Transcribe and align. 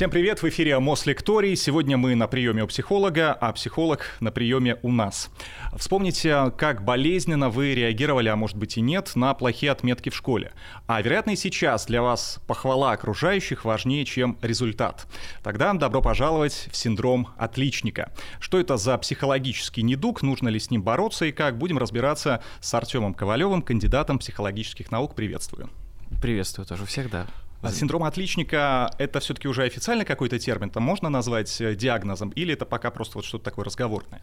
Всем 0.00 0.10
привет, 0.10 0.40
в 0.40 0.48
эфире 0.48 0.78
Мослекторий. 0.78 1.54
Сегодня 1.54 1.98
мы 1.98 2.14
на 2.14 2.26
приеме 2.26 2.64
у 2.64 2.66
психолога, 2.66 3.34
а 3.34 3.52
психолог 3.52 4.16
на 4.20 4.32
приеме 4.32 4.78
у 4.80 4.90
нас. 4.90 5.28
Вспомните, 5.76 6.54
как 6.56 6.82
болезненно 6.82 7.50
вы 7.50 7.74
реагировали, 7.74 8.30
а 8.30 8.34
может 8.34 8.56
быть 8.56 8.78
и 8.78 8.80
нет, 8.80 9.14
на 9.14 9.34
плохие 9.34 9.70
отметки 9.70 10.08
в 10.08 10.16
школе. 10.16 10.54
А 10.86 11.02
вероятно 11.02 11.32
и 11.32 11.36
сейчас 11.36 11.84
для 11.84 12.00
вас 12.00 12.40
похвала 12.46 12.92
окружающих 12.92 13.66
важнее, 13.66 14.06
чем 14.06 14.38
результат. 14.40 15.06
Тогда 15.42 15.74
добро 15.74 16.00
пожаловать 16.00 16.70
в 16.72 16.76
синдром 16.76 17.28
отличника. 17.36 18.10
Что 18.38 18.58
это 18.58 18.78
за 18.78 18.96
психологический 18.96 19.82
недуг, 19.82 20.22
нужно 20.22 20.48
ли 20.48 20.58
с 20.58 20.70
ним 20.70 20.82
бороться 20.82 21.26
и 21.26 21.32
как, 21.32 21.58
будем 21.58 21.76
разбираться 21.76 22.42
с 22.62 22.72
Артемом 22.72 23.12
Ковалевым, 23.12 23.60
кандидатом 23.60 24.18
психологических 24.18 24.90
наук. 24.90 25.14
Приветствую. 25.14 25.68
Приветствую 26.22 26.64
тоже 26.64 26.86
всех, 26.86 27.10
да. 27.10 27.26
А 27.62 27.70
синдром 27.72 28.04
отличника— 28.04 28.90
это 28.98 29.20
все 29.20 29.34
таки 29.34 29.46
уже 29.46 29.64
официальный 29.64 30.06
какой-то 30.06 30.38
термин? 30.38 30.70
Там 30.70 30.82
можно 30.82 31.10
назвать 31.10 31.60
э, 31.60 31.74
диагнозом 31.74 32.30
или 32.30 32.54
это 32.54 32.64
пока 32.64 32.90
просто 32.90 33.18
вот 33.18 33.26
что-то 33.26 33.44
такое 33.44 33.66
разговорное? 33.66 34.22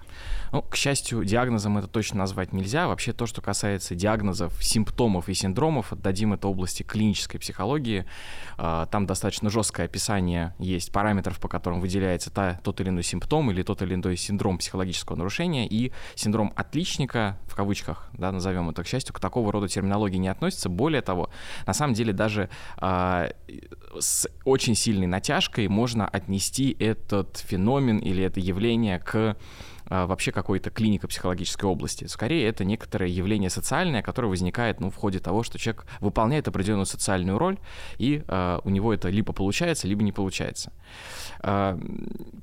Ну, 0.52 0.64
к 0.64 0.76
счастью, 0.76 1.24
диагнозом 1.24 1.78
это 1.78 1.88
точно 1.88 2.18
назвать 2.18 2.52
нельзя. 2.52 2.88
Вообще 2.88 3.14
то, 3.14 3.28
что 3.28 3.42
касается 3.42 3.94
диагнозов, 3.94 4.54
симптомов 4.64 5.30
и 5.30 5.36
синдромов, 5.36 5.94
отдадим 5.94 6.34
это 6.34 6.48
области 6.48 6.82
клинической 6.82 7.40
психологии. 7.40 8.08
А, 8.58 8.88
там 8.88 9.06
достаточно 9.06 9.52
жесткое 9.52 9.86
описание 9.86 10.56
есть 10.58 10.92
параметров, 10.92 11.40
по 11.40 11.48
которым 11.48 11.80
выделяется 11.80 12.32
та, 12.32 12.60
тот 12.64 12.82
или 12.82 12.90
иной 12.90 13.04
симптом 13.04 13.52
или 13.52 13.62
тот 13.62 13.84
или 13.84 13.94
иной 13.94 14.18
синдром 14.18 14.58
психологического 14.58 15.16
нарушения. 15.16 15.68
И 15.68 15.92
синдром 16.16 16.54
отличника, 16.56 17.38
в 17.46 17.56
кавычках, 17.56 18.10
да, 18.14 18.32
назовем 18.32 18.72
это, 18.72 18.84
к 18.84 18.88
счастью, 18.88 19.14
к 19.14 19.20
такого 19.20 19.52
рода 19.52 19.68
терминологии 19.68 20.18
не 20.18 20.30
относится. 20.30 20.70
Более 20.70 21.04
того, 21.04 21.30
на 21.68 21.74
самом 21.74 21.94
деле 21.94 22.14
даже 22.14 22.50
а, 22.78 23.27
с 24.00 24.28
очень 24.46 24.76
сильной 24.76 25.08
натяжкой 25.08 25.68
можно 25.68 26.08
отнести 26.08 26.76
этот 26.80 27.38
феномен 27.38 27.98
или 28.00 28.24
это 28.24 28.40
явление 28.40 29.00
к 29.00 29.38
а, 29.90 30.06
вообще 30.06 30.32
какой-то 30.32 30.70
клинико-психологической 30.70 31.70
области. 31.70 32.06
Скорее, 32.06 32.48
это 32.48 32.66
некоторое 32.66 33.10
явление 33.10 33.50
социальное, 33.50 34.02
которое 34.02 34.28
возникает 34.28 34.82
ну, 34.82 34.90
в 34.90 34.96
ходе 34.96 35.20
того, 35.20 35.44
что 35.44 35.58
человек 35.58 35.86
выполняет 36.02 36.48
определенную 36.48 36.86
социальную 36.86 37.38
роль, 37.38 37.58
и 37.98 38.24
э, 38.28 38.60
у 38.64 38.70
него 38.70 38.94
это 38.94 39.10
либо 39.10 39.32
получается, 39.32 39.88
либо 39.88 40.04
не 40.04 40.12
получается. 40.12 40.74
Э, 41.44 41.78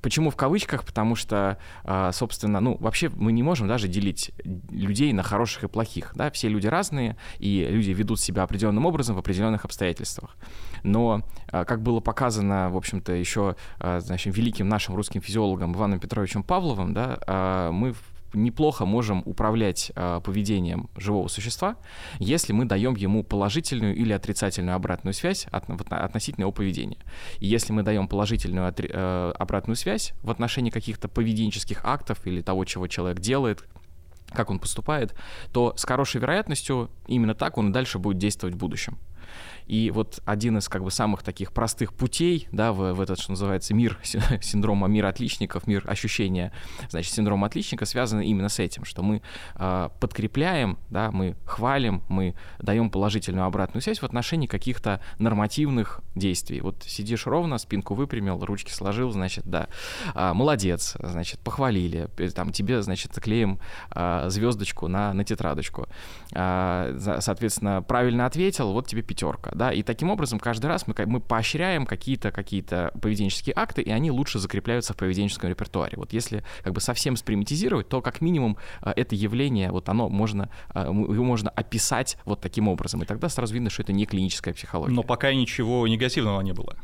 почему 0.03 0.31
в 0.31 0.37
кавычках? 0.37 0.84
Потому 0.84 1.17
что, 1.17 1.59
э, 1.84 2.11
собственно, 2.12 2.61
ну, 2.61 2.77
вообще 2.81 3.11
мы 3.14 3.33
не 3.33 3.42
можем 3.42 3.69
даже 3.69 3.89
делить 3.89 4.33
людей 4.70 5.12
на 5.12 5.23
хороших 5.23 5.64
и 5.64 5.69
плохих. 5.69 6.12
Да? 6.14 6.31
Все 6.31 6.48
люди 6.48 6.67
разные, 6.67 7.17
и 7.39 7.67
люди 7.70 7.91
ведут 7.91 8.20
себя 8.20 8.42
определенным 8.42 8.86
образом 8.86 9.17
в 9.17 9.19
определенных 9.19 9.64
обстоятельствах. 9.64 10.36
Но, 10.83 11.23
э, 11.53 11.64
как 11.64 11.83
было 11.83 12.01
показано, 12.01 12.70
в 12.70 12.77
общем-то, 12.77 13.12
еще 13.12 13.56
значит, 13.78 14.36
великим 14.36 14.69
нашим 14.69 14.95
русским 14.95 15.20
физиологом 15.20 15.75
Иваном 15.75 16.01
Петровичем 16.01 16.42
Павловым, 16.42 16.95
да, 16.95 17.70
мы 17.73 17.95
неплохо 18.35 18.85
можем 18.85 19.23
управлять 19.25 19.93
э, 19.95 20.21
поведением 20.25 20.91
живого 20.97 21.29
существа, 21.29 21.77
если 22.19 22.53
мы 22.53 22.65
даем 22.65 22.95
ему 22.97 23.25
положительную 23.25 23.95
или 23.95 24.13
отрицательную 24.13 24.77
обратную 24.77 25.15
связь 25.15 25.47
от, 25.51 25.69
относительно 25.91 26.45
его 26.45 26.53
поведения. 26.53 26.99
И 27.39 27.47
если 27.47 27.73
мы 27.73 27.83
даем 27.83 28.09
положительную 28.09 28.69
отри, 28.69 28.91
э, 28.93 29.33
обратную 29.39 29.77
связь 29.77 30.13
в 30.23 30.31
отношении 30.31 30.71
каких-то 30.71 31.09
поведенческих 31.09 31.85
актов 31.85 32.27
или 32.27 32.41
того, 32.43 32.65
чего 32.65 32.87
человек 32.87 33.21
делает, 33.21 33.65
как 34.35 34.51
он 34.51 34.59
поступает, 34.59 35.15
то 35.53 35.75
с 35.77 35.85
хорошей 35.85 36.21
вероятностью 36.21 36.91
именно 37.07 37.35
так 37.35 37.57
он 37.59 37.71
и 37.71 37.73
дальше 37.73 37.98
будет 37.98 38.19
действовать 38.19 38.55
в 38.55 38.59
будущем. 38.59 38.98
И 39.67 39.91
вот 39.91 40.20
один 40.25 40.59
из 40.59 40.69
как 40.69 40.84
бы 40.84 40.91
самых 40.91 41.23
таких 41.23 41.53
простых 41.53 41.95
путей, 41.95 42.48
да, 42.53 42.73
в, 42.73 42.95
в 42.95 43.01
этот, 43.01 43.19
что 43.19 43.33
называется, 43.33 43.75
мир 43.75 43.98
синдрома 44.43 44.89
мира 44.89 45.09
отличников, 45.09 45.67
мир 45.67 45.84
ощущения, 45.87 46.52
значит, 46.91 47.13
синдрома 47.13 47.47
отличника 47.47 47.86
связан 47.86 48.20
именно 48.20 48.48
с 48.48 48.58
этим, 48.58 48.85
что 48.85 49.02
мы 49.02 49.23
э, 49.55 49.89
подкрепляем, 50.01 50.79
да, 50.91 51.11
мы 51.11 51.36
хвалим, 51.47 52.02
мы 52.08 52.35
даем 52.58 52.91
положительную 52.91 53.47
обратную 53.47 53.83
связь 53.83 54.01
в 54.01 54.05
отношении 54.05 54.47
каких-то 54.47 55.01
нормативных 55.19 56.01
действий. 56.14 56.61
Вот 56.61 56.83
сидишь 56.86 57.27
ровно, 57.27 57.58
спинку 57.58 57.95
выпрямил, 57.95 58.45
ручки 58.45 58.70
сложил, 58.70 59.11
значит, 59.13 59.45
да, 59.46 59.69
э, 60.14 60.33
молодец, 60.35 60.96
значит, 60.98 61.41
похвалили, 61.41 62.08
там 62.35 62.52
тебе, 62.52 62.83
значит, 62.83 63.13
клеим 63.14 63.58
э, 63.95 64.27
звездочку 64.29 64.89
на, 64.89 65.14
на 65.14 65.25
тетрадочку. 65.25 65.86
Э, 66.33 67.17
соответственно, 67.20 67.83
правильно 67.83 68.27
ответил, 68.27 68.73
вот 68.73 68.86
тебе 68.86 69.02
пятерка 69.02 69.54
да, 69.55 69.73
и 69.73 69.83
таким 69.83 70.11
образом 70.11 70.39
каждый 70.39 70.67
раз 70.67 70.87
мы, 70.87 70.95
мы 71.07 71.20
поощряем 71.20 71.87
какие-то 71.87 72.33
какие 72.33 72.63
поведенческие 72.63 73.55
акты, 73.57 73.83
и 73.83 73.91
они 73.91 74.11
лучше 74.11 74.39
закрепляются 74.39 74.92
в 74.92 74.97
поведенческом 74.97 75.48
репертуаре. 75.48 75.95
Вот 75.97 76.13
если 76.13 76.45
как 76.63 76.73
бы 76.73 76.81
совсем 76.81 77.17
спримитизировать, 77.17 77.89
то 77.89 78.03
как 78.03 78.20
минимум 78.20 78.59
э, 78.83 78.93
это 78.97 79.14
явление, 79.14 79.70
вот 79.70 79.89
оно 79.89 80.09
можно, 80.09 80.51
э, 80.75 80.81
его 80.81 81.25
можно 81.25 81.51
описать 81.51 82.19
вот 82.25 82.41
таким 82.41 82.69
образом, 82.69 83.03
и 83.03 83.07
тогда 83.07 83.29
сразу 83.29 83.55
видно, 83.55 83.70
что 83.70 83.83
это 83.83 83.93
не 83.93 84.07
клиническая 84.07 84.53
психология. 84.55 84.95
Но 84.95 85.03
пока 85.03 85.33
ничего 85.33 85.87
негативного 85.87 86.41
не 86.41 86.53
было. 86.53 86.77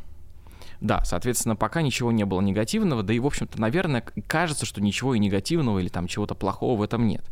Да, 0.79 1.03
соответственно, 1.03 1.55
пока 1.55 1.81
ничего 1.83 2.11
не 2.11 2.25
было 2.25 2.41
негативного, 2.41 3.03
да 3.03 3.13
и, 3.13 3.19
в 3.19 3.25
общем-то, 3.27 3.61
наверное, 3.61 4.03
кажется, 4.27 4.65
что 4.65 4.81
ничего 4.81 5.13
и 5.13 5.19
негативного 5.19 5.77
или 5.79 5.89
там 5.89 6.07
чего-то 6.07 6.33
плохого 6.33 6.79
в 6.79 6.81
этом 6.81 7.05
нет. 7.07 7.29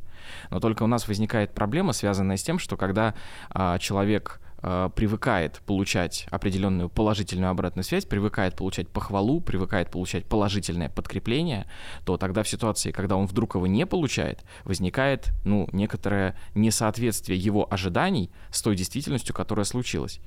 Но 0.52 0.60
только 0.60 0.84
у 0.84 0.88
нас 0.88 1.08
возникает 1.08 1.54
проблема, 1.54 1.94
связанная 1.94 2.38
с 2.38 2.44
тем, 2.44 2.60
что 2.60 2.78
когда 2.78 3.16
а, 3.50 3.80
человек 3.80 4.40
э, 4.62 4.90
привыкает 4.96 5.62
получать 5.66 6.28
определенную 6.32 6.90
положительную 6.90 7.52
обратную 7.52 7.84
связь, 7.84 8.06
привыкает 8.06 8.56
получать 8.56 8.88
похвалу, 8.90 9.42
привыкает 9.42 9.92
получать 9.92 10.26
положительное 10.26 10.90
подкрепление, 10.90 11.68
то 12.06 12.18
тогда 12.18 12.44
в 12.44 12.50
ситуации, 12.50 12.92
когда 12.92 13.16
он 13.16 13.26
вдруг 13.26 13.56
его 13.56 13.68
не 13.68 13.86
получает, 13.86 14.44
возникает 14.64 15.32
ну, 15.46 15.68
некоторое 15.72 16.36
несоответствие 16.56 17.38
его 17.38 17.72
ожиданий 17.72 18.32
с 18.52 18.62
той 18.62 18.76
действительностью, 18.76 19.36
которая 19.36 19.66
случилась. 19.66 20.20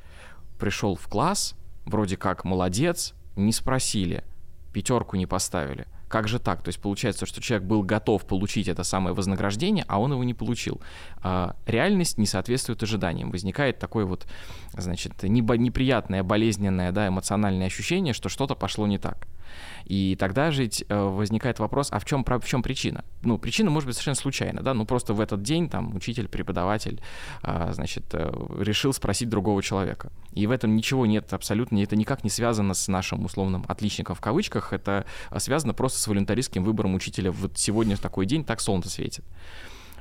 Пришел 0.59 0.95
в 0.97 1.09
класс, 1.09 1.55
вроде 1.85 2.17
как 2.17 2.45
молодец, 2.45 3.15
не 3.37 3.53
спросили, 3.53 4.25
пятерку 4.73 5.17
не 5.17 5.27
поставили– 5.27 5.87
как 6.13 6.29
же 6.29 6.39
так? 6.39 6.63
То 6.63 6.69
есть 6.69 6.79
получается, 6.79 7.25
что 7.25 7.41
человек 7.41 7.67
был 7.67 7.83
готов 7.83 8.27
получить 8.27 8.69
это 8.69 8.85
самое 8.85 9.17
вознаграждение, 9.17 9.87
а 9.89 9.99
он 9.99 10.13
его 10.13 10.23
не 10.23 10.35
получил. 10.35 10.83
А 11.23 11.57
реальность 11.67 12.19
не 12.19 12.27
соответствует 12.27 12.83
ожиданиям. 12.83 13.31
Возникает 13.31 13.79
такое 13.79 14.05
вот, 14.05 14.27
значит, 14.77 15.23
неприятное, 15.23 16.23
болезненное, 16.23 16.93
да, 16.93 17.09
эмоциональное 17.09 17.67
ощущение, 17.67 18.13
что 18.13 18.29
что-то 18.29 18.55
пошло 18.55 18.87
не 18.87 18.99
так. 18.99 19.27
И 19.85 20.17
тогда 20.19 20.51
же 20.51 20.65
э, 20.65 21.03
возникает 21.03 21.59
вопрос, 21.59 21.89
а 21.91 21.99
в 21.99 22.05
чем, 22.05 22.25
в 22.25 22.45
чем 22.47 22.63
причина? 22.63 23.05
Ну, 23.23 23.39
причина 23.39 23.71
может 23.71 23.87
быть 23.87 23.97
совершенно 23.97 24.15
случайна, 24.17 24.63
да, 24.63 24.75
ну 24.75 24.87
просто 24.87 25.15
в 25.15 25.21
этот 25.21 25.43
день 25.43 25.69
там 25.69 25.95
учитель, 25.95 26.29
преподаватель, 26.29 27.01
а, 27.43 27.73
значит, 27.73 28.05
э, 28.13 28.33
решил 28.59 28.93
спросить 28.93 29.29
другого 29.29 29.63
человека. 29.63 30.11
И 30.33 30.47
в 30.47 30.51
этом 30.51 30.77
ничего 30.77 31.07
нет 31.07 31.33
абсолютно, 31.33 31.83
это 31.83 31.97
никак 31.97 32.25
не 32.25 32.31
связано 32.31 32.75
с 32.75 32.89
нашим 32.89 33.25
условным 33.25 33.65
отличником 33.69 34.15
в 34.15 34.21
кавычках, 34.21 34.73
это 34.73 35.05
связано 35.39 35.75
просто 35.75 35.99
с 35.99 36.07
волюнтаристским 36.07 36.65
выбором 36.65 36.95
учителя. 36.95 37.31
Вот 37.31 37.59
сегодня 37.59 37.97
такой 37.97 38.27
день, 38.27 38.45
так 38.45 38.61
солнце 38.61 38.89
светит. 38.89 39.25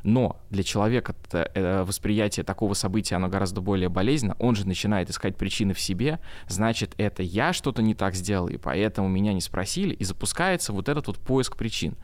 Но 0.04 0.42
для 0.50 0.64
человека 0.64 1.16
э, 1.32 1.84
восприятие 1.84 2.44
такого 2.44 2.74
события, 2.74 3.16
оно 3.16 3.28
гораздо 3.28 3.62
более 3.62 3.90
болезненно. 3.90 4.36
Он 4.40 4.56
же 4.56 4.68
начинает 4.68 5.10
искать 5.10 5.38
причины 5.38 5.74
в 5.74 5.80
себе. 5.80 6.20
Значит, 6.48 6.94
это 6.98 7.24
я 7.24 7.54
что-то 7.54 7.82
не 7.82 7.94
так 7.94 8.16
сделал, 8.16 8.48
и 8.48 8.58
поэтому 8.58 9.08
меня 9.08 9.34
не 9.34 9.42
спросили. 9.42 9.94
И 9.94 10.04
запускается 10.04 10.74
вот 10.74 10.90
этот 10.90 11.08
вот 11.08 11.20
поиск 11.20 11.56
причин. 11.56 11.96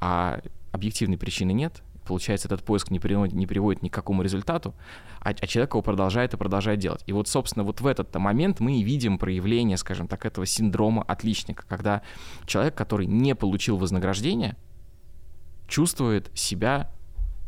А 0.00 0.40
объективной 0.72 1.18
причины 1.18 1.52
нет. 1.52 1.82
Получается, 2.06 2.48
этот 2.48 2.64
поиск 2.64 2.90
не 2.90 2.98
приводит, 2.98 3.34
не 3.34 3.46
приводит 3.46 3.82
ни 3.82 3.88
к 3.88 3.94
какому 3.94 4.22
результату, 4.22 4.74
а, 5.20 5.30
а 5.30 5.46
человек 5.46 5.74
его 5.74 5.82
продолжает 5.82 6.34
и 6.34 6.36
продолжает 6.36 6.80
делать. 6.80 7.04
И 7.06 7.12
вот, 7.12 7.28
собственно, 7.28 7.62
вот 7.62 7.80
в 7.80 7.86
этот 7.86 8.12
момент 8.16 8.58
мы 8.58 8.80
и 8.80 8.82
видим 8.82 9.16
проявление, 9.16 9.76
скажем 9.76 10.08
так, 10.08 10.26
этого 10.26 10.44
синдрома 10.44 11.04
отличника, 11.04 11.64
когда 11.68 12.02
человек, 12.46 12.74
который 12.74 13.06
не 13.06 13.36
получил 13.36 13.76
вознаграждение, 13.76 14.56
чувствует 15.68 16.30
себя 16.34 16.90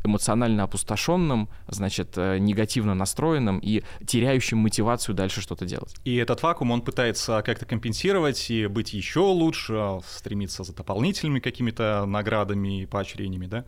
эмоционально 0.04 0.64
опустошенным, 0.64 1.48
значит, 1.68 2.14
э, 2.16 2.38
негативно 2.38 2.94
настроенным 2.94 3.58
и 3.58 3.82
теряющим 4.06 4.58
мотивацию 4.58 5.14
дальше 5.14 5.40
что-то 5.40 5.64
делать. 5.64 5.94
И 6.04 6.16
этот 6.16 6.42
вакуум 6.42 6.70
он 6.72 6.82
пытается 6.82 7.42
как-то 7.44 7.66
компенсировать 7.66 8.50
и 8.50 8.66
быть 8.66 8.92
еще 8.92 9.20
лучше, 9.20 10.00
стремиться 10.06 10.64
за 10.64 10.74
дополнительными 10.74 11.40
какими-то 11.40 12.04
наградами 12.06 12.82
и 12.82 12.86
поощрениями, 12.86 13.46
да? 13.46 13.64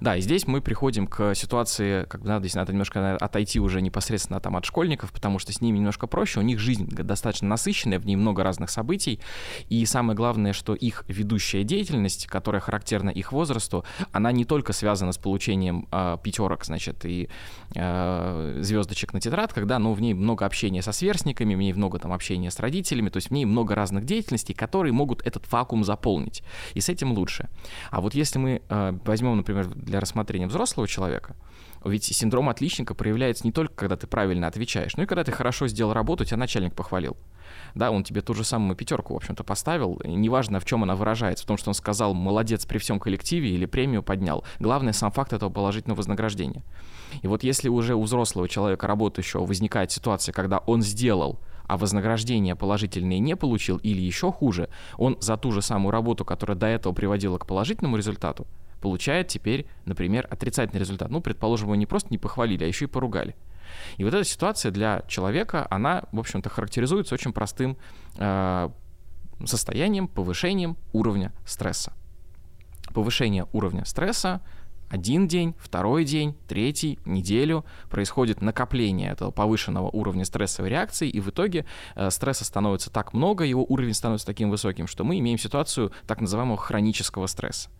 Да, 0.00 0.16
и 0.16 0.20
здесь 0.20 0.46
мы 0.46 0.60
приходим 0.60 1.06
к 1.06 1.34
ситуации, 1.34 2.04
как 2.04 2.22
бы 2.22 2.28
надо, 2.28 2.44
здесь 2.44 2.54
надо 2.54 2.72
немножко 2.72 3.16
отойти 3.16 3.60
уже 3.60 3.80
непосредственно 3.80 4.40
там 4.40 4.56
от 4.56 4.64
школьников, 4.64 5.12
потому 5.12 5.38
что 5.38 5.52
с 5.52 5.60
ними 5.60 5.78
немножко 5.78 6.06
проще, 6.06 6.40
у 6.40 6.42
них 6.42 6.58
жизнь 6.58 6.88
достаточно 6.88 7.48
насыщенная, 7.48 7.98
в 7.98 8.06
ней 8.06 8.16
много 8.16 8.42
разных 8.42 8.70
событий, 8.70 9.20
и 9.68 9.84
самое 9.86 10.16
главное, 10.16 10.52
что 10.52 10.74
их 10.74 11.04
ведущая 11.08 11.64
деятельность, 11.64 12.26
которая 12.26 12.60
характерна 12.60 13.10
их 13.10 13.32
возрасту, 13.32 13.84
она 14.12 14.32
не 14.32 14.44
только 14.44 14.72
связана 14.72 15.12
с 15.12 15.18
получением 15.18 15.73
накоплением 15.74 15.88
э, 15.90 16.18
пятерок, 16.22 16.64
значит, 16.64 17.04
и 17.04 17.28
э, 17.74 18.58
звездочек 18.60 19.12
на 19.12 19.20
тетрадках, 19.20 19.66
да, 19.66 19.78
но 19.78 19.92
в 19.92 20.00
ней 20.00 20.14
много 20.14 20.46
общения 20.46 20.82
со 20.82 20.92
сверстниками, 20.92 21.54
в 21.54 21.58
ней 21.58 21.72
много 21.72 21.98
там 21.98 22.12
общения 22.12 22.50
с 22.50 22.60
родителями, 22.60 23.08
то 23.08 23.18
есть 23.18 23.28
в 23.28 23.32
ней 23.32 23.44
много 23.44 23.74
разных 23.74 24.04
деятельностей, 24.04 24.54
которые 24.54 24.92
могут 24.92 25.26
этот 25.26 25.50
вакуум 25.52 25.84
заполнить. 25.84 26.42
И 26.74 26.80
с 26.80 26.88
этим 26.88 27.12
лучше. 27.12 27.48
А 27.90 28.00
вот 28.00 28.14
если 28.14 28.38
мы 28.38 28.62
э, 28.68 28.98
возьмем, 29.04 29.36
например, 29.36 29.66
для 29.66 30.00
рассмотрения 30.00 30.46
взрослого 30.46 30.88
человека, 30.88 31.36
ведь 31.84 32.04
синдром 32.04 32.48
отличника 32.48 32.94
проявляется 32.94 33.44
не 33.44 33.52
только, 33.52 33.74
когда 33.74 33.96
ты 33.96 34.06
правильно 34.06 34.46
отвечаешь, 34.46 34.96
но 34.96 35.02
и 35.02 35.06
когда 35.06 35.24
ты 35.24 35.32
хорошо 35.32 35.68
сделал 35.68 35.92
работу, 35.92 36.24
тебя 36.24 36.38
начальник 36.38 36.74
похвалил. 36.74 37.16
Да, 37.74 37.90
он 37.90 38.04
тебе 38.04 38.20
ту 38.20 38.34
же 38.34 38.44
самую 38.44 38.76
пятерку, 38.76 39.14
в 39.14 39.16
общем-то, 39.16 39.44
поставил. 39.44 39.96
И 40.04 40.08
неважно, 40.08 40.60
в 40.60 40.64
чем 40.64 40.82
она 40.82 40.96
выражается, 40.96 41.44
в 41.44 41.46
том, 41.46 41.56
что 41.56 41.70
он 41.70 41.74
сказал 41.74 42.14
«молодец 42.14 42.66
при 42.66 42.78
всем 42.78 42.98
коллективе» 42.98 43.50
или 43.50 43.66
премию 43.66 44.02
поднял. 44.02 44.44
Главное, 44.58 44.92
сам 44.92 45.10
факт 45.10 45.32
этого 45.32 45.50
положительного 45.50 45.98
вознаграждения. 45.98 46.62
И 47.22 47.26
вот 47.26 47.42
если 47.42 47.68
уже 47.68 47.94
у 47.94 48.02
взрослого 48.02 48.48
человека, 48.48 48.86
работающего, 48.86 49.44
возникает 49.44 49.90
ситуация, 49.90 50.32
когда 50.32 50.58
он 50.58 50.82
сделал 50.82 51.38
а 51.66 51.76
вознаграждение 51.78 52.54
положительное 52.54 53.18
не 53.18 53.36
получил 53.36 53.78
или 53.78 54.00
еще 54.00 54.30
хуже, 54.30 54.68
он 54.98 55.16
за 55.20 55.36
ту 55.36 55.50
же 55.50 55.62
самую 55.62 55.92
работу, 55.92 56.24
которая 56.24 56.56
до 56.56 56.66
этого 56.66 56.92
приводила 56.92 57.38
к 57.38 57.46
положительному 57.46 57.96
результату, 57.96 58.46
получает 58.84 59.28
теперь, 59.28 59.66
например, 59.86 60.28
отрицательный 60.30 60.78
результат. 60.78 61.08
Ну, 61.08 61.22
предположим, 61.22 61.68
его 61.68 61.74
не 61.74 61.86
просто 61.86 62.10
не 62.10 62.18
похвалили, 62.18 62.64
а 62.64 62.66
еще 62.66 62.84
и 62.84 62.88
поругали. 62.88 63.34
И 63.96 64.04
вот 64.04 64.12
эта 64.12 64.24
ситуация 64.24 64.70
для 64.70 65.02
человека, 65.08 65.66
она, 65.70 66.04
в 66.12 66.20
общем-то, 66.20 66.50
характеризуется 66.50 67.14
очень 67.14 67.32
простым 67.32 67.78
э, 68.18 68.68
состоянием, 69.46 70.06
повышением 70.06 70.76
уровня 70.92 71.32
стресса. 71.46 71.94
Повышение 72.92 73.46
уровня 73.54 73.86
стресса 73.86 74.42
один 74.90 75.26
день, 75.26 75.54
второй 75.58 76.04
день, 76.04 76.36
третий, 76.46 76.98
неделю 77.04 77.64
происходит 77.90 78.42
накопление 78.42 79.10
этого 79.10 79.30
повышенного 79.30 79.88
уровня 79.88 80.24
стрессовой 80.24 80.70
реакции, 80.70 81.08
и 81.08 81.20
в 81.20 81.30
итоге 81.30 81.64
э, 81.96 82.10
стресса 82.10 82.44
становится 82.44 82.92
так 82.92 83.12
много, 83.12 83.44
его 83.44 83.64
уровень 83.66 83.94
становится 83.94 84.26
таким 84.26 84.50
высоким, 84.50 84.86
что 84.86 85.02
мы 85.02 85.18
имеем 85.18 85.38
ситуацию 85.38 85.90
так 86.06 86.20
называемого 86.20 86.58
хронического 86.58 87.26
стресса. 87.26 87.70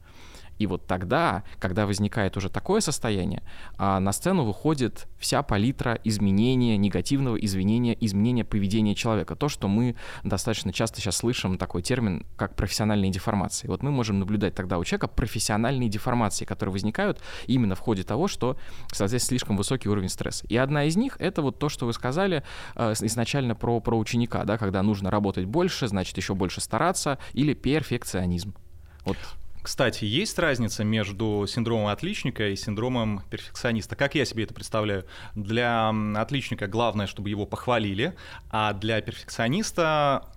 И 0.59 0.67
вот 0.67 0.87
тогда, 0.87 1.45
когда 1.59 1.87
возникает 1.87 2.37
уже 2.37 2.49
такое 2.49 2.81
состояние, 2.81 3.43
а, 3.77 4.01
на 4.01 4.13
сцену 4.13 4.45
выходит 4.45 5.09
вся 5.19 5.43
палитра 5.43 5.99
изменения, 6.05 6.77
негативного 6.77 7.37
изменения, 7.37 7.97
изменения 8.01 8.45
поведения 8.45 8.95
человека. 8.95 9.37
То, 9.37 9.49
что 9.49 9.69
мы 9.69 9.97
достаточно 10.23 10.73
часто 10.73 11.01
сейчас 11.01 11.17
слышим 11.17 11.59
такой 11.59 11.83
термин, 11.83 12.27
как 12.37 12.55
профессиональные 12.55 13.11
деформации. 13.11 13.69
Вот 13.69 13.83
мы 13.83 13.91
можем 13.91 14.19
наблюдать 14.19 14.55
тогда 14.55 14.79
у 14.79 14.85
человека 14.85 15.09
профессиональные 15.09 15.89
деформации, 15.89 16.45
которые 16.45 16.73
возникают 16.73 17.21
именно 17.47 17.75
в 17.75 17.81
ходе 17.81 18.03
того, 18.03 18.29
что, 18.29 18.57
соответственно, 18.93 19.29
слишком 19.29 19.57
высокий 19.57 19.89
уровень 19.89 20.09
стресса. 20.09 20.47
И 20.49 20.57
одна 20.57 20.85
из 20.85 20.97
них— 20.97 21.17
это 21.19 21.43
вот 21.43 21.59
то, 21.59 21.69
что 21.69 21.87
вы 21.87 21.93
сказали 21.93 22.43
э, 22.77 22.93
изначально 23.01 23.55
про, 23.55 23.81
про 23.81 23.99
ученика, 23.99 24.45
да, 24.45 24.59
когда 24.59 24.83
нужно 24.83 25.11
работать 25.11 25.47
больше, 25.47 25.89
значит, 25.89 26.17
еще 26.17 26.35
больше 26.35 26.61
стараться, 26.61 27.19
или 27.33 27.55
перфекционизм. 27.55 28.55
Вот 29.05 29.17
кстати, 29.65 30.05
есть 30.05 30.39
разница 30.39 30.85
между 30.85 31.47
синдромом 31.49 31.87
отличника 31.87 32.51
и 32.51 32.55
синдромом 32.55 33.23
перфекциониста? 33.31 33.97
Как 33.97 34.15
я 34.15 34.27
себе 34.27 34.45
это 34.45 34.53
представляю? 34.53 35.07
Для 35.35 35.89
отличника 36.17 36.67
главное, 36.67 37.07
чтобы 37.07 37.31
его 37.31 37.47
похвалили, 37.47 38.15
а 38.51 38.75
для 38.75 39.01
перфекциониста 39.01 40.29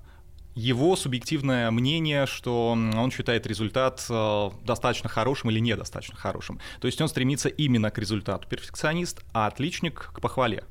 его 0.56 0.96
субъективное 0.96 1.70
мнение, 1.72 2.26
что 2.26 2.70
он 2.70 3.12
считает 3.12 3.46
результат 3.46 4.06
э, 4.10 4.50
достаточно 4.64 5.10
хорошим 5.10 5.50
или 5.50 5.60
недостаточно 5.60 6.16
хорошим. 6.16 6.62
То 6.80 6.88
есть 6.88 7.02
он 7.02 7.10
стремится 7.10 7.50
именно 7.50 7.92
к 7.92 7.98
результату 7.98 8.48
перфекционист, 8.48 9.26
а 9.34 9.48
отличник 9.48 10.10
к 10.14 10.22
похвале. 10.22 10.64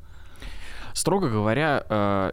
Строго 0.96 1.28
говоря, 1.28 1.84
э, 1.90 2.32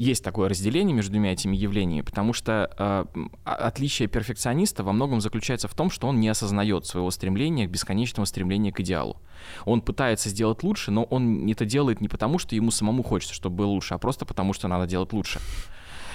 есть 0.00 0.24
такое 0.24 0.48
разделение 0.48 0.94
между 0.94 1.12
двумя 1.12 1.32
этими 1.32 1.54
явлениями, 1.54 2.00
потому 2.00 2.32
что 2.32 2.70
э, 2.78 3.04
отличие 3.44 4.08
перфекциониста 4.08 4.82
во 4.82 4.92
многом 4.92 5.20
заключается 5.20 5.68
в 5.68 5.74
том, 5.74 5.90
что 5.90 6.08
он 6.08 6.20
не 6.20 6.28
осознает 6.28 6.86
своего 6.86 7.10
стремления, 7.10 7.66
бесконечного 7.66 8.24
стремления 8.24 8.72
к 8.72 8.80
идеалу. 8.80 9.20
Он 9.66 9.82
пытается 9.82 10.30
сделать 10.30 10.62
лучше, 10.62 10.90
но 10.90 11.04
он 11.04 11.46
это 11.50 11.66
делает 11.66 12.00
не 12.00 12.08
потому, 12.08 12.38
что 12.38 12.54
ему 12.54 12.70
самому 12.70 13.02
хочется, 13.02 13.34
чтобы 13.34 13.56
было 13.56 13.66
лучше, 13.66 13.92
а 13.92 13.98
просто 13.98 14.24
потому, 14.24 14.54
что 14.54 14.68
надо 14.68 14.86
делать 14.86 15.12
лучше 15.12 15.38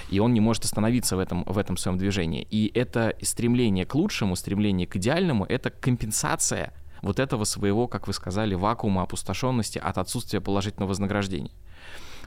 и 0.08 0.20
он 0.20 0.32
не 0.32 0.40
может 0.40 0.64
остановиться 0.64 1.16
в 1.16 1.18
этом, 1.18 1.42
в 1.44 1.58
этом 1.58 1.76
своем 1.76 1.98
движении. 1.98 2.46
И 2.48 2.70
это 2.78 3.16
стремление 3.22 3.84
к 3.84 3.96
лучшему, 3.96 4.36
стремление 4.36 4.86
к 4.86 4.94
идеальному— 4.94 5.44
это 5.48 5.70
компенсация 5.70 6.72
вот 7.02 7.18
этого 7.18 7.42
своего, 7.42 7.88
как 7.88 8.06
вы 8.06 8.12
сказали, 8.12 8.54
вакуума, 8.54 9.02
опустошенности 9.02 9.78
от 9.78 9.98
отсутствия 9.98 10.40
положительного 10.40 10.90
вознаграждения. 10.90 11.50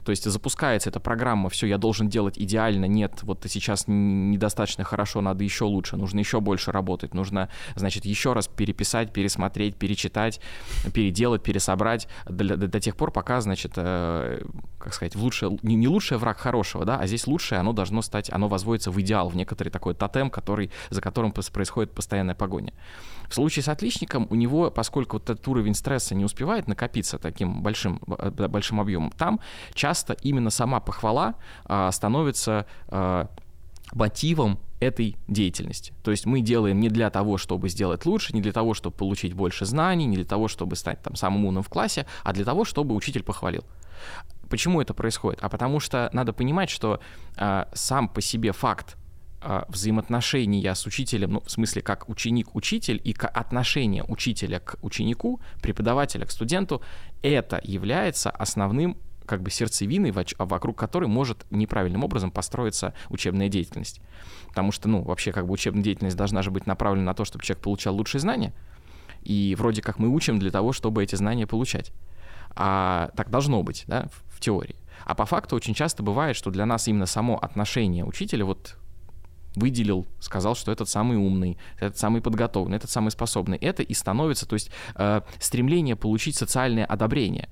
То 0.04 0.10
есть 0.10 0.24
запускается 0.24 0.90
эта 0.90 1.00
программа, 1.00 1.48
все, 1.48 1.66
я 1.66 1.78
должен 1.78 2.08
делать 2.08 2.38
идеально, 2.38 2.86
нет, 2.86 3.22
вот 3.22 3.44
сейчас 3.48 3.84
недостаточно 3.86 4.84
хорошо, 4.84 5.20
надо 5.20 5.44
еще 5.44 5.64
лучше, 5.64 5.96
нужно 5.96 6.18
еще 6.18 6.40
больше 6.40 6.72
работать, 6.72 7.14
нужно, 7.14 7.48
значит, 7.76 8.04
еще 8.04 8.32
раз 8.32 8.48
переписать, 8.48 9.12
пересмотреть, 9.12 9.76
перечитать, 9.76 10.40
переделать, 10.92 11.42
пересобрать 11.42 12.08
до, 12.26 12.56
до, 12.56 12.68
до 12.68 12.80
тех 12.80 12.96
пор, 12.96 13.12
пока, 13.12 13.40
значит, 13.40 13.72
э, 13.76 14.42
как 14.78 14.94
сказать, 14.94 15.14
в 15.14 15.22
лучшее, 15.22 15.58
не, 15.62 15.76
не 15.76 15.88
лучшее 15.88 16.18
враг 16.18 16.38
хорошего, 16.38 16.84
да, 16.84 16.98
а 16.98 17.06
здесь 17.06 17.26
лучшее, 17.26 17.60
оно 17.60 17.72
должно 17.72 18.02
стать, 18.02 18.30
оно 18.30 18.48
возводится 18.48 18.90
в 18.90 19.00
идеал, 19.00 19.28
в 19.28 19.36
некоторый 19.36 19.68
такой 19.68 19.94
тотем, 19.94 20.30
который, 20.30 20.70
за 20.90 21.00
которым 21.00 21.32
происходит 21.32 21.92
постоянная 21.92 22.34
погоня. 22.34 22.72
В 23.30 23.34
случае 23.34 23.62
с 23.62 23.68
отличником 23.68 24.26
у 24.28 24.34
него, 24.34 24.72
поскольку 24.72 25.16
вот 25.16 25.30
этот 25.30 25.46
уровень 25.46 25.74
стресса 25.74 26.16
не 26.16 26.24
успевает 26.24 26.66
накопиться 26.66 27.16
таким 27.16 27.62
большим, 27.62 28.00
э, 28.18 28.48
большим 28.48 28.80
объемом, 28.80 29.12
там 29.12 29.38
часто 29.72 30.16
именно 30.22 30.50
сама 30.50 30.80
похвала 30.80 31.36
а, 31.64 31.92
становится 31.92 32.66
а, 32.88 33.28
мотивом 33.92 34.58
этой 34.80 35.16
деятельности. 35.28 35.92
То 36.02 36.10
есть 36.10 36.26
мы 36.26 36.40
делаем 36.40 36.80
не 36.80 36.88
для 36.88 37.08
того, 37.08 37.38
чтобы 37.38 37.68
сделать 37.68 38.04
лучше, 38.04 38.34
не 38.34 38.40
для 38.40 38.52
того, 38.52 38.74
чтобы 38.74 38.96
получить 38.96 39.34
больше 39.34 39.64
знаний, 39.64 40.06
не 40.06 40.16
для 40.16 40.24
того, 40.24 40.48
чтобы 40.48 40.74
стать 40.74 41.00
там 41.00 41.14
самым 41.14 41.44
умным 41.44 41.62
в 41.62 41.68
классе, 41.68 42.06
а 42.24 42.32
для 42.32 42.44
того, 42.44 42.64
чтобы 42.64 42.96
учитель 42.96 43.22
похвалил. 43.22 43.62
Почему 44.48 44.80
это 44.80 44.92
происходит? 44.92 45.38
А 45.40 45.48
потому 45.48 45.78
что 45.78 46.10
надо 46.12 46.32
понимать, 46.32 46.68
что 46.68 46.98
э, 47.36 47.66
сам 47.74 48.08
по 48.08 48.20
себе 48.20 48.50
факт 48.50 48.96
взаимоотношения 49.68 50.74
с 50.74 50.86
учителем, 50.86 51.32
ну, 51.32 51.40
в 51.40 51.50
смысле, 51.50 51.82
как 51.82 52.08
ученик-учитель 52.08 53.00
и 53.02 53.14
отношение 53.20 54.04
учителя 54.04 54.60
к 54.60 54.76
ученику, 54.82 55.40
преподавателя 55.62 56.26
к 56.26 56.30
студенту, 56.30 56.82
это 57.22 57.60
является 57.64 58.30
основным 58.30 58.96
как 59.30 59.42
бы 59.42 59.50
сердцевиной, 59.50 60.12
вокруг 60.38 60.76
которой 60.76 61.06
может 61.06 61.46
неправильным 61.50 62.02
образом 62.02 62.32
построиться 62.32 62.94
учебная 63.10 63.48
деятельность. 63.48 64.00
Потому 64.48 64.72
что, 64.72 64.88
ну, 64.88 65.02
вообще, 65.02 65.30
как 65.30 65.46
бы 65.46 65.52
учебная 65.52 65.84
деятельность 65.84 66.16
должна 66.16 66.42
же 66.42 66.50
быть 66.50 66.66
направлена 66.66 67.06
на 67.06 67.14
то, 67.14 67.24
чтобы 67.24 67.44
человек 67.44 67.62
получал 67.62 67.94
лучшие 67.94 68.20
знания, 68.20 68.52
и 69.22 69.54
вроде 69.56 69.82
как 69.82 70.00
мы 70.00 70.08
учим 70.08 70.40
для 70.40 70.50
того, 70.50 70.72
чтобы 70.72 71.04
эти 71.04 71.14
знания 71.14 71.46
получать. 71.46 71.92
А 72.56 73.10
так 73.14 73.30
должно 73.30 73.62
быть, 73.62 73.84
да, 73.86 74.08
в, 74.08 74.36
в 74.36 74.40
теории. 74.40 74.74
А 75.04 75.14
по 75.14 75.26
факту 75.26 75.54
очень 75.54 75.74
часто 75.74 76.02
бывает, 76.02 76.34
что 76.34 76.50
для 76.50 76.66
нас 76.66 76.88
именно 76.88 77.06
само 77.06 77.38
отношение 77.38 78.04
учителя, 78.04 78.44
вот 78.44 78.79
выделил, 79.54 80.06
сказал, 80.20 80.54
что 80.54 80.72
этот 80.72 80.88
самый 80.88 81.16
умный, 81.16 81.58
этот 81.78 81.98
самый 81.98 82.20
подготовленный, 82.20 82.76
этот 82.76 82.90
самый 82.90 83.10
способный. 83.10 83.58
Это 83.58 83.82
и 83.82 83.94
становится, 83.94 84.46
то 84.46 84.54
есть 84.54 84.70
э, 84.94 85.22
стремление 85.38 85.96
получить 85.96 86.36
социальное 86.36 86.84
одобрение. 86.84 87.48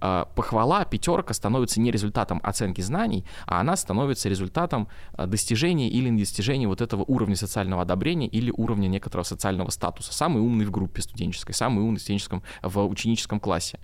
Э, 0.00 0.24
похвала, 0.34 0.84
пятерка 0.84 1.34
становится 1.34 1.80
не 1.80 1.90
результатом 1.90 2.40
оценки 2.42 2.80
знаний, 2.80 3.24
а 3.46 3.60
она 3.60 3.76
становится 3.76 4.28
результатом 4.28 4.88
э, 5.12 5.26
достижения 5.26 5.88
или 5.88 6.08
недостижения 6.08 6.66
вот 6.66 6.80
этого 6.80 7.04
уровня 7.06 7.36
социального 7.36 7.82
одобрения 7.82 8.26
или 8.26 8.52
уровня 8.56 8.88
некоторого 8.88 9.24
социального 9.24 9.70
статуса. 9.70 10.12
Самый 10.12 10.42
умный 10.42 10.64
в 10.64 10.70
группе 10.70 11.02
студенческой, 11.02 11.52
самый 11.52 11.84
умный 11.84 11.98
в, 11.98 12.02
студенческом, 12.02 12.42
в 12.62 12.84
ученическом 12.86 13.38
классе. 13.38 13.78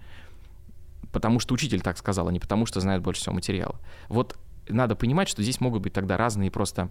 Потому 1.13 1.39
что 1.41 1.55
учитель 1.55 1.81
так 1.81 1.97
сказал, 1.97 2.29
а 2.29 2.33
не 2.33 2.41
потому 2.41 2.67
что 2.67 2.81
знает 2.81 3.03
больше 3.03 3.21
всего 3.21 3.35
материала. 3.35 3.79
Вот 4.09 4.37
надо 4.69 4.97
понимать, 4.97 5.29
что 5.29 5.43
здесь 5.43 5.61
могут 5.61 5.83
быть 5.83 5.93
тогда 5.93 6.17
разные 6.17 6.51
просто 6.51 6.91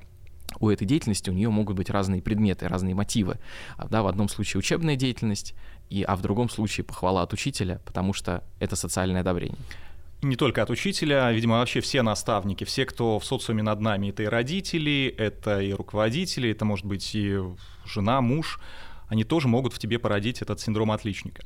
у 0.60 0.70
этой 0.70 0.86
деятельности 0.86 1.30
у 1.30 1.34
нее 1.34 1.50
могут 1.50 1.76
быть 1.76 1.90
разные 1.90 2.22
предметы, 2.22 2.68
разные 2.68 2.96
мотивы. 2.96 3.38
А, 3.78 3.88
да, 3.88 4.04
в 4.04 4.08
одном 4.08 4.30
случае 4.30 4.60
учебная 4.60 4.96
деятельность, 4.96 5.54
и, 5.90 6.04
а 6.04 6.16
в 6.16 6.22
другом 6.22 6.50
случае 6.50 6.84
похвала 6.84 7.24
от 7.24 7.34
учителя, 7.34 7.82
потому 7.86 8.14
что 8.14 8.44
это 8.60 8.76
социальное 8.76 9.22
одобрение. 9.22 9.60
Не 10.24 10.36
только 10.36 10.64
от 10.64 10.72
учителя, 10.72 11.32
видимо, 11.32 11.60
вообще 11.60 11.80
все 11.80 12.02
наставники, 12.02 12.64
все, 12.64 12.86
кто 12.86 13.20
в 13.20 13.26
социуме 13.26 13.62
над 13.62 13.82
нами, 13.82 14.10
это 14.10 14.24
и 14.24 14.26
родители, 14.26 15.14
это 15.16 15.62
и 15.62 15.72
руководители, 15.74 16.50
это 16.50 16.66
может 16.66 16.86
быть 16.86 17.14
и 17.14 17.40
жена, 17.86 18.22
муж, 18.22 18.60
они 19.10 19.24
тоже 19.24 19.48
могут 19.48 19.74
в 19.74 19.80
тебе 19.80 20.00
породить 20.00 20.42
этот 20.42 20.60
синдром 20.60 20.92
отличника. 20.92 21.44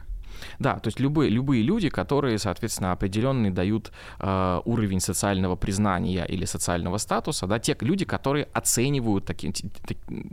Да, 0.60 0.80
то 0.80 0.88
есть 0.88 1.00
любые, 1.00 1.30
любые 1.30 1.64
люди, 1.64 1.90
которые, 1.90 2.38
соответственно, 2.38 2.92
определенный 2.92 3.50
дают 3.50 3.92
э, 4.20 4.62
уровень 4.66 5.00
социального 5.00 5.56
признания 5.56 6.26
или 6.26 6.46
социального 6.46 6.98
статуса, 6.98 7.48
да, 7.48 7.60
те 7.60 7.78
люди, 7.80 8.06
которые 8.06 8.48
оценивают 8.54 9.26
таким, 9.26 9.54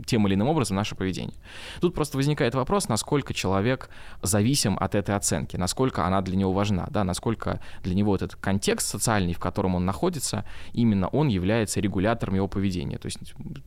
тем 0.05 0.27
или 0.27 0.35
иным 0.35 0.49
образом 0.49 0.75
наше 0.75 0.95
поведение. 0.95 1.35
Тут 1.81 1.95
просто 1.95 2.17
возникает 2.17 2.55
вопрос, 2.55 2.89
насколько 2.89 3.33
человек 3.33 3.89
зависим 4.21 4.77
от 4.79 4.95
этой 4.95 5.15
оценки, 5.15 5.55
насколько 5.55 6.05
она 6.05 6.21
для 6.21 6.35
него 6.35 6.51
важна, 6.51 6.87
да, 6.91 7.03
насколько 7.03 7.61
для 7.83 7.95
него 7.95 8.15
этот 8.15 8.35
контекст 8.35 8.87
социальный, 8.87 9.33
в 9.33 9.39
котором 9.39 9.75
он 9.75 9.85
находится, 9.85 10.45
именно 10.73 11.07
он 11.07 11.29
является 11.29 11.79
регулятором 11.79 12.35
его 12.35 12.47
поведения. 12.47 12.97
То 12.97 13.05
есть 13.05 13.19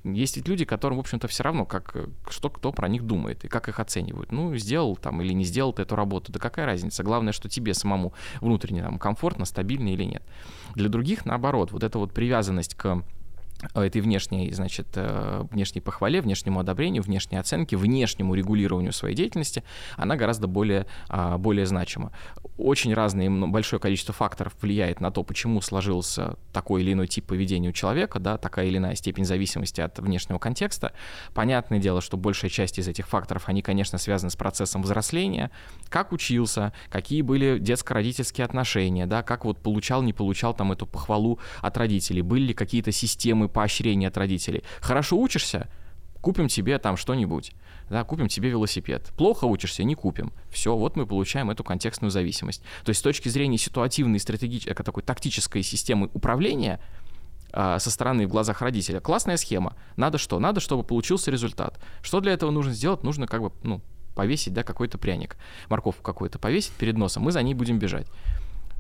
есть 0.05 0.37
ведь 0.37 0.49
люди, 0.49 0.65
которым, 0.65 0.99
в 0.99 1.01
общем-то, 1.01 1.29
все 1.29 1.43
равно, 1.45 1.65
как, 1.65 1.97
что 2.29 2.51
кто 2.51 2.73
про 2.73 2.89
них 2.89 3.05
думает 3.05 3.45
и 3.45 3.49
как 3.49 3.69
их 3.69 3.81
оценивают. 3.81 4.33
Ну, 4.33 4.57
сделал 4.57 4.97
там 4.97 5.23
или 5.23 5.33
не 5.33 5.45
сделал 5.45 5.73
ты 5.73 5.83
эту 5.83 5.97
работу, 5.97 6.32
да 6.33 6.41
какая 6.41 6.67
разница? 6.67 7.03
Главное, 7.03 7.33
что 7.33 7.49
тебе 7.49 7.75
самому 7.75 8.13
внутренне 8.41 8.83
там 8.83 8.99
комфортно, 8.99 9.45
стабильно 9.45 9.89
или 9.89 10.05
нет. 10.05 10.23
Для 10.75 10.89
других, 10.89 11.25
наоборот, 11.25 11.73
вот 11.73 11.83
эта 11.83 11.99
вот 11.99 12.13
привязанность 12.13 12.75
к 12.75 13.03
этой 13.75 14.01
внешней, 14.01 14.51
значит, 14.53 14.89
э, 14.95 15.45
внешней 15.51 15.81
похвале, 15.81 16.21
внешнему 16.21 16.61
одобрению, 16.61 17.03
внешней 17.03 17.39
оценке, 17.39 17.77
внешнему 17.77 18.35
регулированию 18.35 18.93
своей 18.93 19.15
деятельности, 19.15 19.63
она 19.97 20.17
гораздо 20.17 20.47
более, 20.47 20.87
а, 21.09 21.39
более 21.39 21.67
значима. 21.67 22.13
Очень 22.59 22.95
разные, 22.95 23.31
большое 23.31 23.81
количество 23.81 24.13
факторов 24.13 24.55
влияет 24.61 25.01
на 25.01 25.11
то, 25.11 25.23
почему 25.23 25.61
сложился 25.61 26.37
такой 26.53 26.83
или 26.83 26.93
иной 26.93 27.07
тип 27.07 27.27
поведения 27.27 27.69
у 27.69 27.73
человека, 27.73 28.19
да, 28.19 28.37
такая 28.37 28.67
или 28.67 28.79
иная 28.79 28.95
степень 28.95 29.25
зависимости 29.25 29.81
от 29.81 29.99
внешнего 29.99 30.39
контекста. 30.39 30.93
Понятное 31.35 31.79
дело, 31.79 32.01
что 32.01 32.17
большая 32.17 32.51
часть 32.51 32.79
из 32.79 32.89
этих 32.89 33.09
факторов, 33.09 33.49
они, 33.49 33.63
конечно, 33.63 33.99
связаны 33.99 34.31
с 34.31 34.37
процессом 34.37 34.83
взросления, 34.83 35.51
как 35.89 36.13
учился, 36.13 36.73
какие 36.91 37.23
были 37.23 37.59
детско-родительские 37.59 38.45
отношения, 38.45 39.07
да, 39.07 39.23
как 39.23 39.45
вот 39.45 39.59
получал, 39.59 40.03
не 40.03 40.13
получал 40.13 40.55
там 40.55 40.73
эту 40.73 40.87
похвалу 40.87 41.39
от 41.61 41.77
родителей, 41.77 42.23
были 42.23 42.47
ли 42.47 42.55
какие-то 42.55 42.93
системы 42.93 43.49
поощрения 43.53 44.09
от 44.09 44.17
родителей. 44.17 44.65
Хорошо 44.81 45.19
учишься, 45.19 45.69
купим 46.21 46.49
тебе 46.49 46.79
там 46.79 46.97
что-нибудь, 46.97 47.53
да, 47.91 48.05
купим 48.05 48.29
тебе 48.29 48.49
велосипед. 48.49 49.13
Плохо 49.17 49.45
учишься, 49.45 49.85
не 49.85 49.95
купим. 49.95 50.33
Все, 50.51 50.75
вот 50.75 50.97
мы 50.97 51.07
получаем 51.07 51.51
эту 51.51 51.65
контекстную 51.65 52.11
зависимость. 52.11 52.63
То 52.85 52.91
есть 52.91 53.01
с 53.01 53.03
точки 53.03 53.29
зрения 53.29 53.59
ситуативной, 53.59 54.19
стратегической, 54.19 54.75
такой 54.75 55.03
тактической 55.03 55.63
системы 55.63 56.09
управления 56.15 56.81
а, 57.53 57.79
со 57.79 57.91
стороны 57.91 58.27
в 58.27 58.31
глазах 58.31 58.63
родителя, 58.63 59.01
классная 59.01 59.37
схема. 59.37 59.77
Надо 59.97 60.17
что? 60.17 60.39
Надо, 60.39 60.61
чтобы 60.61 60.85
получился 60.85 61.31
результат. 61.31 61.79
Что 62.01 62.21
для 62.21 62.33
этого 62.33 62.51
нужно 62.51 62.73
сделать? 62.73 63.03
Нужно 63.03 63.27
как 63.27 63.43
бы, 63.43 63.53
ну, 63.63 63.83
повесить, 64.15 64.55
да, 64.55 64.63
какой-то 64.63 64.99
пряник, 64.99 65.37
морковку 65.69 66.03
какую-то 66.03 66.39
повесить 66.39 66.73
перед 66.73 66.97
носом, 66.97 67.23
мы 67.23 67.33
за 67.33 67.43
ней 67.43 67.55
будем 67.55 67.79
бежать. 67.79 68.07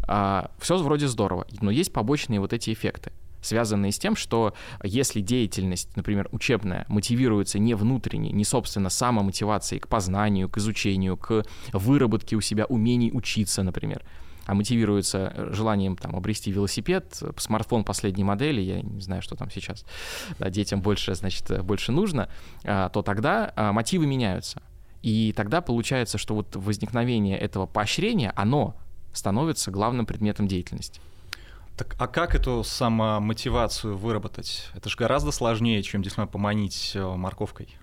А, 0.06 0.50
все 0.58 0.76
вроде 0.78 1.08
здорово, 1.08 1.46
но 1.60 1.70
есть 1.70 1.92
побочные 1.92 2.40
вот 2.40 2.52
эти 2.52 2.72
эффекты 2.72 3.12
связанные 3.42 3.92
с 3.92 3.98
тем, 3.98 4.16
что 4.16 4.54
если 4.82 5.20
деятельность, 5.20 5.94
например, 5.96 6.28
учебная, 6.32 6.86
мотивируется 6.88 7.58
не 7.58 7.74
внутренне, 7.74 8.30
не, 8.30 8.44
собственно, 8.44 8.88
самомотивацией 8.88 9.80
к 9.80 9.88
познанию, 9.88 10.48
к 10.48 10.58
изучению, 10.58 11.16
к 11.16 11.44
выработке 11.72 12.36
у 12.36 12.40
себя 12.40 12.64
умений 12.64 13.10
учиться, 13.12 13.62
например, 13.62 14.02
а 14.46 14.54
мотивируется 14.54 15.32
желанием 15.52 15.96
там, 15.96 16.16
обрести 16.16 16.50
велосипед, 16.50 17.22
смартфон 17.36 17.84
последней 17.84 18.24
модели, 18.24 18.60
я 18.60 18.80
не 18.80 19.00
знаю, 19.00 19.22
что 19.22 19.36
там 19.36 19.50
сейчас 19.50 19.84
да, 20.38 20.50
детям 20.50 20.80
больше, 20.82 21.14
значит, 21.14 21.64
больше 21.64 21.92
нужно, 21.92 22.28
а, 22.64 22.88
то 22.88 23.02
тогда 23.02 23.52
а, 23.54 23.72
мотивы 23.72 24.06
меняются. 24.06 24.62
И 25.02 25.32
тогда 25.36 25.60
получается, 25.60 26.16
что 26.16 26.34
вот 26.34 26.54
возникновение 26.54 27.36
этого 27.36 27.66
поощрения, 27.66 28.32
оно 28.36 28.76
становится 29.12 29.70
главным 29.70 30.06
предметом 30.06 30.48
деятельности. 30.48 31.00
Так, 31.82 31.96
а 31.98 32.06
как 32.06 32.36
эту 32.36 32.62
самомотивацию 32.62 33.96
выработать? 33.96 34.70
Это 34.72 34.88
же 34.88 34.96
гораздо 34.96 35.32
сложнее, 35.32 35.82
чем 35.82 36.00
действительно 36.00 36.28
поманить 36.28 36.92
э, 36.94 37.04
морковкой 37.04 37.76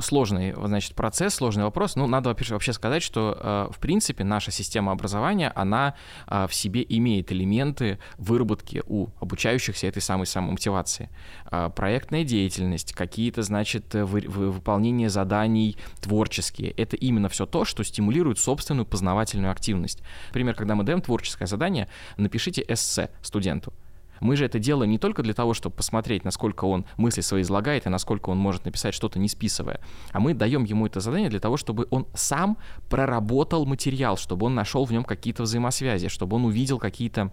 сложный, 0.00 0.54
значит, 0.54 0.94
процесс, 0.94 1.34
сложный 1.34 1.64
вопрос. 1.64 1.96
Ну, 1.96 2.06
надо 2.06 2.34
вообще 2.34 2.72
сказать, 2.72 3.02
что, 3.02 3.36
э, 3.38 3.72
в 3.72 3.78
принципе, 3.78 4.24
наша 4.24 4.50
система 4.50 4.92
образования, 4.92 5.52
она 5.54 5.94
э, 6.26 6.46
в 6.48 6.54
себе 6.54 6.84
имеет 6.88 7.32
элементы 7.32 7.98
выработки 8.16 8.82
у 8.86 9.08
обучающихся 9.20 9.86
этой 9.86 10.02
самой 10.02 10.26
самомотивации. 10.26 11.10
Э, 11.50 11.70
проектная 11.74 12.24
деятельность, 12.24 12.92
какие-то, 12.92 13.42
значит, 13.42 13.94
выполнение 13.94 15.08
заданий 15.08 15.76
творческие. 16.00 16.70
Это 16.72 16.96
именно 16.96 17.28
все 17.28 17.46
то, 17.46 17.64
что 17.64 17.82
стимулирует 17.82 18.38
собственную 18.38 18.86
познавательную 18.86 19.50
активность. 19.50 20.02
Например, 20.28 20.54
когда 20.54 20.74
мы 20.74 20.84
даем 20.84 21.00
творческое 21.00 21.46
задание, 21.46 21.88
напишите 22.16 22.64
эссе 22.68 23.10
студенту. 23.22 23.72
Мы 24.20 24.36
же 24.36 24.44
это 24.44 24.58
делаем 24.58 24.90
не 24.90 24.98
только 24.98 25.22
для 25.22 25.34
того, 25.34 25.54
чтобы 25.54 25.76
посмотреть, 25.76 26.24
насколько 26.24 26.64
он 26.64 26.84
мысли 26.96 27.20
свои 27.20 27.42
излагает 27.42 27.86
и 27.86 27.88
насколько 27.88 28.30
он 28.30 28.38
может 28.38 28.64
написать 28.64 28.94
что-то 28.94 29.18
не 29.18 29.28
списывая, 29.28 29.80
а 30.12 30.20
мы 30.20 30.34
даем 30.34 30.64
ему 30.64 30.86
это 30.86 31.00
задание 31.00 31.30
для 31.30 31.40
того, 31.40 31.56
чтобы 31.56 31.86
он 31.90 32.06
сам 32.14 32.58
проработал 32.88 33.66
материал, 33.66 34.16
чтобы 34.16 34.46
он 34.46 34.54
нашел 34.54 34.84
в 34.84 34.92
нем 34.92 35.04
какие-то 35.04 35.42
взаимосвязи, 35.44 36.08
чтобы 36.08 36.36
он 36.36 36.44
увидел 36.44 36.78
какие-то 36.78 37.30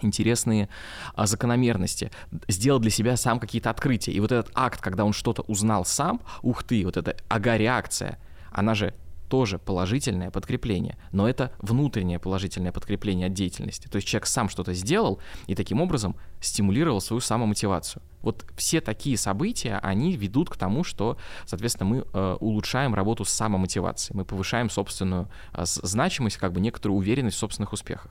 интересные 0.00 0.68
а, 1.14 1.26
закономерности, 1.26 2.10
сделал 2.48 2.80
для 2.80 2.90
себя 2.90 3.16
сам 3.16 3.38
какие-то 3.38 3.70
открытия. 3.70 4.12
И 4.12 4.20
вот 4.20 4.32
этот 4.32 4.50
акт, 4.54 4.80
когда 4.80 5.04
он 5.04 5.12
что-то 5.12 5.42
узнал 5.42 5.84
сам, 5.84 6.20
ух 6.42 6.64
ты, 6.64 6.84
вот 6.84 6.96
эта 6.96 7.16
ага-реакция, 7.28 8.18
она 8.50 8.74
же 8.74 8.94
тоже 9.32 9.58
положительное 9.58 10.30
подкрепление, 10.30 10.98
но 11.10 11.26
это 11.26 11.54
внутреннее 11.58 12.18
положительное 12.18 12.70
подкрепление 12.70 13.28
от 13.28 13.32
деятельности. 13.32 13.88
То 13.88 13.96
есть 13.96 14.06
человек 14.06 14.26
сам 14.26 14.50
что-то 14.50 14.74
сделал 14.74 15.20
и 15.46 15.54
таким 15.54 15.80
образом 15.80 16.16
стимулировал 16.42 17.00
свою 17.00 17.20
самомотивацию. 17.20 18.02
Вот 18.20 18.44
все 18.58 18.82
такие 18.82 19.16
события, 19.16 19.80
они 19.82 20.18
ведут 20.18 20.50
к 20.50 20.58
тому, 20.58 20.84
что, 20.84 21.16
соответственно, 21.46 21.88
мы 21.88 22.04
э, 22.12 22.36
улучшаем 22.40 22.94
работу 22.94 23.24
с 23.24 23.30
самомотивацией, 23.30 24.18
мы 24.18 24.26
повышаем 24.26 24.68
собственную 24.68 25.30
э, 25.54 25.62
значимость, 25.64 26.36
как 26.36 26.52
бы 26.52 26.60
некоторую 26.60 26.98
уверенность 26.98 27.38
в 27.38 27.40
собственных 27.40 27.72
успехах. 27.72 28.10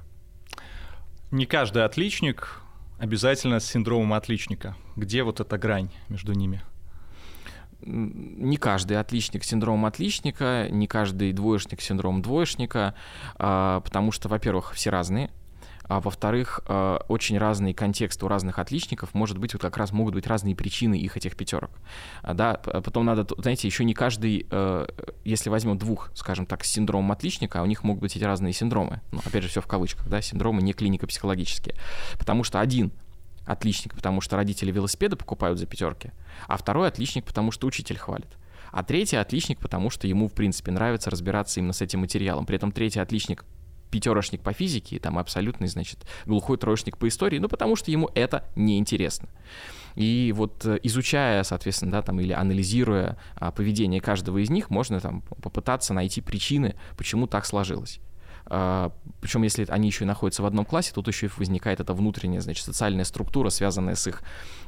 Не 1.29 1.45
каждый 1.45 1.85
отличник 1.85 2.63
обязательно 2.97 3.59
с 3.59 3.67
синдромом 3.67 4.13
отличника. 4.13 4.75
Где 4.95 5.21
вот 5.21 5.39
эта 5.39 5.59
грань 5.59 5.91
между 6.09 6.33
ними? 6.33 6.63
Не 7.83 8.57
каждый 8.57 8.97
отличник 8.97 9.43
синдром 9.43 9.85
отличника, 9.85 10.67
не 10.69 10.87
каждый 10.87 11.33
двоечник 11.33 11.81
синдром 11.81 12.21
двоечника, 12.21 12.95
а, 13.35 13.81
потому 13.81 14.11
что, 14.11 14.29
во-первых, 14.29 14.73
все 14.73 14.89
разные, 14.89 15.31
а 15.83 15.99
во-вторых, 15.99 16.61
а, 16.67 17.03
очень 17.07 17.37
разный 17.37 17.73
контекст 17.73 18.23
у 18.23 18.27
разных 18.27 18.59
отличников, 18.59 19.13
может 19.13 19.37
быть, 19.37 19.53
вот 19.53 19.61
как 19.61 19.77
раз 19.77 19.91
могут 19.91 20.13
быть 20.13 20.27
разные 20.27 20.55
причины 20.55 20.95
их 20.95 21.17
этих 21.17 21.35
пятерок. 21.35 21.71
А, 22.21 22.33
да, 22.33 22.53
потом 22.55 23.05
надо, 23.05 23.27
знаете, 23.37 23.67
еще 23.67 23.83
не 23.83 23.93
каждый, 23.93 24.47
если 25.25 25.49
возьмем 25.49 25.77
двух, 25.77 26.11
скажем 26.13 26.45
так, 26.45 26.63
с 26.63 26.69
синдромом 26.69 27.11
отличника, 27.11 27.61
у 27.61 27.65
них 27.65 27.83
могут 27.83 28.01
быть 28.01 28.15
эти 28.15 28.23
разные 28.23 28.53
синдромы. 28.53 29.01
Ну, 29.11 29.19
опять 29.25 29.43
же, 29.43 29.49
все 29.49 29.61
в 29.61 29.67
кавычках, 29.67 30.07
да, 30.07 30.21
синдромы 30.21 30.61
не 30.61 30.73
клиника 30.73 31.07
психологические. 31.07 31.75
Потому 32.17 32.43
что 32.43 32.59
один 32.59 32.91
отличник, 33.45 33.95
потому 33.95 34.21
что 34.21 34.35
родители 34.35 34.71
велосипеды 34.71 35.15
покупают 35.15 35.59
за 35.59 35.65
пятерки, 35.65 36.11
а 36.47 36.57
второй 36.57 36.87
отличник, 36.87 37.25
потому 37.25 37.51
что 37.51 37.67
учитель 37.67 37.97
хвалит. 37.97 38.37
А 38.71 38.83
третий 38.83 39.17
отличник, 39.17 39.59
потому 39.59 39.89
что 39.89 40.07
ему, 40.07 40.27
в 40.27 40.33
принципе, 40.33 40.71
нравится 40.71 41.09
разбираться 41.09 41.59
именно 41.59 41.73
с 41.73 41.81
этим 41.81 41.99
материалом. 41.99 42.45
При 42.45 42.55
этом 42.55 42.71
третий 42.71 42.99
отличник 42.99 43.43
пятерошник 43.91 44.41
по 44.41 44.53
физике, 44.53 44.97
там 44.99 45.19
абсолютный, 45.19 45.67
значит, 45.67 45.99
глухой 46.25 46.57
троечник 46.57 46.97
по 46.97 47.07
истории, 47.07 47.39
ну, 47.39 47.49
потому 47.49 47.75
что 47.75 47.91
ему 47.91 48.09
это 48.15 48.47
неинтересно. 48.55 49.27
И 49.95 50.33
вот 50.35 50.65
э, 50.65 50.79
изучая, 50.83 51.43
соответственно, 51.43 51.91
да, 51.91 52.01
там, 52.01 52.21
или 52.21 52.31
анализируя 52.31 53.17
а, 53.35 53.51
поведение 53.51 53.99
каждого 53.99 54.37
из 54.37 54.49
них, 54.49 54.69
можно 54.69 55.01
там 55.01 55.21
попытаться 55.21 55.93
найти 55.93 56.21
причины, 56.21 56.75
почему 56.97 57.27
так 57.27 57.45
сложилось. 57.45 57.99
А, 58.45 58.91
Причем, 59.21 59.43
если 59.43 59.65
они 59.69 59.87
еще 59.87 60.03
и 60.03 60.07
находятся 60.07 60.43
в 60.43 60.45
одном 60.45 60.65
классе, 60.65 60.91
тут 60.93 61.07
еще 61.07 61.27
и 61.27 61.29
возникает 61.37 61.79
эта 61.79 61.93
внутренняя, 61.93 62.41
значит, 62.41 62.65
социальная 62.65 63.05
структура, 63.05 63.49
связанная 63.49 63.95
с 63.95 64.07
их 64.07 64.23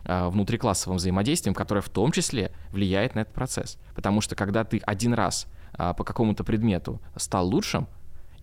а, 0.05 0.29
внутриклассовым 0.29 0.97
взаимодействием, 0.97 1.53
которая 1.53 1.81
в 1.81 1.89
том 1.89 2.11
числе 2.11 2.51
влияет 2.71 3.15
на 3.15 3.21
этот 3.21 3.33
процесс. 3.33 3.77
Потому 3.95 4.21
что 4.21 4.35
когда 4.35 4.63
ты 4.63 4.79
один 4.85 5.13
раз 5.13 5.47
а, 5.73 5.93
по 5.93 6.03
какому-то 6.03 6.43
предмету 6.43 7.01
стал 7.15 7.47
лучшим, 7.47 7.87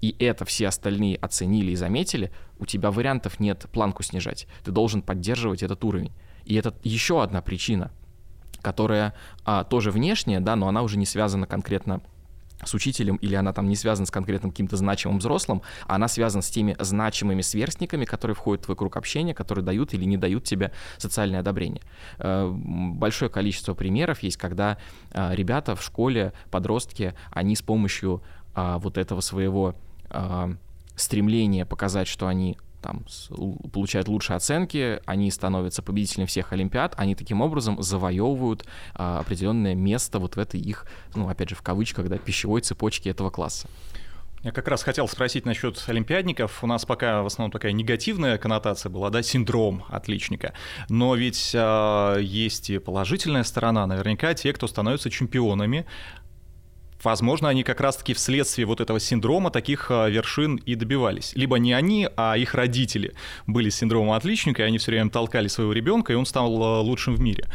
и 0.01 0.17
это 0.19 0.45
все 0.45 0.69
остальные 0.69 1.17
оценили 1.17 1.73
и 1.73 1.77
заметили, 1.77 2.33
у 2.59 2.67
тебя 2.67 2.91
вариантов 2.91 3.39
нет 3.39 3.67
планку 3.71 4.03
снижать. 4.03 4.47
Ты 4.65 4.71
должен 4.71 5.03
поддерживать 5.03 5.63
этот 5.63 5.85
уровень. 5.85 6.13
И 6.45 6.55
это 6.55 6.75
еще 6.83 7.23
одна 7.23 7.43
причина, 7.43 7.91
которая 8.63 9.15
а, 9.45 9.65
тоже 9.65 9.91
внешняя, 9.91 10.41
да, 10.41 10.57
но 10.57 10.69
она 10.69 10.83
уже 10.83 10.99
не 10.99 11.07
связана 11.07 11.47
конкретно 11.47 12.01
с 12.65 12.75
учителем, 12.75 13.17
или 13.17 13.35
она 13.35 13.53
там 13.53 13.69
не 13.69 13.77
связана 13.77 14.07
с 14.07 14.11
конкретным 14.11 14.51
каким-то 14.51 14.77
значимым 14.77 15.19
взрослым, 15.19 15.63
а 15.87 15.97
она 15.97 16.09
связана 16.09 16.43
с 16.43 16.51
теми 16.51 16.77
значимыми 16.79 17.43
сверстниками, 17.43 18.05
которые 18.05 18.35
входят 18.35 18.63
в 18.63 18.65
твой 18.67 18.77
круг 18.77 18.97
общения, 18.97 19.35
которые 19.35 19.65
дают 19.65 19.95
или 19.95 20.05
не 20.05 20.17
дают 20.17 20.45
тебе 20.45 20.73
социальное 20.99 21.41
одобрение. 21.41 21.83
Э, 22.19 22.51
большое 22.53 23.31
количество 23.31 23.75
примеров 23.75 24.23
есть, 24.23 24.37
когда 24.37 24.79
э, 25.13 25.35
ребята 25.35 25.75
в 25.77 25.83
школе, 25.83 26.33
подростки, 26.51 27.15
они 27.31 27.57
с 27.57 27.63
помощью 27.63 28.23
а, 28.55 28.79
вот 28.79 28.99
этого 28.99 29.21
своего 29.21 29.75
а, 30.09 30.51
стремления 30.97 31.65
показать, 31.65 32.09
что 32.09 32.27
они 32.27 32.59
там 32.81 33.05
получают 33.73 34.09
лучшие 34.09 34.37
оценки, 34.37 35.01
они 35.07 35.31
становятся 35.31 35.83
победителями 35.83 36.27
всех 36.27 36.53
Олимпиад, 36.53 36.95
они 36.97 37.15
таким 37.15 37.41
образом 37.41 37.83
завоевывают 37.83 38.67
а, 38.95 39.21
определенное 39.21 39.75
место 39.75 40.19
вот 40.19 40.37
в 40.37 40.39
этой 40.39 40.61
их, 40.61 40.87
ну, 41.15 41.29
опять 41.29 41.51
же, 41.51 41.55
в 41.55 41.63
кавычках, 41.63 42.09
да, 42.09 42.19
пищевой 42.19 42.61
цепочке 42.61 43.11
этого 43.11 43.31
класса. 43.31 43.69
Я 44.43 44.53
как 44.53 44.69
раз 44.69 44.83
хотел 44.83 45.07
спросить 45.07 45.45
насчет 45.45 45.83
олимпиадников. 45.87 46.65
У 46.65 46.67
нас 46.67 46.87
пока 46.87 47.23
в 47.23 47.27
основном 47.27 47.51
такая 47.51 47.73
негативная 47.73 48.39
коннотация 48.39 48.89
была, 48.89 49.11
да, 49.11 49.23
синдром 49.23 49.85
отличника. 49.91 50.55
Но 50.89 51.15
ведь 51.15 51.51
э, 51.53 52.17
есть 52.23 52.71
и 52.71 52.79
положительная 52.79 53.45
сторона. 53.45 53.87
Наверняка 53.87 54.33
те, 54.33 54.55
кто 54.55 54.67
становятся 54.67 55.11
чемпионами, 55.11 55.85
возможно, 57.03 57.49
они 57.49 57.63
как 57.63 57.81
раз-таки 57.81 58.15
вследствие 58.15 58.67
вот 58.67 58.81
этого 58.81 59.01
синдрома 59.01 59.51
таких 59.51 59.91
а, 59.91 60.09
вершин 60.09 60.57
и 60.57 60.75
добивались. 60.75 61.33
Либо 61.35 61.59
не 61.59 61.73
они, 61.73 62.09
а 62.17 62.37
их 62.37 62.55
родители 62.55 63.15
были 63.47 63.71
синдромом 63.71 64.13
отличника, 64.13 64.63
и 64.63 64.67
они 64.67 64.79
все 64.79 64.93
время 64.93 65.11
толкали 65.11 65.49
своего 65.49 65.73
ребенка, 65.73 66.13
и 66.13 66.17
он 66.17 66.27
стал 66.27 66.63
а, 66.63 66.81
лучшим 66.81 67.15
в 67.15 67.21
мире. 67.21 67.47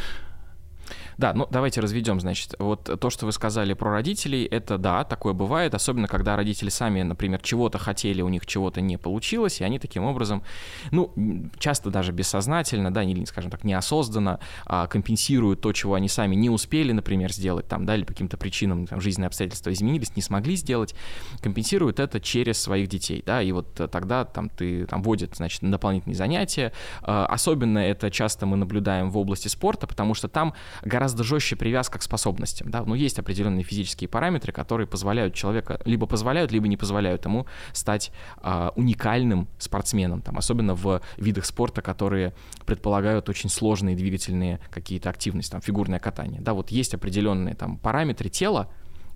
Да, 1.17 1.33
ну 1.33 1.47
давайте 1.49 1.81
разведем, 1.81 2.19
значит. 2.19 2.55
Вот 2.59 2.99
то, 2.99 3.09
что 3.09 3.25
вы 3.25 3.31
сказали 3.31 3.73
про 3.73 3.91
родителей, 3.91 4.45
это 4.45 4.77
да, 4.77 5.03
такое 5.03 5.33
бывает, 5.33 5.73
особенно 5.73 6.07
когда 6.07 6.35
родители 6.35 6.69
сами, 6.69 7.01
например, 7.01 7.41
чего-то 7.41 7.77
хотели, 7.77 8.21
у 8.21 8.29
них 8.29 8.45
чего-то 8.45 8.81
не 8.81 8.97
получилось, 8.97 9.61
и 9.61 9.63
они 9.63 9.79
таким 9.79 10.03
образом, 10.03 10.43
ну, 10.91 11.13
часто 11.59 11.89
даже 11.89 12.11
бессознательно, 12.11 12.93
да, 12.93 13.03
или, 13.03 13.23
скажем 13.25 13.51
так, 13.51 13.63
неосознанно 13.63 14.39
а, 14.65 14.87
компенсируют 14.87 15.61
то, 15.61 15.71
чего 15.71 15.93
они 15.95 16.09
сами 16.09 16.35
не 16.35 16.49
успели, 16.49 16.91
например, 16.91 17.31
сделать, 17.31 17.67
там, 17.67 17.85
да, 17.85 17.95
или 17.95 18.03
по 18.03 18.13
каким-то 18.13 18.37
причинам 18.37 18.87
там, 18.87 19.01
жизненные 19.01 19.27
обстоятельства 19.27 19.71
изменились, 19.71 20.15
не 20.15 20.21
смогли 20.21 20.55
сделать, 20.55 20.95
компенсируют 21.41 21.99
это 21.99 22.19
через 22.19 22.61
своих 22.61 22.87
детей, 22.89 23.23
да, 23.25 23.41
и 23.41 23.51
вот 23.51 23.73
тогда 23.91 24.25
там 24.25 24.49
ты 24.49 24.85
там 24.85 25.01
вводят, 25.01 25.35
значит, 25.35 25.61
на 25.61 25.71
дополнительные 25.71 26.15
занятия, 26.15 26.73
а, 27.01 27.25
особенно 27.25 27.79
это 27.79 28.11
часто 28.11 28.45
мы 28.45 28.57
наблюдаем 28.57 29.09
в 29.09 29.17
области 29.17 29.47
спорта, 29.47 29.87
потому 29.87 30.13
что 30.13 30.27
там 30.27 30.53
гораздо 30.83 31.04
гораздо 31.05 31.23
жестче 31.23 31.55
привязка 31.55 31.99
к 31.99 32.01
способностям. 32.01 32.71
Да? 32.71 32.83
Ну, 32.83 32.95
есть 32.95 33.19
определенные 33.19 33.63
физические 33.63 34.07
параметры, 34.07 34.51
которые 34.51 34.87
позволяют 34.87 35.35
человека, 35.35 35.79
либо 35.85 36.07
позволяют, 36.07 36.51
либо 36.51 36.67
не 36.67 36.77
позволяют 36.77 37.25
ему 37.25 37.45
стать 37.73 38.11
э, 38.41 38.71
уникальным 38.75 39.47
спортсменом, 39.59 40.21
там, 40.21 40.37
особенно 40.37 40.73
в 40.73 41.01
видах 41.17 41.45
спорта, 41.45 41.83
которые 41.83 42.33
предполагают 42.65 43.29
очень 43.29 43.49
сложные 43.49 43.95
двигательные 43.95 44.59
какие-то 44.71 45.11
активности, 45.11 45.51
там, 45.51 45.61
фигурное 45.61 45.99
катание. 45.99 46.41
Да, 46.41 46.53
вот 46.53 46.71
есть 46.71 46.95
определенные 46.95 47.53
там 47.53 47.77
параметры 47.77 48.29
тела, 48.29 48.67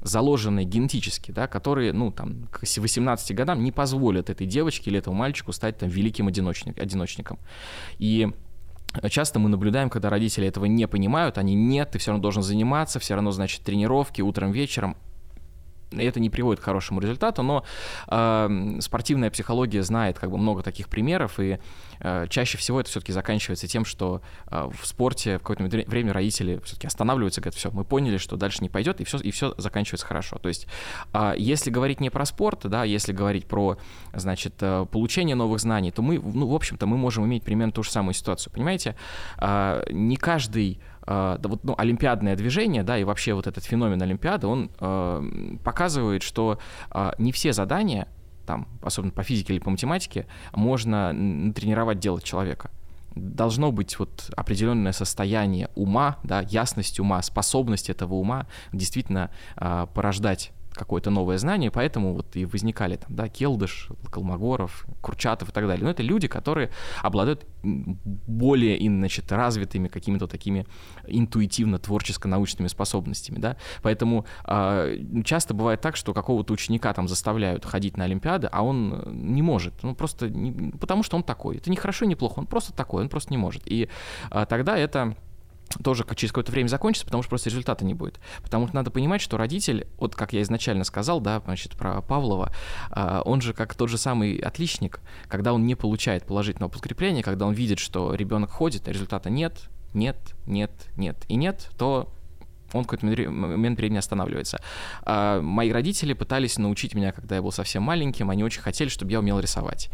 заложенные 0.03 0.65
генетически, 0.65 1.31
да, 1.31 1.47
которые, 1.47 1.91
ну, 1.91 2.11
там, 2.11 2.47
к 2.51 2.61
18 2.61 3.35
годам 3.35 3.63
не 3.63 3.71
позволят 3.71 4.29
этой 4.29 4.45
девочке 4.45 4.91
или 4.91 4.99
этому 4.99 5.15
мальчику 5.15 5.53
стать 5.53 5.79
там 5.79 5.89
великим 5.89 6.27
одиночник, 6.27 6.77
одиночником. 6.77 7.39
И 7.97 8.29
Часто 9.09 9.39
мы 9.39 9.49
наблюдаем, 9.49 9.89
когда 9.89 10.09
родители 10.09 10.47
этого 10.47 10.65
не 10.65 10.87
понимают, 10.87 11.37
они 11.37 11.53
нет, 11.53 11.91
ты 11.91 11.99
все 11.99 12.11
равно 12.11 12.21
должен 12.21 12.43
заниматься, 12.43 12.99
все 12.99 13.15
равно, 13.15 13.31
значит, 13.31 13.61
тренировки 13.61 14.21
утром, 14.21 14.51
вечером, 14.51 14.97
это 15.91 16.19
не 16.19 16.29
приводит 16.29 16.61
к 16.61 16.63
хорошему 16.63 17.01
результату, 17.01 17.43
но 17.43 17.63
э, 18.07 18.77
спортивная 18.81 19.31
психология 19.31 19.83
знает 19.83 20.19
как 20.19 20.31
бы 20.31 20.37
много 20.37 20.63
таких 20.63 20.89
примеров, 20.89 21.39
и 21.39 21.59
э, 21.99 22.27
чаще 22.29 22.57
всего 22.57 22.79
это 22.79 22.89
все-таки 22.89 23.11
заканчивается 23.11 23.67
тем, 23.67 23.85
что 23.85 24.21
э, 24.47 24.69
в 24.71 24.85
спорте 24.85 25.37
в 25.37 25.41
какое-то 25.41 25.63
время 25.89 26.13
родители 26.13 26.61
все-таки 26.63 26.87
останавливаются, 26.87 27.41
говорят, 27.41 27.55
все, 27.55 27.71
мы 27.71 27.83
поняли, 27.83 28.17
что 28.17 28.35
дальше 28.35 28.59
не 28.61 28.69
пойдет, 28.69 29.01
и 29.01 29.03
все, 29.03 29.17
и 29.17 29.31
все 29.31 29.53
заканчивается 29.57 30.05
хорошо. 30.05 30.37
То 30.37 30.49
есть, 30.49 30.67
э, 31.13 31.33
если 31.37 31.69
говорить 31.71 31.99
не 31.99 32.09
про 32.09 32.25
спорт, 32.25 32.61
да, 32.63 32.83
если 32.83 33.11
говорить 33.11 33.45
про, 33.45 33.77
значит, 34.13 34.55
э, 34.61 34.85
получение 34.91 35.35
новых 35.35 35.59
знаний, 35.59 35.91
то 35.91 36.01
мы, 36.01 36.19
ну, 36.19 36.47
в 36.47 36.55
общем-то, 36.55 36.85
мы 36.85 36.97
можем 36.97 37.25
иметь 37.25 37.43
примерно 37.43 37.71
ту 37.71 37.83
же 37.83 37.91
самую 37.91 38.13
ситуацию, 38.13 38.53
понимаете? 38.53 38.95
Э, 39.37 39.83
не 39.89 40.17
каждый 40.17 40.79
а, 41.11 41.39
да, 41.39 41.49
вот, 41.49 41.63
ну, 41.63 41.73
олимпиадное 41.75 42.35
движение, 42.35 42.83
да, 42.83 42.95
и 42.95 43.03
вообще 43.03 43.33
вот 43.33 43.47
этот 43.47 43.63
феномен 43.63 43.99
Олимпиады, 43.99 44.45
он 44.45 44.69
э, 44.79 45.55
показывает, 45.63 46.21
что 46.21 46.59
э, 46.91 47.13
не 47.17 47.31
все 47.31 47.51
задания, 47.51 48.07
там, 48.45 48.67
особенно 48.83 49.11
по 49.11 49.23
физике 49.23 49.53
или 49.53 49.59
по 49.59 49.71
математике, 49.71 50.27
можно 50.53 51.09
тренировать 51.55 51.97
делать 51.97 52.23
человека. 52.23 52.69
Должно 53.15 53.71
быть 53.71 53.97
вот 53.97 54.29
определенное 54.37 54.91
состояние 54.91 55.71
ума, 55.73 56.17
да, 56.21 56.41
ясность 56.41 56.99
ума, 56.99 57.23
способность 57.23 57.89
этого 57.89 58.13
ума 58.13 58.45
действительно 58.71 59.31
э, 59.57 59.87
порождать 59.91 60.51
какое-то 60.79 61.11
новое 61.11 61.37
знание, 61.37 61.69
поэтому 61.69 62.13
вот 62.13 62.35
и 62.35 62.45
возникали 62.45 62.95
там, 62.95 63.15
да, 63.15 63.27
Келдыш, 63.27 63.89
Колмогоров, 64.09 64.85
Курчатов 65.01 65.49
и 65.49 65.51
так 65.51 65.67
далее. 65.67 65.83
Но 65.83 65.91
это 65.91 66.01
люди, 66.01 66.27
которые 66.27 66.71
обладают 67.03 67.45
более, 67.61 68.79
значит, 68.87 69.31
развитыми 69.31 69.87
какими-то 69.87 70.27
такими 70.27 70.65
интуитивно-творческо-научными 71.07 72.67
способностями, 72.67 73.39
да, 73.39 73.57
поэтому 73.81 74.25
э, 74.45 74.97
часто 75.25 75.53
бывает 75.53 75.81
так, 75.81 75.95
что 75.95 76.13
какого-то 76.13 76.53
ученика 76.53 76.93
там 76.93 77.07
заставляют 77.07 77.65
ходить 77.65 77.97
на 77.97 78.05
Олимпиады, 78.05 78.47
а 78.51 78.63
он 78.63 79.03
не 79.07 79.41
может, 79.41 79.73
ну 79.83 79.93
просто 79.95 80.29
не, 80.29 80.71
потому 80.71 81.03
что 81.03 81.17
он 81.17 81.23
такой. 81.23 81.57
Это 81.57 81.69
не 81.69 81.75
хорошо, 81.75 82.05
не 82.05 82.15
плохо, 82.15 82.39
он 82.39 82.47
просто 82.47 82.73
такой, 82.73 83.03
он 83.03 83.09
просто 83.09 83.31
не 83.31 83.37
может. 83.37 83.63
И 83.65 83.89
э, 84.31 84.45
тогда 84.47 84.77
это 84.77 85.15
тоже 85.83 86.05
через 86.15 86.31
какое-то 86.31 86.51
время 86.51 86.67
закончится, 86.67 87.05
потому 87.05 87.23
что 87.23 87.29
просто 87.29 87.49
результата 87.49 87.85
не 87.85 87.93
будет. 87.93 88.19
Потому 88.43 88.67
что 88.67 88.75
надо 88.75 88.91
понимать, 88.91 89.21
что 89.21 89.37
родитель, 89.37 89.87
вот 89.97 90.15
как 90.15 90.33
я 90.33 90.41
изначально 90.41 90.83
сказал, 90.83 91.21
да, 91.21 91.41
значит, 91.45 91.75
про 91.75 92.01
Павлова, 92.01 92.51
а, 92.91 93.21
он 93.25 93.41
же 93.41 93.53
как 93.53 93.75
тот 93.75 93.89
же 93.89 93.97
самый 93.97 94.37
отличник, 94.37 94.99
когда 95.27 95.53
он 95.53 95.65
не 95.65 95.75
получает 95.75 96.25
положительного 96.25 96.69
подкрепления, 96.69 97.23
когда 97.23 97.45
он 97.45 97.53
видит, 97.53 97.79
что 97.79 98.13
ребенок 98.13 98.49
ходит, 98.49 98.87
а 98.87 98.91
результата 98.91 99.29
нет, 99.29 99.69
нет, 99.93 100.17
нет, 100.45 100.71
нет 100.95 101.17
и 101.27 101.35
нет, 101.35 101.69
то 101.77 102.11
он 102.73 102.83
в 102.83 102.87
какой-то 102.87 103.05
момент 103.05 103.79
времени 103.79 103.97
останавливается. 103.97 104.61
А 105.03 105.41
мои 105.41 105.71
родители 105.71 106.13
пытались 106.13 106.57
научить 106.57 106.93
меня, 106.93 107.11
когда 107.11 107.35
я 107.35 107.41
был 107.41 107.51
совсем 107.51 107.83
маленьким, 107.83 108.29
они 108.29 108.43
очень 108.43 108.61
хотели, 108.61 108.89
чтобы 108.89 109.11
я 109.11 109.19
умел 109.19 109.39
рисовать. 109.39 109.89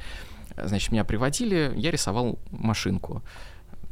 Значит, 0.57 0.91
меня 0.91 1.03
приводили, 1.03 1.73
я 1.75 1.91
рисовал 1.91 2.39
машинку 2.51 3.23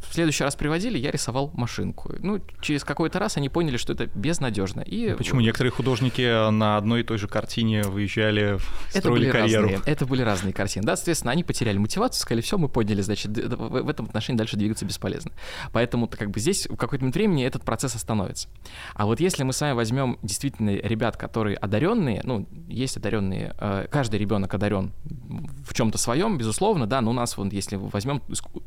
в 0.09 0.13
следующий 0.13 0.43
раз 0.43 0.55
приводили, 0.55 0.97
я 0.97 1.11
рисовал 1.11 1.51
машинку. 1.53 2.13
Ну, 2.19 2.39
через 2.61 2.83
какой-то 2.83 3.19
раз 3.19 3.37
они 3.37 3.49
поняли, 3.49 3.77
что 3.77 3.93
это 3.93 4.07
безнадежно. 4.07 4.81
И... 4.81 5.09
Ну, 5.09 5.17
почему 5.17 5.41
некоторые 5.41 5.71
художники 5.71 6.49
на 6.51 6.77
одной 6.77 7.01
и 7.01 7.03
той 7.03 7.17
же 7.17 7.27
картине 7.27 7.83
выезжали, 7.83 8.57
строили 8.89 8.97
это 8.97 9.11
были 9.11 9.31
карьеру? 9.31 9.63
Разные, 9.69 9.81
это 9.85 10.05
были 10.05 10.21
разные 10.21 10.53
картины. 10.53 10.85
Да, 10.85 10.95
соответственно, 10.95 11.31
они 11.31 11.43
потеряли 11.43 11.77
мотивацию, 11.77 12.21
сказали, 12.21 12.41
все, 12.41 12.57
мы 12.57 12.69
поняли, 12.69 13.01
значит, 13.01 13.31
в 13.31 13.89
этом 13.89 14.05
отношении 14.05 14.37
дальше 14.37 14.57
двигаться 14.57 14.85
бесполезно. 14.85 15.31
Поэтому 15.71 16.07
как 16.07 16.31
бы 16.31 16.39
здесь 16.39 16.67
в 16.67 16.75
какой-то 16.75 17.03
момент 17.03 17.15
времени 17.15 17.45
этот 17.45 17.63
процесс 17.63 17.95
остановится. 17.95 18.49
А 18.93 19.05
вот 19.05 19.19
если 19.19 19.43
мы 19.43 19.53
с 19.53 19.61
вами 19.61 19.73
возьмем 19.73 20.19
действительно 20.21 20.71
ребят, 20.71 21.17
которые 21.17 21.57
одаренные, 21.57 22.21
ну, 22.23 22.47
есть 22.67 22.97
одаренные, 22.97 23.55
э, 23.59 23.87
каждый 23.89 24.19
ребенок 24.19 24.53
одарен 24.53 24.93
в 25.65 25.73
чем-то 25.73 25.97
своем, 25.97 26.37
безусловно, 26.37 26.87
да, 26.87 27.01
но 27.01 27.11
у 27.11 27.13
нас 27.13 27.37
вот, 27.37 27.53
если 27.53 27.75
возьмем 27.75 28.21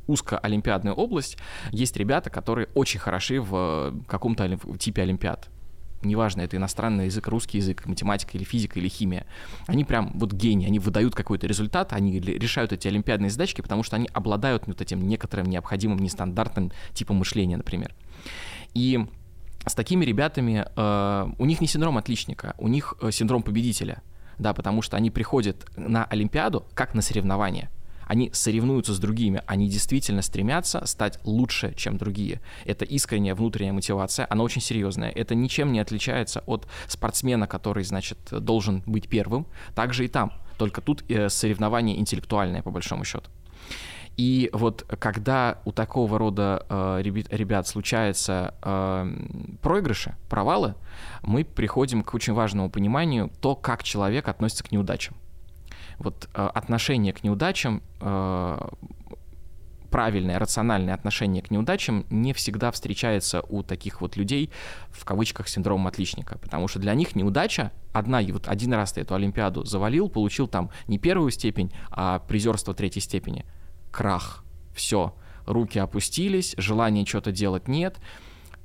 узкоолимпиадную 0.07 0.95
область, 0.95 1.26
есть 1.73 1.87
есть 1.87 1.97
ребята, 1.97 2.31
которые 2.31 2.69
очень 2.75 3.01
хороши 3.01 3.41
в 3.41 3.51
э, 3.53 3.93
каком-то 4.09 4.59
типе 4.79 5.03
олимпиад. 5.03 5.49
Неважно, 6.03 6.43
это 6.43 6.57
иностранный 6.57 7.07
язык, 7.07 7.27
русский 7.29 7.59
язык, 7.59 7.87
математика 7.87 8.37
или 8.37 8.45
физика 8.45 8.79
или 8.79 8.89
химия, 8.89 9.25
они 9.67 9.85
прям 9.85 10.13
вот 10.15 10.33
гении, 10.33 10.67
они 10.67 10.79
выдают 10.79 11.15
какой-то 11.15 11.47
результат, 11.47 11.93
они 11.93 12.21
решают 12.21 12.73
эти 12.73 12.87
олимпиадные 12.87 13.31
задачки, 13.31 13.63
потому 13.63 13.83
что 13.83 13.97
они 13.97 14.09
обладают 14.13 14.67
вот 14.67 14.81
этим 14.81 15.09
некоторым 15.09 15.47
необходимым 15.47 15.99
нестандартным 15.99 16.71
типом 16.93 17.17
мышления, 17.17 17.57
например. 17.57 17.95
И 18.75 19.07
с 19.67 19.75
такими 19.75 20.05
ребятами 20.05 20.67
э, 20.77 21.27
у 21.39 21.45
них 21.47 21.61
не 21.61 21.67
синдром 21.67 21.97
отличника, 21.97 22.55
у 22.59 22.69
них 22.69 22.95
э, 23.01 23.11
синдром 23.11 23.43
победителя, 23.43 24.03
да, 24.39 24.53
потому 24.53 24.83
что 24.83 24.97
они 24.97 25.11
приходят 25.11 25.67
на 25.77 26.05
Олимпиаду 26.05 26.67
как 26.75 26.95
на 26.95 27.01
соревнования 27.01 27.71
они 28.07 28.31
соревнуются 28.33 28.95
с 28.95 28.99
другими, 28.99 29.43
они 29.47 29.69
действительно 29.69 30.23
стремятся 30.23 30.87
стать 30.87 31.19
лучше, 31.25 31.75
чем 31.77 31.99
другие. 31.99 32.41
Это 32.65 32.85
искренняя 32.85 33.35
внутренняя 33.35 33.73
мотивация, 33.73 34.27
она 34.31 34.43
очень 34.45 34.63
серьезная. 34.63 35.11
Это 35.11 35.35
ничем 35.35 35.73
не 35.73 35.81
отличается 35.81 36.43
от 36.47 36.67
спортсмена, 36.87 37.47
который, 37.47 37.85
значит, 37.85 38.19
должен 38.31 38.83
быть 38.87 39.09
первым. 39.09 39.47
Также 39.75 40.05
и 40.05 40.09
там. 40.09 40.33
Только 40.57 40.81
тут 40.81 41.05
э, 41.11 41.29
соревнование 41.29 41.99
интеллектуальное, 41.99 42.63
по 42.63 42.71
большому 42.71 43.05
счету. 43.05 43.31
И 44.17 44.49
вот 44.55 44.85
когда 44.99 45.59
у 45.67 45.73
такого 45.73 46.19
рода 46.19 46.65
э, 46.69 47.03
ребят, 47.03 47.27
ребят 47.31 47.69
случаются 47.69 48.55
э, 48.63 49.59
проигрыши, 49.61 50.17
провалы, 50.31 50.75
мы 51.23 51.45
приходим 51.45 52.03
к 52.03 52.15
очень 52.15 52.33
важному 52.33 52.71
пониманию 52.71 53.31
то, 53.43 53.55
как 53.55 53.83
человек 53.83 54.29
относится 54.29 54.65
к 54.65 54.73
неудачам 54.73 55.17
вот 55.99 56.29
э, 56.35 56.47
отношение 56.55 57.13
к 57.13 57.25
неудачам 57.25 57.83
э, 58.01 58.69
правильное, 59.97 60.39
рациональное 60.39 60.95
отношение 60.95 61.43
к 61.43 61.51
неудачам 61.51 62.05
не 62.11 62.33
всегда 62.33 62.71
встречается 62.71 63.43
у 63.49 63.63
таких 63.63 64.01
вот 64.01 64.17
людей, 64.17 64.51
в 64.91 65.05
кавычках, 65.05 65.49
синдромом 65.49 65.87
отличника. 65.87 66.39
Потому 66.39 66.69
что 66.69 66.79
для 66.79 66.95
них 66.95 67.17
неудача 67.17 67.73
одна, 67.93 68.21
и 68.21 68.31
вот 68.33 68.49
один 68.49 68.75
раз 68.75 68.93
ты 68.93 69.01
эту 69.01 69.15
Олимпиаду 69.15 69.65
завалил, 69.65 70.09
получил 70.09 70.49
там 70.49 70.71
не 70.87 70.99
первую 70.99 71.31
степень, 71.31 71.73
а 71.91 72.19
призерство 72.19 72.75
третьей 72.75 73.03
степени. 73.03 73.47
Крах. 73.91 74.45
Все. 74.75 75.15
Руки 75.47 75.79
опустились, 75.79 76.55
желания 76.59 77.07
что-то 77.07 77.33
делать 77.33 77.69
нет, 77.69 77.99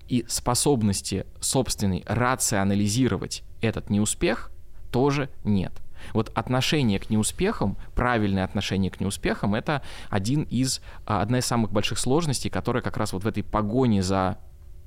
и 0.09 0.25
способности 0.27 1.25
собственной 1.39 2.03
рационализировать 2.07 3.43
этот 3.61 3.89
неуспех 3.89 4.51
тоже 4.91 5.29
нет. 5.45 5.71
Вот 6.13 6.31
отношение 6.35 6.99
к 6.99 7.09
неуспехам, 7.09 7.77
правильное 7.95 8.43
отношение 8.43 8.91
к 8.91 8.99
неуспехам, 8.99 9.55
это 9.55 9.81
один 10.09 10.43
из, 10.43 10.81
а, 11.05 11.21
одна 11.21 11.39
из 11.39 11.45
самых 11.45 11.71
больших 11.71 11.99
сложностей, 11.99 12.49
которая 12.49 12.83
как 12.83 12.97
раз 12.97 13.13
вот 13.13 13.23
в 13.23 13.27
этой 13.27 13.43
погоне 13.43 14.01
за 14.01 14.37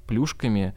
плюшками, 0.06 0.74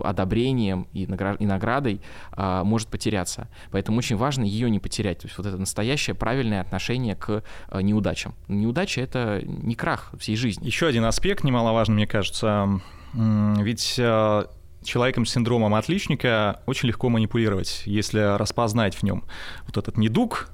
одобрением 0.00 0.86
и, 0.92 1.06
наград, 1.06 1.40
и 1.40 1.46
наградой 1.46 2.00
а, 2.32 2.64
может 2.64 2.88
потеряться. 2.88 3.48
Поэтому 3.70 3.98
очень 3.98 4.16
важно 4.16 4.44
ее 4.44 4.70
не 4.70 4.78
потерять. 4.78 5.18
То 5.18 5.26
есть 5.26 5.38
вот 5.38 5.46
это 5.46 5.56
настоящее 5.56 6.14
правильное 6.14 6.60
отношение 6.60 7.16
к 7.16 7.42
а, 7.68 7.82
неудачам. 7.82 8.34
Неудача— 8.48 9.00
это 9.02 9.42
не 9.44 9.74
крах 9.74 10.12
всей 10.18 10.36
жизни. 10.36 10.66
Еще 10.66 10.86
один 10.86 11.04
аспект 11.04 11.44
немаловажный, 11.44 11.94
мне 11.94 12.06
кажется. 12.06 12.80
Ведь 13.14 13.96
а, 13.98 14.50
человеком 14.82 15.26
с 15.26 15.32
синдромом 15.32 15.74
отличника 15.74 16.60
очень 16.66 16.88
легко 16.88 17.08
манипулировать, 17.08 17.82
если 17.84 18.36
распознать 18.36 18.94
в 18.94 19.02
нем 19.02 19.24
вот 19.66 19.76
этот 19.76 19.96
недуг, 19.96 20.50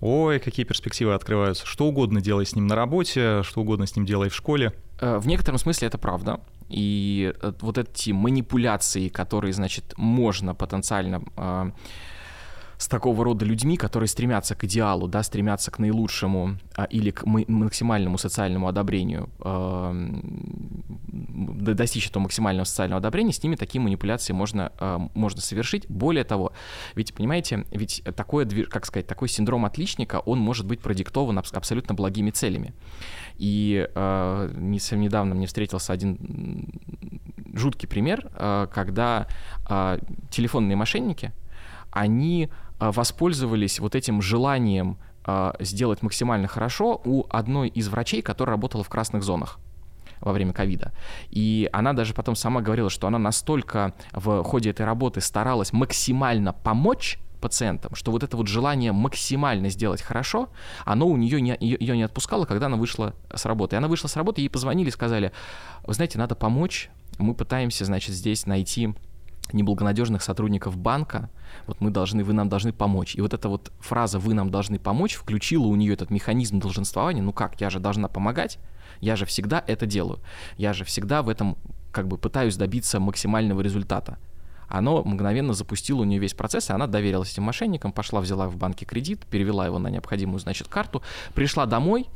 ой, 0.00 0.38
какие 0.40 0.64
перспективы 0.64 1.14
открываются. 1.14 1.66
Что 1.66 1.86
угодно 1.86 2.20
делай 2.20 2.46
с 2.46 2.54
ним 2.54 2.66
на 2.66 2.74
работе, 2.74 3.42
что 3.42 3.60
угодно 3.60 3.86
с 3.86 3.96
ним 3.96 4.06
делай 4.06 4.28
в 4.28 4.34
школе. 4.34 4.72
Э, 5.00 5.18
в 5.18 5.26
некотором 5.26 5.58
смысле 5.58 5.88
это 5.88 5.98
правда. 5.98 6.40
И 6.68 7.34
э, 7.40 7.52
вот 7.60 7.78
эти 7.78 8.10
манипуляции, 8.10 9.08
которые, 9.08 9.52
значит, 9.52 9.94
можно 9.96 10.54
потенциально 10.54 11.22
э, 11.36 11.70
с 12.80 12.88
такого 12.88 13.24
рода 13.24 13.44
людьми, 13.44 13.76
которые 13.76 14.08
стремятся 14.08 14.54
к 14.54 14.64
идеалу, 14.64 15.06
да, 15.06 15.22
стремятся 15.22 15.70
к 15.70 15.78
наилучшему 15.78 16.56
а, 16.76 16.84
или 16.84 17.10
к 17.10 17.26
максимальному 17.26 18.16
социальному 18.16 18.68
одобрению, 18.68 19.28
э, 19.44 19.92
достичь 21.74 22.08
этого 22.08 22.22
максимального 22.22 22.64
социального 22.64 22.96
одобрения, 22.96 23.34
с 23.34 23.42
ними 23.42 23.56
такие 23.56 23.82
манипуляции 23.82 24.32
можно, 24.32 24.72
э, 24.80 24.98
можно 25.12 25.42
совершить. 25.42 25.90
Более 25.90 26.24
того, 26.24 26.54
ведь, 26.94 27.12
понимаете, 27.12 27.66
ведь 27.70 28.02
такое, 28.16 28.46
как 28.46 28.86
сказать, 28.86 29.06
такой 29.06 29.28
синдром 29.28 29.66
отличника, 29.66 30.20
он 30.20 30.38
может 30.38 30.64
быть 30.66 30.80
продиктован 30.80 31.38
абсолютно 31.38 31.94
благими 31.94 32.30
целями. 32.30 32.72
И 33.36 33.86
э, 33.94 34.50
недавно 34.56 35.34
мне 35.34 35.46
встретился 35.46 35.92
один 35.92 36.80
жуткий 37.52 37.86
пример, 37.86 38.30
э, 38.32 38.68
когда 38.72 39.26
э, 39.68 39.98
телефонные 40.30 40.76
мошенники, 40.76 41.32
они 41.92 42.48
а, 42.50 42.69
воспользовались 42.80 43.78
вот 43.78 43.94
этим 43.94 44.22
желанием 44.22 44.98
а, 45.24 45.54
сделать 45.60 46.02
максимально 46.02 46.48
хорошо 46.48 47.00
у 47.04 47.26
одной 47.28 47.68
из 47.68 47.88
врачей, 47.88 48.22
которая 48.22 48.56
работала 48.56 48.82
в 48.82 48.88
красных 48.88 49.22
зонах 49.22 49.58
во 50.20 50.32
время 50.32 50.52
ковида. 50.52 50.92
И 51.30 51.68
она 51.72 51.92
даже 51.92 52.14
потом 52.14 52.36
сама 52.36 52.60
говорила, 52.60 52.90
что 52.90 53.06
она 53.06 53.18
настолько 53.18 53.94
в 54.12 54.42
ходе 54.42 54.70
этой 54.70 54.86
работы 54.86 55.20
старалась 55.20 55.72
максимально 55.72 56.52
помочь 56.52 57.18
пациентам, 57.40 57.94
что 57.94 58.12
вот 58.12 58.22
это 58.22 58.36
вот 58.36 58.48
желание 58.48 58.92
максимально 58.92 59.70
сделать 59.70 60.02
хорошо, 60.02 60.50
оно 60.84 61.06
у 61.06 61.16
нее 61.16 61.40
не, 61.40 61.56
ее 61.58 61.96
не 61.96 62.02
отпускало, 62.02 62.44
когда 62.44 62.66
она 62.66 62.76
вышла 62.76 63.14
с 63.34 63.44
работы. 63.46 63.76
И 63.76 63.78
она 63.78 63.88
вышла 63.88 64.08
с 64.08 64.16
работы, 64.16 64.42
ей 64.42 64.48
позвонили, 64.48 64.90
сказали, 64.90 65.32
вы 65.86 65.94
знаете, 65.94 66.18
надо 66.18 66.34
помочь, 66.34 66.90
мы 67.18 67.34
пытаемся, 67.34 67.84
значит, 67.84 68.14
здесь 68.14 68.46
найти 68.46 68.94
неблагонадежных 69.52 70.22
сотрудников 70.22 70.76
банка, 70.76 71.30
вот 71.66 71.80
мы 71.80 71.90
должны, 71.90 72.24
вы 72.24 72.32
нам 72.32 72.48
должны 72.48 72.72
помочь. 72.72 73.14
И 73.14 73.20
вот 73.20 73.34
эта 73.34 73.48
вот 73.48 73.72
фраза 73.80 74.18
«вы 74.18 74.34
нам 74.34 74.50
должны 74.50 74.78
помочь» 74.78 75.14
включила 75.14 75.66
у 75.66 75.76
нее 75.76 75.94
этот 75.94 76.10
механизм 76.10 76.60
долженствования. 76.60 77.22
Ну 77.22 77.32
как, 77.32 77.60
я 77.60 77.70
же 77.70 77.80
должна 77.80 78.08
помогать, 78.08 78.58
я 79.00 79.16
же 79.16 79.26
всегда 79.26 79.62
это 79.66 79.86
делаю, 79.86 80.20
я 80.56 80.72
же 80.72 80.84
всегда 80.84 81.22
в 81.22 81.28
этом 81.28 81.56
как 81.92 82.08
бы 82.08 82.18
пытаюсь 82.18 82.56
добиться 82.56 83.00
максимального 83.00 83.60
результата. 83.60 84.18
Оно 84.68 85.02
мгновенно 85.02 85.52
запустило 85.52 86.02
у 86.02 86.04
нее 86.04 86.20
весь 86.20 86.34
процесс, 86.34 86.70
и 86.70 86.72
она 86.72 86.86
доверилась 86.86 87.32
этим 87.32 87.42
мошенникам, 87.42 87.90
пошла, 87.90 88.20
взяла 88.20 88.48
в 88.48 88.56
банке 88.56 88.86
кредит, 88.86 89.26
перевела 89.26 89.66
его 89.66 89.80
на 89.80 89.88
необходимую, 89.88 90.38
значит, 90.38 90.68
карту, 90.68 91.02
пришла 91.34 91.66
домой 91.66 92.06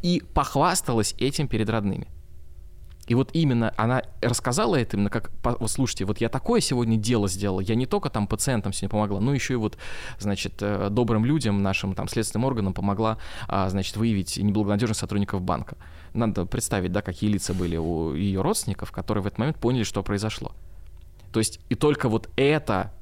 и 0.00 0.22
похвасталась 0.32 1.14
этим 1.18 1.48
перед 1.48 1.68
родными. 1.68 2.08
И 3.08 3.14
вот 3.14 3.30
именно 3.32 3.74
она 3.76 4.02
рассказала 4.20 4.76
это 4.76 4.96
именно 4.96 5.10
как, 5.10 5.32
вот 5.42 5.70
слушайте, 5.70 6.04
вот 6.04 6.20
я 6.20 6.28
такое 6.28 6.60
сегодня 6.60 6.96
дело 6.96 7.28
сделала, 7.28 7.60
я 7.60 7.74
не 7.74 7.86
только 7.86 8.10
там 8.10 8.26
пациентам 8.28 8.72
сегодня 8.72 8.90
помогла, 8.90 9.20
но 9.20 9.34
еще 9.34 9.54
и 9.54 9.56
вот, 9.56 9.76
значит, 10.18 10.54
э, 10.60 10.88
добрым 10.88 11.24
людям, 11.24 11.62
нашим 11.62 11.94
там 11.94 12.06
следственным 12.06 12.44
органам 12.44 12.74
помогла, 12.74 13.18
а, 13.48 13.68
значит, 13.70 13.96
выявить 13.96 14.36
неблагонадежных 14.36 14.96
сотрудников 14.96 15.42
банка. 15.42 15.76
Надо 16.14 16.46
представить, 16.46 16.92
да, 16.92 17.02
какие 17.02 17.30
лица 17.30 17.54
были 17.54 17.76
у 17.76 18.14
ее 18.14 18.40
родственников, 18.40 18.92
которые 18.92 19.24
в 19.24 19.26
этот 19.26 19.38
момент 19.38 19.58
поняли, 19.58 19.82
что 19.82 20.02
произошло. 20.02 20.52
То 21.32 21.40
есть 21.40 21.60
и 21.70 21.74
только 21.74 22.08
вот 22.08 22.28
это 22.36 22.92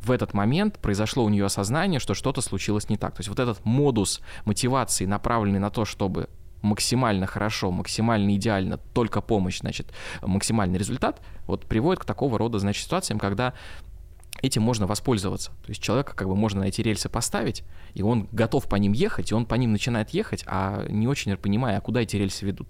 в 0.00 0.12
этот 0.12 0.34
момент 0.34 0.78
произошло 0.78 1.24
у 1.24 1.28
нее 1.28 1.44
осознание, 1.44 1.98
что 1.98 2.14
что-то 2.14 2.40
случилось 2.40 2.88
не 2.88 2.96
так. 2.96 3.14
То 3.14 3.20
есть 3.20 3.28
вот 3.28 3.40
этот 3.40 3.64
модус 3.64 4.20
мотивации, 4.44 5.06
направленный 5.06 5.58
на 5.58 5.70
то, 5.70 5.84
чтобы 5.84 6.28
максимально 6.62 7.26
хорошо, 7.26 7.70
максимально 7.70 8.34
идеально, 8.34 8.78
только 8.94 9.20
помощь, 9.20 9.60
значит, 9.60 9.92
максимальный 10.22 10.78
результат, 10.78 11.20
вот 11.46 11.66
приводит 11.66 12.00
к 12.02 12.04
такого 12.04 12.38
рода, 12.38 12.58
значит, 12.58 12.84
ситуациям, 12.84 13.18
когда 13.18 13.54
этим 14.42 14.62
можно 14.62 14.86
воспользоваться. 14.86 15.50
То 15.64 15.70
есть 15.70 15.82
человека 15.82 16.14
как 16.14 16.28
бы 16.28 16.36
можно 16.36 16.60
на 16.60 16.64
эти 16.64 16.80
рельсы 16.80 17.08
поставить, 17.08 17.64
и 17.94 18.02
он 18.02 18.28
готов 18.32 18.68
по 18.68 18.76
ним 18.76 18.92
ехать, 18.92 19.30
и 19.30 19.34
он 19.34 19.46
по 19.46 19.54
ним 19.54 19.72
начинает 19.72 20.10
ехать, 20.10 20.44
а 20.46 20.84
не 20.88 21.08
очень 21.08 21.36
понимая, 21.36 21.78
а 21.78 21.80
куда 21.80 22.02
эти 22.02 22.16
рельсы 22.16 22.44
ведут. 22.44 22.68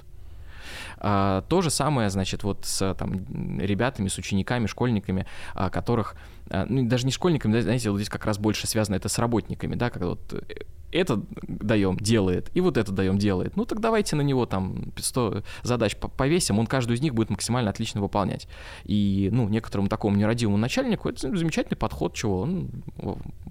А, 0.98 1.42
то 1.42 1.62
же 1.62 1.70
самое, 1.70 2.10
значит, 2.10 2.42
вот 2.42 2.64
с 2.64 2.94
там, 2.94 3.58
ребятами, 3.58 4.08
с 4.08 4.18
учениками, 4.18 4.66
школьниками, 4.66 5.26
а, 5.54 5.70
которых, 5.70 6.16
ну, 6.50 6.88
даже 6.88 7.06
не 7.06 7.12
школьниками, 7.12 7.60
знаете, 7.60 7.90
вот 7.90 7.98
здесь 7.98 8.08
как 8.08 8.24
раз 8.24 8.38
больше 8.38 8.66
связано 8.66 8.96
это 8.96 9.08
с 9.08 9.18
работниками, 9.18 9.74
да, 9.74 9.90
когда 9.90 10.08
вот 10.08 10.32
э, 10.32 10.64
это 10.90 11.20
даем, 11.42 11.96
делает, 11.96 12.50
и 12.54 12.60
вот 12.60 12.76
это 12.76 12.92
даем, 12.92 13.18
делает. 13.18 13.56
Ну 13.56 13.64
так 13.64 13.80
давайте 13.80 14.16
на 14.16 14.22
него 14.22 14.46
там 14.46 14.92
100 14.96 15.42
задач 15.62 15.96
повесим, 15.96 16.58
он 16.58 16.66
каждую 16.66 16.96
из 16.96 17.02
них 17.02 17.14
будет 17.14 17.30
максимально 17.30 17.70
отлично 17.70 18.00
выполнять. 18.00 18.48
И, 18.84 19.28
ну, 19.32 19.48
некоторому 19.48 19.88
такому 19.88 20.16
нерадивому 20.16 20.56
начальнику 20.56 21.08
это 21.08 21.36
замечательный 21.36 21.76
подход, 21.76 22.14
чего 22.14 22.40
он, 22.40 22.70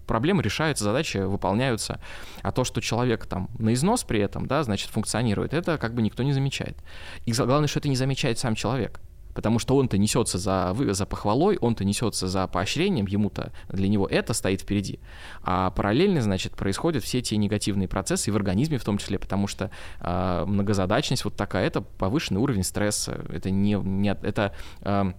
проблемы 0.07 0.41
решаются, 0.41 0.83
задачи 0.83 1.17
выполняются. 1.17 1.99
А 2.41 2.51
то, 2.51 2.63
что 2.63 2.81
человек 2.81 3.25
там 3.27 3.49
на 3.59 3.73
износ 3.73 4.03
при 4.03 4.19
этом, 4.19 4.47
да, 4.47 4.63
значит, 4.63 4.89
функционирует, 4.89 5.53
это 5.53 5.77
как 5.77 5.93
бы 5.93 6.01
никто 6.01 6.23
не 6.23 6.33
замечает. 6.33 6.77
И 7.25 7.33
главное, 7.33 7.67
что 7.67 7.79
это 7.79 7.89
не 7.89 7.95
замечает 7.95 8.39
сам 8.39 8.55
человек 8.55 8.99
потому 9.37 9.59
что 9.59 9.75
он-то 9.75 9.99
несется 9.99 10.39
за, 10.39 10.75
за 10.75 11.05
похвалой, 11.05 11.59
он-то 11.61 11.85
несется 11.85 12.27
за 12.27 12.47
поощрением, 12.47 13.05
ему-то 13.05 13.51
для 13.69 13.87
него 13.87 14.07
это 14.07 14.33
стоит 14.33 14.61
впереди. 14.61 14.99
А 15.43 15.69
параллельно, 15.69 16.21
значит, 16.21 16.53
происходят 16.53 17.03
все 17.03 17.21
те 17.21 17.37
негативные 17.37 17.87
процессы 17.87 18.31
и 18.31 18.33
в 18.33 18.35
организме 18.35 18.79
в 18.79 18.83
том 18.83 18.97
числе, 18.97 19.19
потому 19.19 19.45
что 19.45 19.69
э, 19.99 20.43
многозадачность 20.47 21.23
вот 21.23 21.35
такая, 21.35 21.67
это 21.67 21.81
повышенный 21.81 22.41
уровень 22.41 22.63
стресса, 22.63 23.25
это 23.29 23.51
не, 23.51 23.73
не 23.73 24.09
это 24.09 24.55
э, 24.81 25.13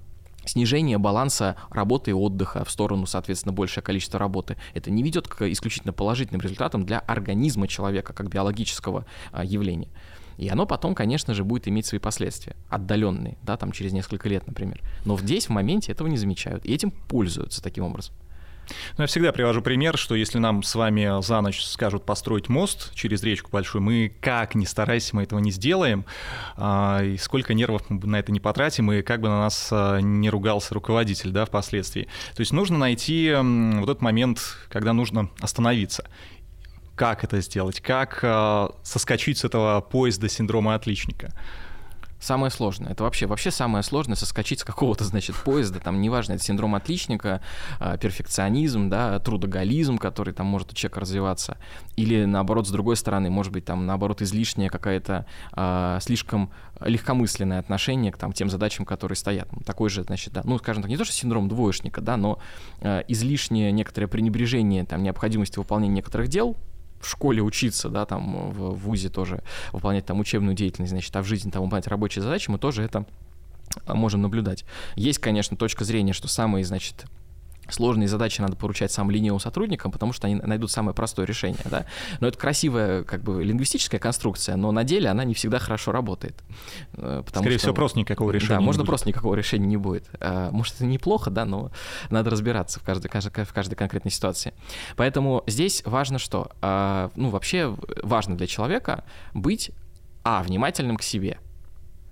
снижение 0.45 0.99
баланса 0.99 1.55
работы 1.71 2.11
и 2.11 2.15
отдыха 2.15 2.65
в 2.65 2.73
сторону, 2.73 3.07
соответственно, 3.07 3.53
большее 3.53 3.85
количество 3.85 4.19
работы. 4.19 4.57
Это 4.75 4.91
не 4.91 5.05
ведет 5.05 5.29
к 5.29 5.49
исключительно 5.49 5.93
положительным 5.93 6.41
результатам 6.41 6.85
для 6.85 6.99
организма 6.99 7.69
человека 7.69 8.13
как 8.13 8.29
биологического 8.29 9.07
а, 9.31 9.45
явления. 9.45 9.91
И 10.39 10.49
оно 10.49 10.67
потом, 10.67 10.95
конечно 10.95 11.35
же, 11.35 11.45
будет 11.45 11.69
иметь 11.69 11.87
свои 11.87 11.99
последствия, 11.99 12.57
отдаленные, 12.71 13.37
да, 13.43 13.57
там 13.57 13.73
через 13.73 13.93
несколько 13.93 14.29
лет, 14.29 14.47
например. 14.47 14.81
Но 15.05 15.19
здесь, 15.19 15.47
в 15.47 15.51
моменте, 15.51 15.93
этого 15.93 16.07
не 16.07 16.17
замечают, 16.17 16.65
и 16.65 16.73
этим 16.73 16.93
пользуются 16.93 17.63
таким 17.63 17.85
образом. 17.85 18.15
Ну, 18.97 19.03
я 19.03 19.07
всегда 19.07 19.33
привожу 19.33 19.63
пример, 19.63 19.97
что 19.97 20.15
если 20.15 20.39
нам 20.39 20.63
с 20.63 20.75
вами 20.75 21.23
за 21.23 21.41
ночь 21.41 21.63
скажут 21.63 22.05
построить 22.05 22.49
мост 22.49 22.95
через 22.95 23.23
речку 23.23 23.51
большую, 23.51 23.83
мы 23.83 24.13
как 24.21 24.55
ни 24.55 24.65
старайся, 24.65 25.17
мы 25.17 25.23
этого 25.23 25.39
не 25.39 25.51
сделаем, 25.51 26.05
а, 26.57 27.03
и 27.03 27.17
сколько 27.17 27.55
нервов 27.55 27.83
мы 27.89 28.07
на 28.07 28.19
это 28.19 28.33
не 28.33 28.41
потратим, 28.41 28.93
и 28.93 29.03
как 29.03 29.21
бы 29.21 29.29
на 29.29 29.41
нас 29.41 29.69
а, 29.73 30.01
не 30.01 30.31
ругался 30.31 30.75
руководитель, 30.75 31.31
да, 31.31 31.47
впоследствии. 31.47 32.09
То 32.35 32.41
есть 32.41 32.53
нужно 32.53 32.79
найти 32.79 33.35
вот 33.35 33.89
этот 33.89 34.03
момент, 34.03 34.41
когда 34.69 34.93
нужно 34.93 35.31
остановиться 35.41 36.05
как 36.99 37.23
это 37.23 37.41
сделать, 37.41 37.81
как 37.81 38.19
э, 38.23 38.69
соскочить 38.83 39.39
с 39.39 39.45
этого 39.45 39.81
поезда 39.81 40.29
синдрома 40.29 40.75
отличника? 40.75 41.33
Самое 42.21 42.51
сложное. 42.51 42.91
Это 42.91 43.05
вообще, 43.05 43.27
вообще 43.27 43.53
самое 43.53 43.85
сложное 43.85 44.17
соскочить 44.17 44.61
с 44.61 44.65
какого-то, 44.65 45.05
значит, 45.05 45.37
поезда. 45.37 45.79
Там, 45.79 46.01
неважно, 46.01 46.33
это 46.33 46.43
синдром 46.43 46.75
отличника, 46.75 47.41
а, 47.79 47.97
перфекционизм, 47.97 48.91
да, 48.91 49.21
трудоголизм, 49.21 49.99
который 49.99 50.35
там 50.35 50.47
может 50.47 50.73
у 50.73 50.75
человека 50.75 50.99
развиваться. 51.01 51.59
Или, 51.95 52.25
наоборот, 52.25 52.67
с 52.67 52.71
другой 52.71 52.97
стороны, 52.97 53.31
может 53.31 53.53
быть, 53.53 53.65
там, 53.65 53.87
наоборот, 53.87 54.21
излишняя 54.21 54.69
какая-то 54.69 55.27
а, 55.53 56.01
слишком 56.01 56.51
легкомысленное 56.81 57.61
отношение 57.61 58.11
к 58.11 58.19
там, 58.19 58.33
тем 58.33 58.51
задачам, 58.51 58.85
которые 58.85 59.15
стоят. 59.15 59.49
Такой 59.65 59.89
же, 59.89 60.03
значит, 60.03 60.33
да, 60.33 60.43
ну, 60.45 60.59
скажем 60.59 60.83
так, 60.83 60.91
не 60.91 60.97
то, 60.97 61.05
что 61.05 61.15
синдром 61.15 61.49
двоечника, 61.49 62.01
да, 62.01 62.17
но 62.17 62.41
а, 62.81 63.05
излишнее 63.07 63.71
некоторое 63.71 64.09
пренебрежение 64.09 64.85
там, 64.85 65.05
необходимости 65.05 65.57
выполнения 65.61 65.95
некоторых 65.95 66.27
дел, 66.27 66.57
в 67.01 67.09
школе 67.09 67.43
учиться, 67.43 67.89
да, 67.89 68.07
там 68.07 68.51
в 68.51 68.75
ВУЗе 68.75 69.09
тоже 69.09 69.43
выполнять 69.73 70.07
там 70.07 70.21
учебную 70.21 70.55
деятельность, 70.55 70.91
значит, 70.91 71.15
а 71.17 71.23
в 71.23 71.27
жизни 71.27 71.51
там 71.51 71.63
выполнять 71.63 71.87
рабочие 71.87 72.23
задачи, 72.23 72.51
мы 72.51 72.59
тоже 72.59 72.83
это 72.83 73.07
а, 73.87 73.95
можем 73.95 74.23
наблюдать. 74.23 74.65
Есть, 74.97 75.19
конечно, 75.19 75.57
точка 75.57 75.85
зрения, 75.85 76.13
что 76.13 76.29
самые, 76.29 76.65
значит, 76.65 77.05
сложные 77.71 78.09
задачи 78.09 78.41
надо 78.41 78.57
поручать 78.57 78.93
самым 78.93 79.11
ленивым 79.11 79.41
сотрудникам, 79.41 79.93
потому 79.93 80.13
что 80.13 80.27
они 80.27 80.37
найдут 80.37 80.71
самое 80.71 80.95
простое 80.95 81.27
решение, 81.27 81.61
да. 81.65 81.87
Но 82.21 82.29
это 82.29 82.39
красивая, 82.39 83.05
как 83.05 83.23
бы, 83.23 83.43
лингвистическая 83.43 84.01
конструкция, 84.01 84.57
но 84.57 84.73
на 84.73 84.85
деле 84.85 85.09
она 85.09 85.25
не 85.25 85.35
всегда 85.35 85.59
хорошо 85.59 85.93
работает. 85.93 86.37
Э, 86.95 87.23
потому 87.25 87.45
Скорее 87.45 87.59
что, 87.59 87.67
всего, 87.67 87.75
просто 87.75 87.99
никакого 87.99 88.31
решения 88.31 88.59
Да, 88.59 88.61
можно 88.61 88.83
будет. 88.83 88.89
просто 88.89 89.09
никакого 89.09 89.35
решения 89.35 89.67
не 89.67 89.77
будет. 89.77 90.09
Э, 90.21 90.51
может, 90.51 90.77
это 90.77 90.85
неплохо, 90.85 91.31
да, 91.31 91.45
но 91.45 91.71
надо 92.11 92.31
разбираться 92.31 92.81
в 92.81 92.83
каждой, 92.83 93.09
каждой, 93.09 93.45
в 93.45 93.53
каждой 93.53 93.75
конкретной 93.75 94.13
ситуации. 94.13 94.53
Поэтому 94.97 95.45
здесь 95.47 95.83
важно 95.85 96.19
что? 96.19 96.51
Э, 96.63 97.11
ну, 97.17 97.31
вообще 97.31 97.77
важно 98.03 98.37
для 98.37 98.47
человека 98.47 99.05
быть, 99.35 99.71
а, 100.25 100.43
внимательным 100.43 100.97
к 100.97 101.03
себе– 101.03 101.39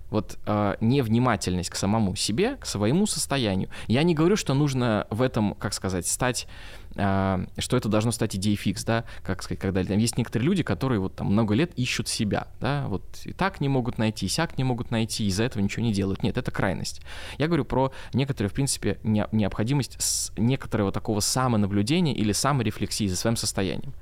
вот 0.09 0.37
э, 0.45 0.75
невнимательность 0.79 1.69
к 1.69 1.75
самому 1.75 2.15
себе, 2.15 2.55
к 2.55 2.65
своему 2.65 3.07
состоянию. 3.07 3.69
Я 3.87 4.03
не 4.03 4.13
говорю, 4.13 4.35
что 4.35 4.53
нужно 4.53 5.07
в 5.09 5.21
этом, 5.21 5.53
как 5.55 5.73
сказать, 5.73 6.07
стать, 6.07 6.47
э, 6.95 7.45
что 7.57 7.77
это 7.77 7.89
должно 7.89 8.11
стать 8.11 8.35
идеей 8.35 8.55
фикс, 8.55 8.83
да, 8.83 9.03
как 9.23 9.43
сказать, 9.43 9.59
когда 9.59 9.83
там 9.83 9.97
есть 9.97 10.17
некоторые 10.17 10.47
люди, 10.47 10.63
которые 10.63 10.99
вот 10.99 11.15
там 11.15 11.27
много 11.27 11.53
лет 11.53 11.71
ищут 11.75 12.07
себя, 12.07 12.47
да, 12.61 12.85
вот 12.87 13.03
и 13.25 13.33
так 13.33 13.59
не 13.59 13.69
могут 13.69 13.97
найти, 13.97 14.25
и 14.25 14.29
сяк 14.29 14.57
не 14.57 14.63
могут 14.63 14.91
найти, 14.91 15.27
из-за 15.27 15.43
этого 15.43 15.61
ничего 15.61 15.83
не 15.83 15.91
делают. 15.91 16.23
Нет, 16.23 16.37
это 16.37 16.51
крайность. 16.51 17.01
Я 17.37 17.47
говорю 17.47 17.65
про 17.65 17.91
некоторые, 18.13 18.49
в 18.49 18.53
принципе, 18.53 18.99
не, 19.03 19.27
необходимость 19.31 20.31
некоторого 20.37 20.91
такого 20.91 21.19
самонаблюдения 21.19 22.13
или 22.13 22.31
саморефлексии 22.31 23.07
за 23.07 23.15
своим 23.15 23.35
состоянием. 23.35 23.93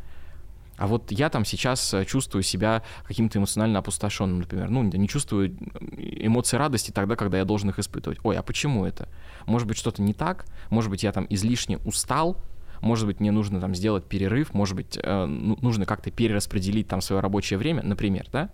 А 0.78 0.88
вот 0.88 1.12
я 1.12 1.30
там 1.30 1.46
сейчас 1.46 1.94
э, 1.94 2.06
чувствую 2.06 2.44
себя 2.44 2.84
каким-то 3.08 3.40
эмоционально 3.40 3.80
опустошенным, 3.80 4.40
например. 4.40 4.70
Ну, 4.70 4.84
не 4.84 5.08
чувствую 5.08 5.56
эмоций 5.98 6.60
радости 6.60 6.92
тогда, 6.92 7.16
когда 7.16 7.38
я 7.38 7.46
должен 7.46 7.70
их 7.70 7.80
испытывать. 7.80 8.20
Ой, 8.24 8.38
а 8.38 8.44
почему 8.44 8.86
это? 8.86 9.08
Может 9.46 9.68
быть, 9.68 9.78
что-то 9.78 10.02
не 10.02 10.14
так? 10.14 10.46
Может 10.70 10.90
быть, 10.90 11.04
я 11.04 11.12
там 11.12 11.28
излишне 11.30 11.78
устал? 11.80 12.38
Может 12.82 13.08
быть, 13.08 13.20
мне 13.20 13.32
нужно 13.32 13.62
там 13.62 13.74
сделать 13.74 14.06
перерыв? 14.06 14.54
Может 14.54 14.76
быть, 14.76 15.00
э, 15.02 15.26
ну, 15.26 15.58
нужно 15.62 15.86
как-то 15.86 16.12
перераспределить 16.12 16.88
там 16.88 17.02
свое 17.02 17.22
рабочее 17.22 17.58
время, 17.58 17.82
например, 17.84 18.28
да? 18.32 18.50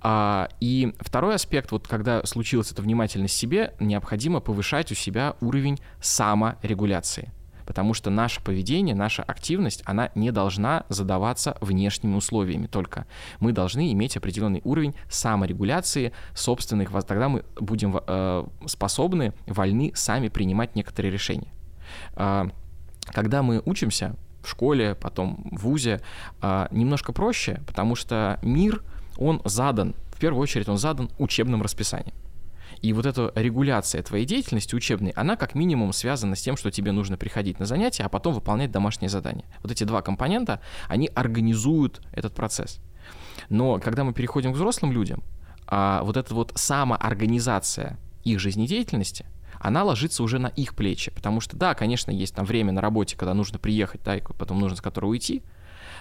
А, 0.00 0.48
и 0.60 0.94
второй 1.00 1.34
аспект, 1.34 1.72
вот 1.72 1.86
когда 1.86 2.24
случилась 2.24 2.70
эта 2.72 2.82
внимательность 2.82 3.36
себе, 3.36 3.74
необходимо 3.80 4.40
повышать 4.40 4.90
у 4.92 4.94
себя 4.94 5.36
уровень 5.40 5.78
саморегуляции 6.00 7.32
потому 7.66 7.94
что 7.94 8.10
наше 8.10 8.42
поведение, 8.42 8.94
наша 8.94 9.22
активность, 9.22 9.82
она 9.84 10.10
не 10.14 10.30
должна 10.30 10.84
задаваться 10.88 11.56
внешними 11.60 12.14
условиями 12.14 12.66
только. 12.66 13.06
Мы 13.40 13.52
должны 13.52 13.92
иметь 13.92 14.16
определенный 14.16 14.60
уровень 14.64 14.94
саморегуляции 15.08 16.12
собственных, 16.34 16.90
тогда 17.06 17.28
мы 17.28 17.44
будем 17.56 17.98
э, 18.06 18.46
способны, 18.66 19.32
вольны 19.46 19.92
сами 19.94 20.28
принимать 20.28 20.76
некоторые 20.76 21.12
решения. 21.12 21.52
Э, 22.16 22.48
когда 23.06 23.42
мы 23.42 23.62
учимся 23.64 24.16
в 24.42 24.48
школе, 24.48 24.94
потом 24.94 25.48
в 25.52 25.62
ВУЗе, 25.62 26.00
э, 26.40 26.68
немножко 26.70 27.12
проще, 27.12 27.60
потому 27.66 27.94
что 27.94 28.38
мир, 28.42 28.82
он 29.18 29.40
задан, 29.44 29.94
в 30.14 30.18
первую 30.18 30.42
очередь 30.42 30.68
он 30.68 30.78
задан 30.78 31.10
учебным 31.18 31.62
расписанием. 31.62 32.14
И 32.82 32.92
вот 32.92 33.06
эта 33.06 33.32
регуляция 33.36 34.02
твоей 34.02 34.26
деятельности 34.26 34.74
учебной, 34.74 35.10
она 35.10 35.36
как 35.36 35.54
минимум 35.54 35.92
связана 35.92 36.34
с 36.34 36.42
тем, 36.42 36.56
что 36.56 36.72
тебе 36.72 36.90
нужно 36.90 37.16
приходить 37.16 37.60
на 37.60 37.64
занятия, 37.64 38.02
а 38.02 38.08
потом 38.08 38.34
выполнять 38.34 38.72
домашние 38.72 39.08
задания. 39.08 39.44
Вот 39.62 39.70
эти 39.70 39.84
два 39.84 40.02
компонента, 40.02 40.60
они 40.88 41.08
организуют 41.14 42.02
этот 42.12 42.34
процесс. 42.34 42.80
Но 43.48 43.78
когда 43.78 44.02
мы 44.02 44.12
переходим 44.12 44.52
к 44.52 44.56
взрослым 44.56 44.92
людям, 44.92 45.22
а 45.66 46.02
вот 46.02 46.16
эта 46.16 46.34
вот 46.34 46.52
самоорганизация 46.56 47.98
их 48.24 48.40
жизнедеятельности, 48.40 49.26
она 49.60 49.84
ложится 49.84 50.24
уже 50.24 50.40
на 50.40 50.48
их 50.48 50.74
плечи, 50.74 51.12
потому 51.12 51.40
что, 51.40 51.56
да, 51.56 51.74
конечно, 51.74 52.10
есть 52.10 52.34
там 52.34 52.44
время 52.44 52.72
на 52.72 52.80
работе, 52.80 53.16
когда 53.16 53.32
нужно 53.32 53.60
приехать, 53.60 54.02
да, 54.02 54.16
и 54.16 54.20
потом 54.20 54.58
нужно 54.58 54.76
с 54.76 54.80
которого 54.80 55.10
уйти, 55.10 55.44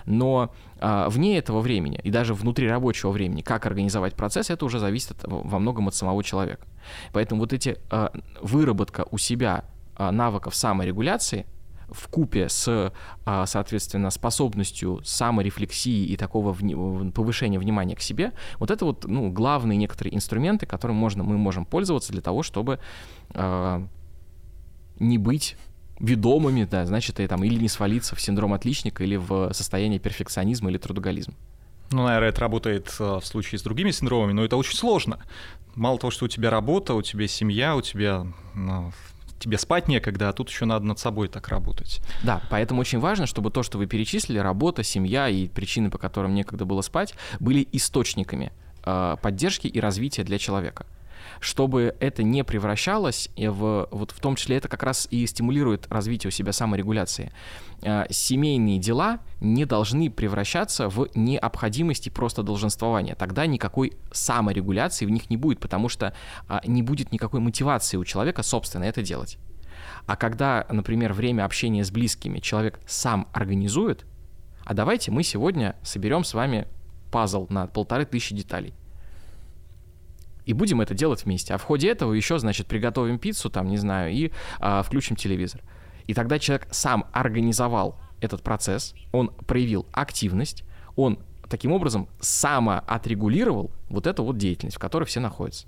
но 0.05 0.53
а, 0.79 1.09
вне 1.09 1.37
этого 1.37 1.59
времени 1.61 1.99
и 2.03 2.09
даже 2.09 2.33
внутри 2.33 2.67
рабочего 2.67 3.11
времени, 3.11 3.41
как 3.41 3.65
организовать 3.65 4.15
процесс, 4.15 4.49
это 4.49 4.65
уже 4.65 4.79
зависит 4.79 5.11
от, 5.11 5.23
во 5.25 5.59
многом 5.59 5.87
от 5.87 5.95
самого 5.95 6.23
человека. 6.23 6.65
Поэтому 7.13 7.41
вот 7.41 7.53
эти 7.53 7.77
а, 7.89 8.11
выработка 8.41 9.05
у 9.11 9.17
себя 9.17 9.65
а, 9.95 10.11
навыков 10.11 10.55
саморегуляции 10.55 11.45
в 11.91 12.07
купе 12.07 12.47
с, 12.47 12.93
а, 13.25 13.45
соответственно, 13.45 14.09
способностью 14.09 15.01
саморефлексии 15.03 16.05
и 16.05 16.15
такого 16.17 16.53
вни- 16.53 17.11
повышения 17.11 17.59
внимания 17.59 17.95
к 17.95 18.01
себе, 18.01 18.31
вот 18.59 18.71
это 18.71 18.85
вот 18.85 19.05
ну, 19.05 19.29
главные 19.29 19.77
некоторые 19.77 20.15
инструменты, 20.15 20.65
которым 20.65 20.95
можно, 20.95 21.23
мы 21.23 21.37
можем 21.37 21.65
пользоваться 21.65 22.13
для 22.13 22.21
того, 22.21 22.43
чтобы 22.43 22.79
э, 23.33 23.85
не 24.99 25.17
быть 25.17 25.57
ведомыми, 26.01 26.65
да, 26.65 26.85
значит, 26.85 27.19
и 27.19 27.27
там 27.27 27.43
или 27.43 27.55
не 27.55 27.69
свалиться 27.69 28.15
в 28.15 28.21
синдром 28.21 28.53
отличника, 28.53 29.03
или 29.03 29.15
в 29.15 29.53
состояние 29.53 29.99
перфекционизма 29.99 30.69
или 30.69 30.77
трудоголизма. 30.77 31.35
Ну, 31.91 32.03
наверное, 32.03 32.29
это 32.29 32.41
работает 32.41 32.93
э, 32.99 33.19
в 33.21 33.25
случае 33.25 33.59
с 33.59 33.63
другими 33.63 33.91
синдромами, 33.91 34.31
но 34.31 34.43
это 34.43 34.57
очень 34.57 34.75
сложно. 34.75 35.19
Мало 35.75 35.99
того, 35.99 36.11
что 36.11 36.25
у 36.25 36.27
тебя 36.27 36.49
работа, 36.49 36.93
у 36.93 37.01
тебя 37.01 37.27
семья, 37.27 37.75
у 37.75 37.81
тебя 37.81 38.25
ну, 38.55 38.91
тебе 39.39 39.57
спать 39.57 39.87
некогда, 39.87 40.29
а 40.29 40.33
тут 40.33 40.49
еще 40.49 40.65
надо 40.65 40.85
над 40.85 40.99
собой 40.99 41.27
так 41.27 41.49
работать. 41.49 42.01
Да, 42.23 42.41
поэтому 42.49 42.81
очень 42.81 42.99
важно, 42.99 43.25
чтобы 43.25 43.51
то, 43.51 43.61
что 43.61 43.77
вы 43.77 43.87
перечислили, 43.87 44.39
работа, 44.39 44.83
семья 44.83 45.27
и 45.27 45.47
причины, 45.47 45.89
по 45.89 45.97
которым 45.97 46.33
некогда 46.33 46.65
было 46.65 46.81
спать, 46.81 47.13
были 47.39 47.67
источниками 47.73 48.51
э, 48.85 49.17
поддержки 49.21 49.67
и 49.67 49.79
развития 49.79 50.23
для 50.23 50.37
человека 50.37 50.85
чтобы 51.41 51.95
это 51.99 52.21
не 52.21 52.43
превращалось 52.43 53.29
в, 53.35 53.87
вот 53.91 54.11
в 54.11 54.19
том 54.21 54.35
числе 54.35 54.57
это 54.57 54.67
как 54.67 54.83
раз 54.83 55.07
и 55.09 55.25
стимулирует 55.25 55.87
развитие 55.91 56.29
у 56.29 56.31
себя 56.31 56.53
саморегуляции. 56.53 57.33
Э, 57.81 58.05
семейные 58.11 58.77
дела 58.77 59.19
не 59.41 59.65
должны 59.65 60.11
превращаться 60.11 60.87
в 60.87 61.09
необходимости 61.15 62.09
просто 62.09 62.43
долженствования. 62.43 63.15
Тогда 63.15 63.47
никакой 63.47 63.93
саморегуляции 64.11 65.07
в 65.07 65.09
них 65.09 65.31
не 65.31 65.37
будет, 65.37 65.59
потому 65.59 65.89
что 65.89 66.13
а, 66.47 66.61
не 66.65 66.83
будет 66.83 67.11
никакой 67.11 67.39
мотивации 67.39 67.97
у 67.97 68.05
человека, 68.05 68.43
собственно, 68.43 68.83
это 68.83 69.01
делать. 69.01 69.39
А 70.05 70.15
когда, 70.15 70.67
например, 70.69 71.11
время 71.11 71.43
общения 71.43 71.83
с 71.83 71.89
близкими 71.89 72.37
человек 72.37 72.79
сам 72.85 73.27
организует, 73.33 74.05
а 74.63 74.75
давайте 74.75 75.09
мы 75.09 75.23
сегодня 75.23 75.75
соберем 75.81 76.23
с 76.23 76.35
вами 76.35 76.67
пазл 77.11 77.47
на 77.49 77.65
полторы 77.65 78.05
тысячи 78.05 78.35
деталей 78.35 78.75
и 80.45 80.53
будем 80.53 80.81
это 80.81 80.93
делать 80.93 81.25
вместе. 81.25 81.53
А 81.53 81.57
в 81.57 81.63
ходе 81.63 81.89
этого 81.89 82.13
еще, 82.13 82.39
значит, 82.39 82.67
приготовим 82.67 83.19
пиццу, 83.19 83.49
там, 83.49 83.67
не 83.67 83.77
знаю, 83.77 84.11
и 84.11 84.31
а, 84.59 84.83
включим 84.83 85.15
телевизор. 85.15 85.61
И 86.07 86.13
тогда 86.13 86.39
человек 86.39 86.67
сам 86.71 87.05
организовал 87.11 87.99
этот 88.21 88.41
процесс, 88.41 88.93
он 89.11 89.29
проявил 89.47 89.85
активность, 89.91 90.63
он 90.95 91.19
таким 91.49 91.71
образом 91.71 92.07
самоотрегулировал 92.19 93.71
вот 93.89 94.07
эту 94.07 94.23
вот 94.23 94.37
деятельность, 94.37 94.77
в 94.77 94.79
которой 94.79 95.05
все 95.05 95.19
находятся. 95.19 95.67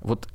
Вот 0.00 0.28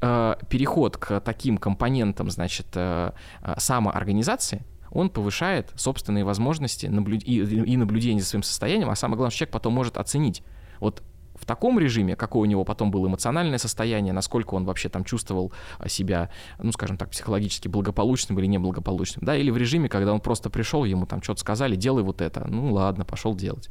э, 0.00 0.34
переход 0.48 0.96
к 0.96 1.20
таким 1.20 1.58
компонентам, 1.58 2.30
значит, 2.30 2.66
э, 2.74 3.12
э 3.42 3.54
самоорганизации, 3.58 4.64
он 4.90 5.10
повышает 5.10 5.72
собственные 5.76 6.24
возможности 6.24 6.86
наблюд... 6.86 7.22
и, 7.24 7.40
и 7.40 7.76
наблюдение 7.76 8.22
за 8.22 8.28
своим 8.28 8.42
состоянием, 8.42 8.88
а 8.88 8.96
самое 8.96 9.16
главное, 9.16 9.30
что 9.30 9.40
человек 9.40 9.52
потом 9.52 9.74
может 9.74 9.98
оценить, 9.98 10.42
вот 10.80 11.02
в 11.46 11.48
таком 11.48 11.78
режиме, 11.78 12.16
какое 12.16 12.42
у 12.42 12.44
него 12.44 12.64
потом 12.64 12.90
было 12.90 13.06
эмоциональное 13.06 13.58
состояние, 13.58 14.12
насколько 14.12 14.54
он 14.54 14.64
вообще 14.64 14.88
там 14.88 15.04
чувствовал 15.04 15.52
а, 15.78 15.88
себя, 15.88 16.28
ну, 16.58 16.72
скажем 16.72 16.96
так, 16.96 17.10
психологически 17.10 17.68
благополучным 17.68 18.36
или 18.40 18.46
неблагополучным, 18.46 19.24
да, 19.24 19.36
или 19.36 19.50
в 19.50 19.56
режиме, 19.56 19.88
когда 19.88 20.12
он 20.12 20.18
просто 20.18 20.50
пришел, 20.50 20.84
ему 20.84 21.06
там 21.06 21.22
что-то 21.22 21.38
сказали, 21.38 21.76
делай 21.76 22.02
вот 22.02 22.20
это, 22.20 22.48
ну, 22.48 22.72
ладно, 22.72 23.04
пошел 23.04 23.32
делать. 23.36 23.68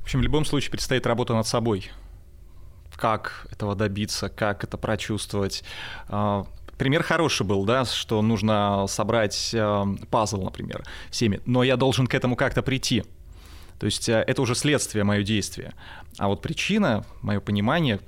В 0.00 0.02
общем, 0.02 0.18
в 0.18 0.22
любом 0.24 0.44
случае 0.44 0.72
предстоит 0.72 1.06
работа 1.06 1.32
над 1.32 1.46
собой. 1.46 1.92
Как 2.96 3.46
этого 3.52 3.76
добиться, 3.76 4.28
как 4.28 4.64
это 4.64 4.76
прочувствовать. 4.76 5.62
А, 6.08 6.44
пример 6.76 7.04
хороший 7.04 7.46
был, 7.46 7.64
да, 7.64 7.84
что 7.84 8.20
нужно 8.20 8.86
собрать 8.88 9.54
а, 9.54 9.86
пазл, 10.10 10.42
например, 10.42 10.84
всеми, 11.12 11.40
но 11.46 11.62
я 11.62 11.76
должен 11.76 12.08
к 12.08 12.14
этому 12.14 12.34
как-то 12.34 12.62
прийти. 12.62 13.04
То 13.78 13.86
есть 13.86 14.08
э, 14.08 14.24
это 14.26 14.42
уже 14.42 14.54
следствие 14.54 15.04
мое 15.04 15.22
действие. 15.22 15.74
А 16.18 16.28
вот 16.28 16.42
причина, 16.42 17.04
мое 17.22 17.40
понимание, 17.40 18.00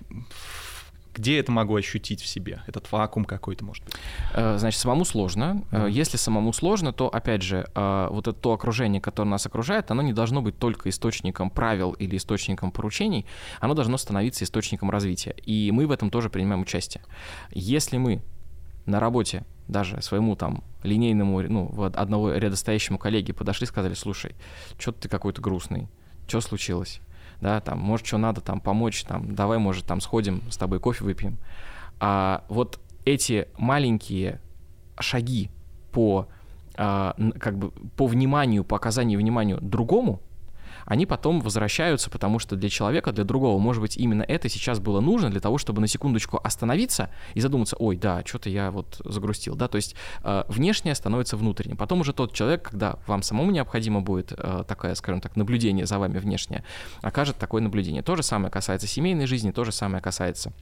где 1.14 1.38
это 1.40 1.50
могу 1.50 1.74
ощутить 1.74 2.20
в 2.22 2.26
себе? 2.26 2.62
Этот 2.66 2.90
вакуум 2.92 3.24
какой-то, 3.24 3.64
может 3.64 3.84
быть? 3.84 3.94
Э, 4.34 4.56
значит, 4.58 4.80
самому 4.80 5.04
сложно. 5.04 5.64
Mm. 5.70 5.90
Если 5.90 6.16
самому 6.16 6.52
сложно, 6.52 6.92
то, 6.92 7.08
опять 7.08 7.42
же, 7.42 7.68
вот 7.74 8.28
это 8.28 8.32
то 8.32 8.52
окружение, 8.52 9.00
которое 9.00 9.28
нас 9.28 9.44
окружает, 9.44 9.90
оно 9.90 10.02
не 10.02 10.12
должно 10.12 10.42
быть 10.42 10.58
только 10.58 10.88
источником 10.88 11.50
правил 11.50 11.92
или 11.92 12.16
источником 12.16 12.70
поручений, 12.70 13.26
оно 13.60 13.74
должно 13.74 13.98
становиться 13.98 14.44
источником 14.44 14.90
развития. 14.90 15.34
И 15.44 15.70
мы 15.72 15.86
в 15.86 15.90
этом 15.90 16.10
тоже 16.10 16.30
принимаем 16.30 16.62
участие. 16.62 17.02
Если 17.50 17.98
мы 17.98 18.22
на 18.86 19.00
работе 19.00 19.44
даже 19.68 20.00
своему 20.02 20.34
там 20.34 20.64
линейному, 20.82 21.42
ну, 21.42 21.66
вот 21.72 21.96
одного 21.96 22.32
рядостоящему 22.32 22.98
коллеге 22.98 23.32
подошли, 23.34 23.66
сказали, 23.66 23.94
слушай, 23.94 24.34
что 24.78 24.92
ты 24.92 25.08
какой-то 25.08 25.40
грустный, 25.40 25.88
что 26.26 26.40
случилось? 26.40 27.00
Да, 27.40 27.60
там, 27.60 27.78
может, 27.78 28.06
что 28.06 28.18
надо 28.18 28.40
там 28.40 28.60
помочь, 28.60 29.04
там, 29.04 29.34
давай, 29.34 29.58
может, 29.58 29.86
там 29.86 30.00
сходим 30.00 30.42
с 30.50 30.56
тобой 30.56 30.80
кофе 30.80 31.04
выпьем. 31.04 31.38
А 32.00 32.44
вот 32.48 32.80
эти 33.04 33.48
маленькие 33.56 34.40
шаги 34.98 35.50
по 35.92 36.28
а, 36.76 37.16
как 37.38 37.58
бы 37.58 37.70
по 37.96 38.06
вниманию, 38.06 38.64
по 38.64 38.76
оказанию 38.76 39.18
вниманию 39.18 39.58
другому, 39.60 40.20
они 40.88 41.04
потом 41.04 41.40
возвращаются, 41.40 42.10
потому 42.10 42.38
что 42.38 42.56
для 42.56 42.70
человека, 42.70 43.12
для 43.12 43.24
другого, 43.24 43.58
может 43.58 43.82
быть, 43.82 43.96
именно 43.98 44.22
это 44.22 44.48
сейчас 44.48 44.80
было 44.80 45.00
нужно 45.00 45.30
для 45.30 45.40
того, 45.40 45.58
чтобы 45.58 45.82
на 45.82 45.86
секундочку 45.86 46.40
остановиться 46.42 47.10
и 47.34 47.40
задуматься, 47.40 47.76
ой, 47.76 47.96
да, 47.96 48.22
что-то 48.24 48.48
я 48.48 48.70
вот 48.70 49.00
загрустил, 49.04 49.54
да, 49.54 49.68
то 49.68 49.76
есть 49.76 49.94
э, 50.24 50.44
внешнее 50.48 50.94
становится 50.94 51.36
внутренним. 51.36 51.76
Потом 51.76 52.00
уже 52.00 52.14
тот 52.14 52.32
человек, 52.32 52.62
когда 52.62 52.98
вам 53.06 53.22
самому 53.22 53.50
необходимо 53.50 54.00
будет 54.00 54.32
э, 54.32 54.64
такое, 54.66 54.94
скажем 54.94 55.20
так, 55.20 55.36
наблюдение 55.36 55.84
за 55.84 55.98
вами 55.98 56.18
внешнее, 56.18 56.64
окажет 57.02 57.36
такое 57.36 57.60
наблюдение. 57.60 58.02
То 58.02 58.16
же 58.16 58.22
самое 58.22 58.50
касается 58.50 58.86
семейной 58.86 59.26
жизни, 59.26 59.50
то 59.50 59.64
же 59.64 59.72
самое 59.72 60.02
касается 60.02 60.52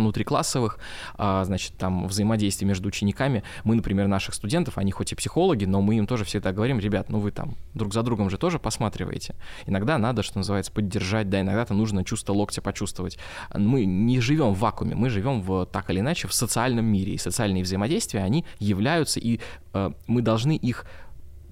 внутриклассовых, 0.00 0.78
а, 1.14 1.44
значит, 1.44 1.76
там 1.76 2.06
взаимодействие 2.06 2.68
между 2.68 2.88
учениками. 2.88 3.42
Мы, 3.64 3.74
например, 3.74 4.08
наших 4.08 4.34
студентов, 4.34 4.78
они 4.78 4.92
хоть 4.92 5.12
и 5.12 5.14
психологи, 5.14 5.64
но 5.64 5.80
мы 5.80 5.96
им 5.96 6.06
тоже 6.06 6.24
всегда 6.24 6.52
говорим, 6.52 6.78
ребят, 6.78 7.08
ну 7.08 7.18
вы 7.18 7.30
там 7.30 7.56
друг 7.74 7.92
за 7.92 8.02
другом 8.02 8.30
же 8.30 8.38
тоже 8.38 8.58
посматриваете. 8.58 9.34
Иногда 9.66 9.98
надо, 9.98 10.22
что 10.22 10.38
называется, 10.38 10.72
поддержать, 10.72 11.28
да, 11.28 11.40
иногда-то 11.40 11.74
нужно 11.74 12.04
чувство 12.04 12.32
локтя 12.32 12.62
почувствовать. 12.62 13.18
Мы 13.54 13.84
не 13.84 14.20
живем 14.20 14.54
в 14.54 14.58
вакууме, 14.58 14.94
мы 14.94 15.10
живем 15.10 15.42
в, 15.42 15.66
так 15.66 15.90
или 15.90 16.00
иначе 16.00 16.28
в 16.28 16.34
социальном 16.34 16.86
мире, 16.86 17.14
и 17.14 17.18
социальные 17.18 17.62
взаимодействия, 17.62 18.22
они 18.22 18.44
являются, 18.58 19.20
и 19.20 19.40
э, 19.74 19.90
мы 20.06 20.22
должны 20.22 20.56
их 20.56 20.86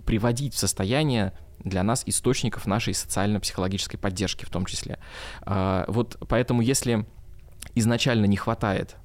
приводить 0.06 0.54
в 0.54 0.58
состояние 0.58 1.32
для 1.64 1.82
нас 1.82 2.02
источников 2.06 2.66
нашей 2.66 2.94
социально-психологической 2.94 3.98
поддержки 3.98 4.44
в 4.44 4.50
том 4.50 4.66
числе. 4.66 4.98
Э, 5.46 5.84
вот 5.88 6.16
поэтому 6.28 6.62
если 6.62 7.06
изначально 7.74 8.26
не 8.26 8.36
хватает 8.36 8.96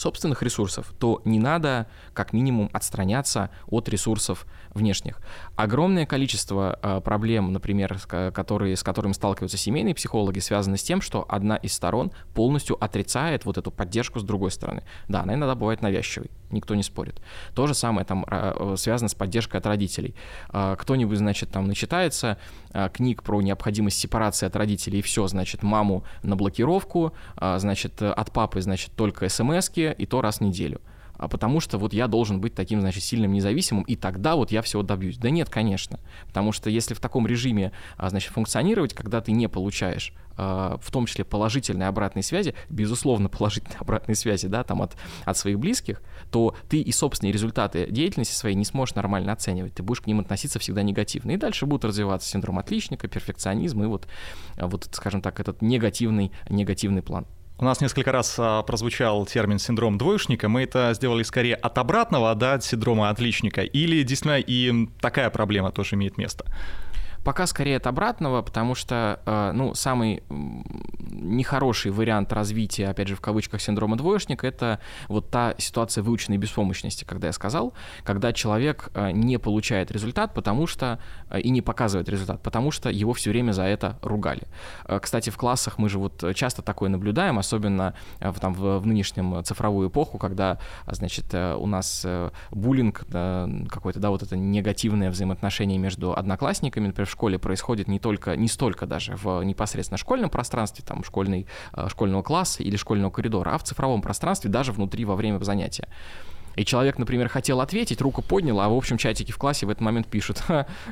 собственных 0.00 0.42
ресурсов, 0.42 0.92
то 0.98 1.20
не 1.24 1.38
надо 1.38 1.86
как 2.14 2.32
минимум 2.32 2.70
отстраняться 2.72 3.50
от 3.68 3.88
ресурсов 3.88 4.46
внешних. 4.72 5.20
Огромное 5.56 6.06
количество 6.06 6.78
э, 6.82 7.00
проблем, 7.00 7.52
например, 7.52 7.98
с, 7.98 8.06
которые, 8.06 8.76
с 8.76 8.82
которыми 8.82 9.12
сталкиваются 9.12 9.58
семейные 9.58 9.94
психологи, 9.94 10.38
связаны 10.38 10.76
с 10.76 10.82
тем, 10.82 11.00
что 11.00 11.26
одна 11.28 11.56
из 11.56 11.74
сторон 11.74 12.12
полностью 12.34 12.82
отрицает 12.82 13.44
вот 13.44 13.58
эту 13.58 13.70
поддержку 13.70 14.20
с 14.20 14.22
другой 14.22 14.50
стороны. 14.50 14.84
Да, 15.08 15.22
она 15.22 15.34
иногда 15.34 15.54
бывает 15.54 15.82
навязчивой, 15.82 16.30
никто 16.50 16.74
не 16.74 16.82
спорит. 16.82 17.20
То 17.54 17.66
же 17.66 17.74
самое 17.74 18.06
там 18.06 18.24
э, 18.30 18.74
связано 18.78 19.08
с 19.08 19.14
поддержкой 19.14 19.56
от 19.56 19.66
родителей. 19.66 20.14
Э, 20.52 20.76
кто-нибудь, 20.78 21.18
значит, 21.18 21.50
там 21.50 21.66
начитается 21.66 22.38
э, 22.72 22.88
книг 22.92 23.22
про 23.22 23.42
необходимость 23.42 23.98
сепарации 23.98 24.46
от 24.46 24.56
родителей, 24.56 25.00
и 25.00 25.02
все, 25.02 25.26
значит, 25.26 25.62
маму 25.62 26.04
на 26.22 26.36
блокировку, 26.36 27.12
э, 27.36 27.58
значит, 27.58 28.00
от 28.00 28.32
папы, 28.32 28.60
значит, 28.62 28.92
только 28.94 29.28
смс 29.28 29.70
и 29.92 30.06
то 30.06 30.20
раз 30.20 30.38
в 30.38 30.40
неделю 30.42 30.80
а 31.20 31.28
потому 31.28 31.60
что 31.60 31.76
вот 31.76 31.92
я 31.92 32.08
должен 32.08 32.40
быть 32.40 32.54
таким, 32.54 32.80
значит, 32.80 33.02
сильным 33.02 33.32
независимым, 33.32 33.82
и 33.82 33.94
тогда 33.94 34.36
вот 34.36 34.50
я 34.50 34.62
всего 34.62 34.82
добьюсь. 34.82 35.18
Да 35.18 35.28
нет, 35.28 35.50
конечно. 35.50 36.00
Потому 36.26 36.50
что 36.50 36.70
если 36.70 36.94
в 36.94 37.00
таком 37.00 37.26
режиме, 37.26 37.72
а, 37.98 38.08
значит, 38.08 38.32
функционировать, 38.32 38.94
когда 38.94 39.20
ты 39.20 39.32
не 39.32 39.46
получаешь 39.46 40.14
а, 40.38 40.78
в 40.80 40.90
том 40.90 41.04
числе 41.04 41.26
положительной 41.26 41.88
обратной 41.88 42.22
связи, 42.22 42.54
безусловно, 42.70 43.28
положительной 43.38 43.76
обратной 43.78 44.14
связи, 44.14 44.48
да, 44.48 44.64
там 44.64 44.80
от, 44.80 44.96
от 45.26 45.36
своих 45.36 45.58
близких, 45.58 46.00
то 46.30 46.56
ты 46.70 46.80
и 46.80 46.90
собственные 46.90 47.34
результаты 47.34 47.86
деятельности 47.90 48.32
своей 48.32 48.56
не 48.56 48.64
сможешь 48.64 48.94
нормально 48.94 49.32
оценивать, 49.32 49.74
ты 49.74 49.82
будешь 49.82 50.00
к 50.00 50.06
ним 50.06 50.20
относиться 50.20 50.58
всегда 50.58 50.82
негативно. 50.82 51.32
И 51.32 51.36
дальше 51.36 51.66
будет 51.66 51.84
развиваться 51.84 52.30
синдром 52.30 52.58
отличника, 52.58 53.08
перфекционизм 53.08 53.82
и 53.82 53.86
вот, 53.86 54.08
вот 54.56 54.88
скажем 54.92 55.20
так, 55.20 55.38
этот 55.38 55.60
негативный, 55.60 56.32
негативный 56.48 57.02
план. 57.02 57.26
У 57.60 57.64
нас 57.64 57.82
несколько 57.82 58.10
раз 58.10 58.36
а, 58.38 58.62
прозвучал 58.62 59.26
термин 59.26 59.58
синдром 59.58 59.98
двоечника. 59.98 60.48
Мы 60.48 60.62
это 60.62 60.94
сделали 60.94 61.22
скорее 61.22 61.56
от 61.56 61.76
обратного, 61.76 62.34
да, 62.34 62.54
от 62.54 62.64
синдрома 62.64 63.10
отличника, 63.10 63.60
или 63.60 64.02
действительно 64.02 64.38
и 64.40 64.88
такая 65.02 65.28
проблема 65.28 65.70
тоже 65.70 65.96
имеет 65.96 66.16
место? 66.16 66.46
Пока 67.24 67.46
скорее 67.46 67.76
от 67.76 67.86
обратного, 67.86 68.40
потому 68.40 68.74
что, 68.74 69.20
э, 69.26 69.52
ну, 69.52 69.74
самый 69.74 70.22
нехороший 71.10 71.90
вариант 71.90 72.32
развития, 72.32 72.88
опять 72.88 73.08
же, 73.08 73.16
в 73.16 73.20
кавычках, 73.20 73.60
синдрома 73.60 73.96
двоечника, 73.96 74.46
это 74.46 74.80
вот 75.08 75.30
та 75.30 75.54
ситуация 75.58 76.02
выученной 76.02 76.38
беспомощности, 76.38 77.04
когда 77.04 77.26
я 77.26 77.32
сказал, 77.34 77.74
когда 78.04 78.32
человек 78.32 78.90
э, 78.94 79.10
не 79.10 79.38
получает 79.38 79.90
результат, 79.90 80.32
потому 80.32 80.66
что, 80.66 80.98
э, 81.28 81.40
и 81.40 81.50
не 81.50 81.60
показывает 81.60 82.08
результат, 82.08 82.42
потому 82.42 82.70
что 82.70 82.88
его 82.88 83.12
все 83.12 83.30
время 83.30 83.52
за 83.52 83.64
это 83.64 83.98
ругали. 84.02 84.42
Кстати, 85.02 85.30
в 85.30 85.36
классах 85.36 85.78
мы 85.78 85.88
же 85.88 85.98
вот 85.98 86.24
часто 86.34 86.62
такое 86.62 86.88
наблюдаем, 86.88 87.38
особенно 87.38 87.94
в, 88.20 88.40
там, 88.40 88.54
в, 88.54 88.78
в 88.78 88.86
нынешнем 88.86 89.44
цифровую 89.44 89.88
эпоху, 89.88 90.16
когда, 90.18 90.58
значит, 90.86 91.34
у 91.34 91.66
нас 91.66 92.06
буллинг 92.50 93.04
какой-то, 93.68 94.00
да, 94.00 94.10
вот 94.10 94.22
это 94.22 94.36
негативное 94.36 95.10
взаимоотношение 95.10 95.78
между 95.78 96.16
одноклассниками, 96.16 96.86
например, 96.86 97.09
в 97.10 97.12
школе 97.12 97.38
происходит 97.38 97.88
не 97.88 97.98
только, 97.98 98.36
не 98.36 98.48
столько 98.48 98.86
даже 98.86 99.16
в 99.16 99.42
непосредственно 99.42 99.98
школьном 99.98 100.30
пространстве, 100.30 100.84
там, 100.86 101.04
школьный, 101.04 101.46
э, 101.74 101.88
школьного 101.90 102.22
класса 102.22 102.62
или 102.62 102.76
школьного 102.76 103.10
коридора, 103.10 103.50
а 103.50 103.58
в 103.58 103.64
цифровом 103.64 104.00
пространстве 104.00 104.48
даже 104.50 104.72
внутри 104.72 105.04
во 105.04 105.16
время 105.16 105.42
занятия. 105.42 105.88
И 106.56 106.64
человек, 106.64 106.98
например, 106.98 107.28
хотел 107.28 107.60
ответить, 107.60 108.00
руку 108.00 108.22
поднял, 108.22 108.60
а 108.60 108.68
в 108.68 108.74
общем 108.74 108.96
чатике 108.96 109.32
в 109.32 109.38
классе 109.38 109.66
в 109.66 109.70
этот 109.70 109.82
момент 109.82 110.06
пишут, 110.06 110.42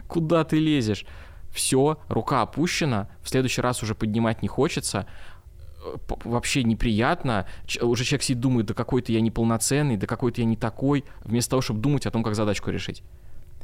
куда 0.08 0.44
ты 0.44 0.58
лезешь? 0.58 1.06
Все, 1.50 1.98
рука 2.08 2.42
опущена, 2.42 3.08
в 3.22 3.28
следующий 3.28 3.62
раз 3.62 3.82
уже 3.82 3.94
поднимать 3.94 4.42
не 4.42 4.48
хочется, 4.48 5.06
э, 5.84 5.96
вообще 6.24 6.62
неприятно. 6.62 7.46
Уже 7.80 8.04
человек 8.04 8.22
сидит 8.22 8.40
думает, 8.40 8.66
да 8.66 8.74
какой-то 8.74 9.12
я 9.12 9.20
неполноценный, 9.20 9.96
да 9.96 10.06
какой-то 10.06 10.40
я 10.40 10.46
не 10.46 10.56
такой, 10.56 11.04
вместо 11.24 11.50
того, 11.50 11.62
чтобы 11.62 11.80
думать 11.80 12.06
о 12.06 12.10
том, 12.10 12.22
как 12.22 12.34
задачку 12.34 12.70
решить. 12.70 13.02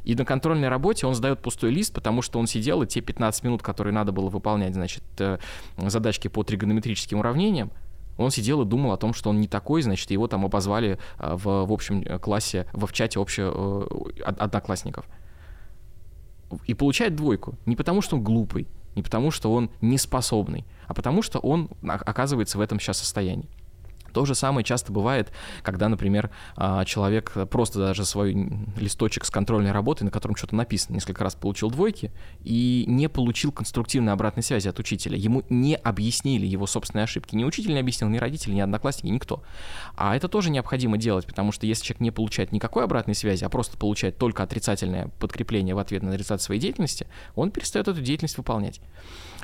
И 0.05 0.13
на 0.15 0.23
контрольной 0.23 0.69
работе 0.69 1.07
он 1.07 1.15
сдает 1.15 1.39
пустой 1.39 1.71
лист, 1.71 1.93
потому 1.93 2.21
что 2.21 2.39
он 2.39 2.45
сидел, 2.45 2.83
и 2.83 2.87
те 2.87 3.01
15 3.01 3.43
минут, 3.43 3.63
которые 3.63 3.91
надо 3.91 4.11
было 4.11 4.29
выполнять, 4.29 4.75
значит, 4.75 5.03
э, 5.17 5.39
задачки 5.77 6.27
по 6.27 6.43
тригонометрическим 6.43 7.19
уравнениям, 7.19 7.71
он 8.17 8.29
сидел 8.29 8.61
и 8.61 8.65
думал 8.65 8.91
о 8.91 8.97
том, 8.97 9.13
что 9.13 9.31
он 9.31 9.41
не 9.41 9.47
такой, 9.47 9.81
значит, 9.81 10.09
его 10.11 10.27
там 10.27 10.45
обозвали 10.45 10.99
э, 11.17 11.35
в, 11.35 11.65
в 11.65 11.73
общем 11.73 12.03
э, 12.05 12.19
классе, 12.19 12.67
в, 12.71 12.85
в 12.85 12.93
чате 12.93 13.19
общего 13.19 13.87
одноклассников. 14.23 15.05
И 16.67 16.75
получает 16.75 17.15
двойку. 17.15 17.55
Не 17.65 17.75
потому, 17.75 18.03
что 18.03 18.15
он 18.15 18.23
глупый, 18.23 18.67
не 18.95 19.01
потому, 19.01 19.31
что 19.31 19.51
он 19.51 19.71
неспособный, 19.81 20.65
а 20.87 20.93
потому, 20.93 21.23
что 21.23 21.39
он 21.39 21.69
оказывается 21.81 22.59
в 22.59 22.61
этом 22.61 22.79
сейчас 22.79 22.99
состоянии. 22.99 23.49
То 24.15 24.23
же 24.23 24.33
самое 24.33 24.63
часто 24.63 24.93
бывает, 24.93 25.33
когда, 25.61 25.89
например, 25.89 26.29
а, 26.55 26.85
человек 26.85 27.33
просто 27.49 27.79
даже 27.79 28.05
свой 28.05 28.31
листочек 28.77 29.25
с 29.25 29.29
контрольной 29.29 29.73
работой, 29.73 30.03
на 30.03 30.09
котором 30.09 30.37
что-то 30.37 30.55
написано, 30.55 30.93
несколько 30.93 31.21
раз 31.21 31.35
получил 31.35 31.69
двойки 31.69 32.13
и 32.41 32.85
не 32.87 33.09
получил 33.09 33.51
конструктивной 33.51 34.13
обратной 34.13 34.41
связи 34.41 34.69
от 34.69 34.79
учителя. 34.79 35.17
Ему 35.17 35.43
не 35.49 35.75
объяснили 35.75 36.45
его 36.45 36.65
собственные 36.65 37.03
ошибки. 37.03 37.35
Ни 37.35 37.43
учитель 37.43 37.73
не 37.73 37.79
объяснил, 37.81 38.07
ни 38.07 38.17
родители, 38.17 38.53
ни 38.53 38.61
одноклассники, 38.61 39.11
никто. 39.11 39.43
А 39.97 40.15
это 40.15 40.29
тоже 40.29 40.49
необходимо 40.49 40.97
делать, 40.97 41.25
потому 41.25 41.51
что 41.51 41.67
если 41.67 41.83
человек 41.83 41.99
не 41.99 42.11
получает 42.11 42.53
никакой 42.53 42.85
обратной 42.85 43.15
связи, 43.15 43.43
а 43.43 43.49
просто 43.49 43.75
получает 43.75 44.17
только 44.17 44.43
отрицательное 44.43 45.09
подкрепление 45.19 45.75
в 45.75 45.79
ответ 45.79 46.03
на 46.03 46.11
реализацию 46.11 46.45
своей 46.45 46.61
деятельности, 46.61 47.05
он 47.35 47.51
перестает 47.51 47.89
эту 47.89 47.99
деятельность 47.99 48.37
выполнять. 48.37 48.79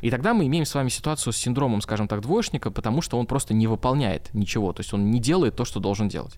И 0.01 0.09
тогда 0.09 0.33
мы 0.33 0.47
имеем 0.47 0.65
с 0.65 0.73
вами 0.75 0.89
ситуацию 0.89 1.33
с 1.33 1.37
синдромом, 1.37 1.81
скажем 1.81 2.07
так, 2.07 2.21
двоечника, 2.21 2.71
потому 2.71 3.01
что 3.01 3.17
он 3.17 3.25
просто 3.25 3.53
не 3.53 3.67
выполняет 3.67 4.33
ничего, 4.33 4.73
то 4.73 4.81
есть 4.81 4.93
он 4.93 5.11
не 5.11 5.19
делает 5.19 5.55
то, 5.55 5.65
что 5.65 5.79
должен 5.79 6.09
делать. 6.09 6.37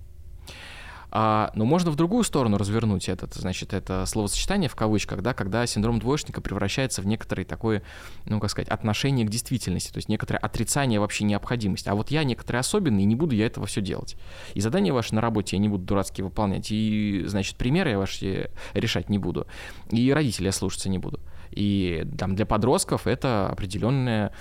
А, 1.16 1.52
но 1.54 1.64
можно 1.64 1.92
в 1.92 1.96
другую 1.96 2.24
сторону 2.24 2.58
развернуть 2.58 3.08
этот, 3.08 3.36
значит, 3.36 3.72
это 3.72 4.04
словосочетание 4.08 4.68
в 4.68 4.76
кавычках, 4.76 5.22
да, 5.22 5.36
когда 5.36 5.68
синдром 5.68 6.00
двоечника 6.00 6.42
превращается 6.42 7.04
в 7.04 7.06
некоторое 7.06 7.46
такое, 7.46 7.84
ну, 8.26 8.40
как 8.40 8.50
сказать, 8.50 8.68
отношение 8.68 9.24
к 9.24 9.30
действительности, 9.30 9.92
то 9.92 9.98
есть 9.98 10.10
некоторое 10.10 10.40
отрицание 10.40 11.00
вообще 11.00 11.24
необходимости. 11.24 11.88
А 11.88 11.94
вот 11.94 12.10
я 12.10 12.24
некоторые 12.24 12.62
особенный, 12.62 13.04
и 13.04 13.06
не 13.06 13.16
буду 13.16 13.36
я 13.36 13.46
этого 13.46 13.68
все 13.68 13.80
делать. 13.80 14.16
И 14.56 14.60
задания 14.60 14.92
ваши 14.92 15.14
на 15.14 15.22
работе 15.22 15.56
я 15.56 15.62
не 15.62 15.70
буду 15.70 15.84
дурацкие 15.84 16.26
выполнять, 16.26 16.72
и, 16.72 17.24
значит, 17.28 17.58
примеры 17.58 17.92
я 17.92 18.00
ваши 18.00 18.50
решать 18.74 19.08
не 19.08 19.20
буду, 19.20 19.46
и 19.92 20.12
родителей 20.12 20.48
я 20.48 20.52
слушаться 20.52 20.90
не 20.90 20.98
буду. 20.98 21.20
И 21.56 22.06
там 22.18 22.36
для 22.36 22.46
подростков 22.46 23.08
это 23.08 23.50
определенное 23.50 24.32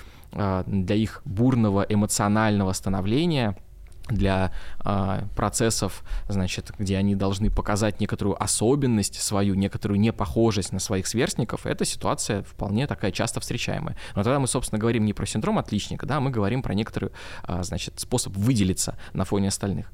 для 0.65 0.95
их 0.95 1.21
бурного 1.25 1.85
эмоционального 1.87 2.73
становления– 2.73 3.55
для 4.09 4.51
э, 4.83 5.21
процессов, 5.35 6.03
значит, 6.27 6.71
где 6.77 6.97
они 6.97 7.15
должны 7.15 7.49
показать 7.49 8.01
некоторую 8.01 8.41
особенность 8.41 9.21
свою, 9.21 9.55
некоторую 9.55 9.99
непохожесть 9.99 10.73
на 10.73 10.79
своих 10.79 11.07
сверстников, 11.07 11.65
эта 11.65 11.85
ситуация 11.85 12.43
вполне 12.43 12.85
такая 12.85 13.11
часто 13.11 13.39
встречаемая. 13.39 13.95
Но 14.15 14.23
тогда 14.23 14.39
мы, 14.39 14.47
собственно, 14.47 14.79
говорим 14.79 15.05
не 15.05 15.13
про 15.13 15.25
синдром 15.25 15.57
отличника, 15.57 16.05
да, 16.05 16.19
мы 16.19 16.31
говорим 16.31 16.61
про 16.61 16.73
некоторый, 16.73 17.11
э, 17.47 17.63
значит, 17.63 17.99
способ 17.99 18.35
выделиться 18.35 18.97
на 19.13 19.23
фоне 19.23 19.47
остальных, 19.47 19.89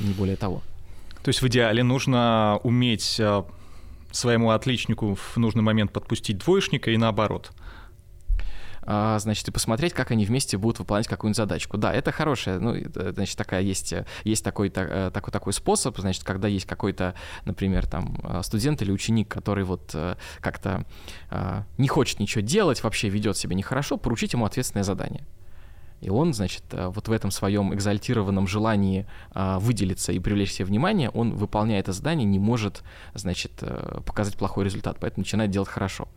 не 0.00 0.14
более 0.14 0.36
того. 0.36 0.62
То 1.22 1.28
есть 1.28 1.42
в 1.42 1.46
идеале 1.48 1.82
нужно 1.82 2.58
уметь 2.64 3.20
своему 4.12 4.50
отличнику 4.50 5.14
в 5.14 5.36
нужный 5.36 5.62
момент 5.62 5.92
подпустить 5.92 6.38
двоечника 6.38 6.90
и 6.90 6.96
наоборот– 6.96 7.52
а, 8.84 9.18
значит, 9.18 9.46
и 9.48 9.50
посмотреть, 9.52 9.92
как 9.92 10.10
они 10.10 10.24
вместе 10.24 10.58
будут 10.58 10.80
выполнять 10.80 11.06
какую-нибудь 11.06 11.36
задачку. 11.36 11.78
Да, 11.78 11.92
это 11.92 12.10
хорошая, 12.10 12.58
ну, 12.58 12.74
значит, 12.94 13.36
такая 13.36 13.62
есть, 13.62 13.94
есть 14.24 14.44
такой, 14.44 14.72
э, 14.74 15.10
такой, 15.12 15.32
такой 15.32 15.52
способ, 15.52 15.98
значит, 15.98 16.24
когда 16.24 16.48
есть 16.48 16.66
какой-то, 16.66 17.14
например, 17.44 17.86
там, 17.86 18.18
э, 18.22 18.42
студент 18.42 18.82
или 18.82 18.90
ученик, 18.90 19.28
который 19.28 19.64
вот 19.64 19.90
э, 19.94 20.16
как-то 20.40 20.84
не 21.78 21.88
хочет 21.88 22.20
ничего 22.20 22.42
делать, 22.42 22.82
вообще 22.82 23.08
ведет 23.08 23.36
себя 23.36 23.54
нехорошо, 23.54 23.96
поручить 23.96 24.32
ему 24.32 24.44
ответственное 24.44 24.84
задание. 24.84 25.24
И 26.02 26.10
он, 26.10 26.34
значит, 26.34 26.64
вот 26.72 27.08
в 27.08 27.12
этом 27.12 27.30
своем 27.30 27.72
экзальтированном 27.72 28.46
желании 28.46 29.06
выделиться 29.34 30.12
и 30.12 30.18
привлечь 30.18 30.52
себе 30.52 30.66
внимание, 30.66 31.08
он, 31.10 31.36
выполняя 31.36 31.80
это 31.80 31.92
задание, 31.92 32.26
не 32.26 32.38
может, 32.38 32.82
значит, 33.14 33.52
показать 34.04 34.36
плохой 34.36 34.64
результат, 34.64 34.98
поэтому 35.00 35.22
начинает 35.22 35.50
делать 35.50 35.68
хорошо. 35.68 36.08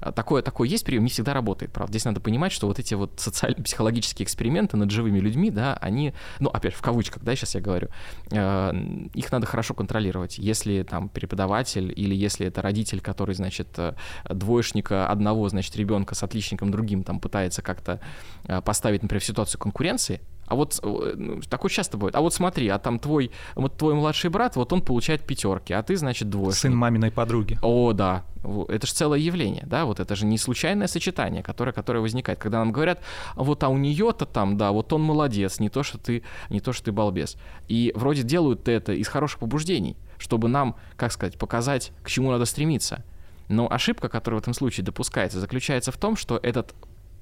А, 0.00 0.12
такое, 0.12 0.42
такое 0.42 0.68
есть 0.68 0.84
прием, 0.84 1.04
не 1.04 1.10
всегда 1.10 1.34
работает, 1.34 1.72
правда. 1.72 1.92
Здесь 1.92 2.04
надо 2.04 2.20
понимать, 2.20 2.52
что 2.52 2.66
вот 2.66 2.78
эти 2.78 2.94
вот 2.94 3.12
социально-психологические 3.20 4.24
эксперименты 4.24 4.76
над 4.76 4.90
живыми 4.90 5.18
людьми, 5.18 5.50
да, 5.50 5.74
они, 5.80 6.14
ну, 6.40 6.50
опять 6.50 6.74
в 6.74 6.82
кавычках, 6.82 7.22
да, 7.22 7.34
сейчас 7.34 7.54
я 7.54 7.60
говорю, 7.60 7.88
э, 8.30 8.72
их 9.14 9.32
надо 9.32 9.46
хорошо 9.46 9.74
контролировать. 9.74 10.38
Если 10.38 10.82
там 10.82 11.08
преподаватель 11.08 11.92
или 11.94 12.14
если 12.14 12.46
это 12.46 12.62
родитель, 12.62 13.00
который, 13.00 13.34
значит, 13.34 13.68
э, 13.78 13.94
двоечника 14.28 15.08
одного, 15.08 15.48
значит, 15.48 15.76
ребенка 15.76 16.14
с 16.14 16.22
отличником 16.22 16.70
другим 16.70 17.02
там 17.04 17.20
пытается 17.20 17.62
как-то 17.62 18.00
э, 18.44 18.60
поставить, 18.60 19.02
например, 19.02 19.22
в 19.22 19.26
ситуацию 19.26 19.60
конкуренции, 19.60 20.20
а 20.46 20.54
вот 20.54 20.78
э, 20.82 21.14
ну, 21.16 21.40
такое 21.42 21.70
часто 21.70 21.96
бывает. 21.96 22.14
А 22.16 22.20
вот 22.20 22.34
смотри, 22.34 22.68
а 22.68 22.78
там 22.78 22.98
твой, 22.98 23.30
вот 23.54 23.76
твой 23.76 23.94
младший 23.94 24.30
брат, 24.30 24.56
вот 24.56 24.72
он 24.72 24.82
получает 24.82 25.22
пятерки, 25.22 25.72
а 25.72 25.82
ты, 25.82 25.96
значит, 25.96 26.28
двоечник. 26.28 26.60
Сын 26.60 26.76
маминой 26.76 27.10
подруги. 27.10 27.58
О, 27.62 27.92
да. 27.92 28.24
Это 28.68 28.86
же 28.86 28.92
целое 28.92 29.18
явление, 29.18 29.64
да, 29.66 29.86
вот 29.86 30.00
это 30.00 30.14
же 30.14 30.26
не 30.26 30.36
случайное 30.36 30.86
сочетание, 30.86 31.42
которое, 31.42 31.72
которое 31.72 32.00
возникает, 32.00 32.38
когда 32.38 32.58
нам 32.58 32.72
говорят, 32.72 33.00
вот 33.36 33.64
а 33.64 33.68
у 33.70 33.78
нее-то 33.78 34.26
там, 34.26 34.58
да, 34.58 34.70
вот 34.70 34.92
он 34.92 35.00
молодец, 35.00 35.60
не 35.60 35.70
то, 35.70 35.82
что 35.82 35.96
ты, 35.96 36.22
не 36.50 36.60
то, 36.60 36.74
что 36.74 36.84
ты 36.84 36.92
балбес. 36.92 37.38
И 37.68 37.92
вроде 37.94 38.22
делают 38.22 38.68
это 38.68 38.92
из 38.92 39.08
хороших 39.08 39.40
побуждений, 39.40 39.96
чтобы 40.18 40.48
нам, 40.48 40.76
как 40.96 41.12
сказать, 41.12 41.38
показать, 41.38 41.92
к 42.02 42.10
чему 42.10 42.30
надо 42.30 42.44
стремиться. 42.44 43.02
Но 43.48 43.70
ошибка, 43.70 44.10
которая 44.10 44.40
в 44.40 44.42
этом 44.42 44.52
случае 44.52 44.84
допускается, 44.84 45.40
заключается 45.40 45.90
в 45.90 45.96
том, 45.96 46.16
что 46.16 46.38
этот 46.42 46.74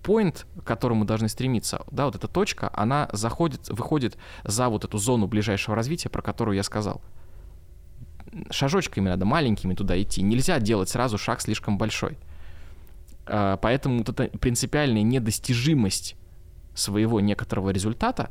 point, 0.03 0.45
к 0.61 0.65
которому 0.65 1.05
должны 1.05 1.29
стремиться, 1.29 1.83
да, 1.91 2.07
вот 2.07 2.15
эта 2.15 2.29
точка, 2.29 2.71
она 2.73 3.09
заходит, 3.13 3.69
выходит 3.69 4.17
за 4.45 4.69
вот 4.69 4.85
эту 4.85 4.99
зону 4.99 5.27
ближайшего 5.27 5.77
развития, 5.77 6.09
про 6.09 6.23
которую 6.23 6.57
я 6.57 6.63
сказал. 6.63 7.01
Шажочками 8.51 9.09
надо, 9.09 9.25
маленькими 9.25 9.75
туда 9.75 10.01
идти. 10.01 10.23
Нельзя 10.23 10.59
делать 10.59 10.89
сразу 10.89 11.19
шаг 11.19 11.41
слишком 11.41 11.77
большой. 11.77 12.19
А, 13.27 13.57
поэтому 13.59 13.99
вот 13.99 14.09
эта 14.09 14.37
принципиальная 14.39 15.03
недостижимость 15.03 16.17
своего 16.75 17.21
некоторого 17.21 17.71
результата, 17.71 18.31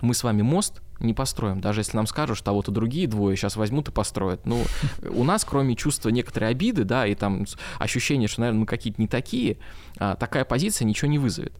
мы 0.00 0.14
с 0.14 0.22
вами 0.22 0.42
мост 0.42 0.80
не 1.00 1.14
построим, 1.14 1.60
даже 1.60 1.80
если 1.80 1.96
нам 1.96 2.06
скажут, 2.06 2.38
что 2.38 2.50
а 2.50 2.54
вот 2.54 2.68
и 2.68 2.72
другие 2.72 3.06
двое 3.06 3.36
сейчас 3.36 3.56
возьмут 3.56 3.88
и 3.88 3.92
построят. 3.92 4.46
Ну, 4.46 4.64
у 5.10 5.24
нас, 5.24 5.44
кроме 5.44 5.76
чувства 5.76 6.08
некоторой 6.08 6.50
обиды, 6.50 6.84
да, 6.84 7.06
и 7.06 7.14
там 7.14 7.46
ощущения, 7.78 8.26
что, 8.26 8.40
наверное, 8.40 8.60
мы 8.60 8.66
какие-то 8.66 9.00
не 9.00 9.08
такие, 9.08 9.58
а, 9.98 10.16
такая 10.16 10.44
позиция 10.44 10.86
ничего 10.86 11.10
не 11.10 11.18
вызовет. 11.18 11.52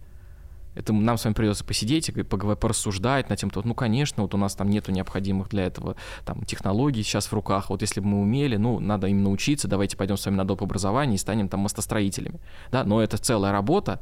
Это 0.74 0.92
нам 0.92 1.18
с 1.18 1.24
вами 1.24 1.34
придется 1.34 1.64
посидеть 1.64 2.08
и 2.08 2.22
поговорить, 2.22 2.60
порассуждать 2.60 3.28
над 3.30 3.38
тем, 3.38 3.50
что, 3.50 3.62
ну, 3.64 3.74
конечно, 3.74 4.22
вот 4.22 4.34
у 4.34 4.36
нас 4.36 4.54
там 4.54 4.70
нету 4.70 4.92
необходимых 4.92 5.48
для 5.48 5.64
этого 5.64 5.96
там 6.24 6.44
технологий 6.44 7.02
сейчас 7.02 7.26
в 7.26 7.32
руках, 7.32 7.70
вот 7.70 7.82
если 7.82 8.00
бы 8.00 8.06
мы 8.06 8.20
умели, 8.20 8.56
ну, 8.56 8.78
надо 8.78 9.08
им 9.08 9.24
научиться, 9.24 9.66
давайте 9.66 9.96
пойдем 9.96 10.16
с 10.16 10.24
вами 10.24 10.36
на 10.36 10.44
доп. 10.44 10.62
образование 10.62 11.16
и 11.16 11.18
станем 11.18 11.48
там 11.48 11.60
мостостроителями, 11.60 12.40
да, 12.70 12.84
но 12.84 13.02
это 13.02 13.18
целая 13.18 13.50
работа, 13.50 14.00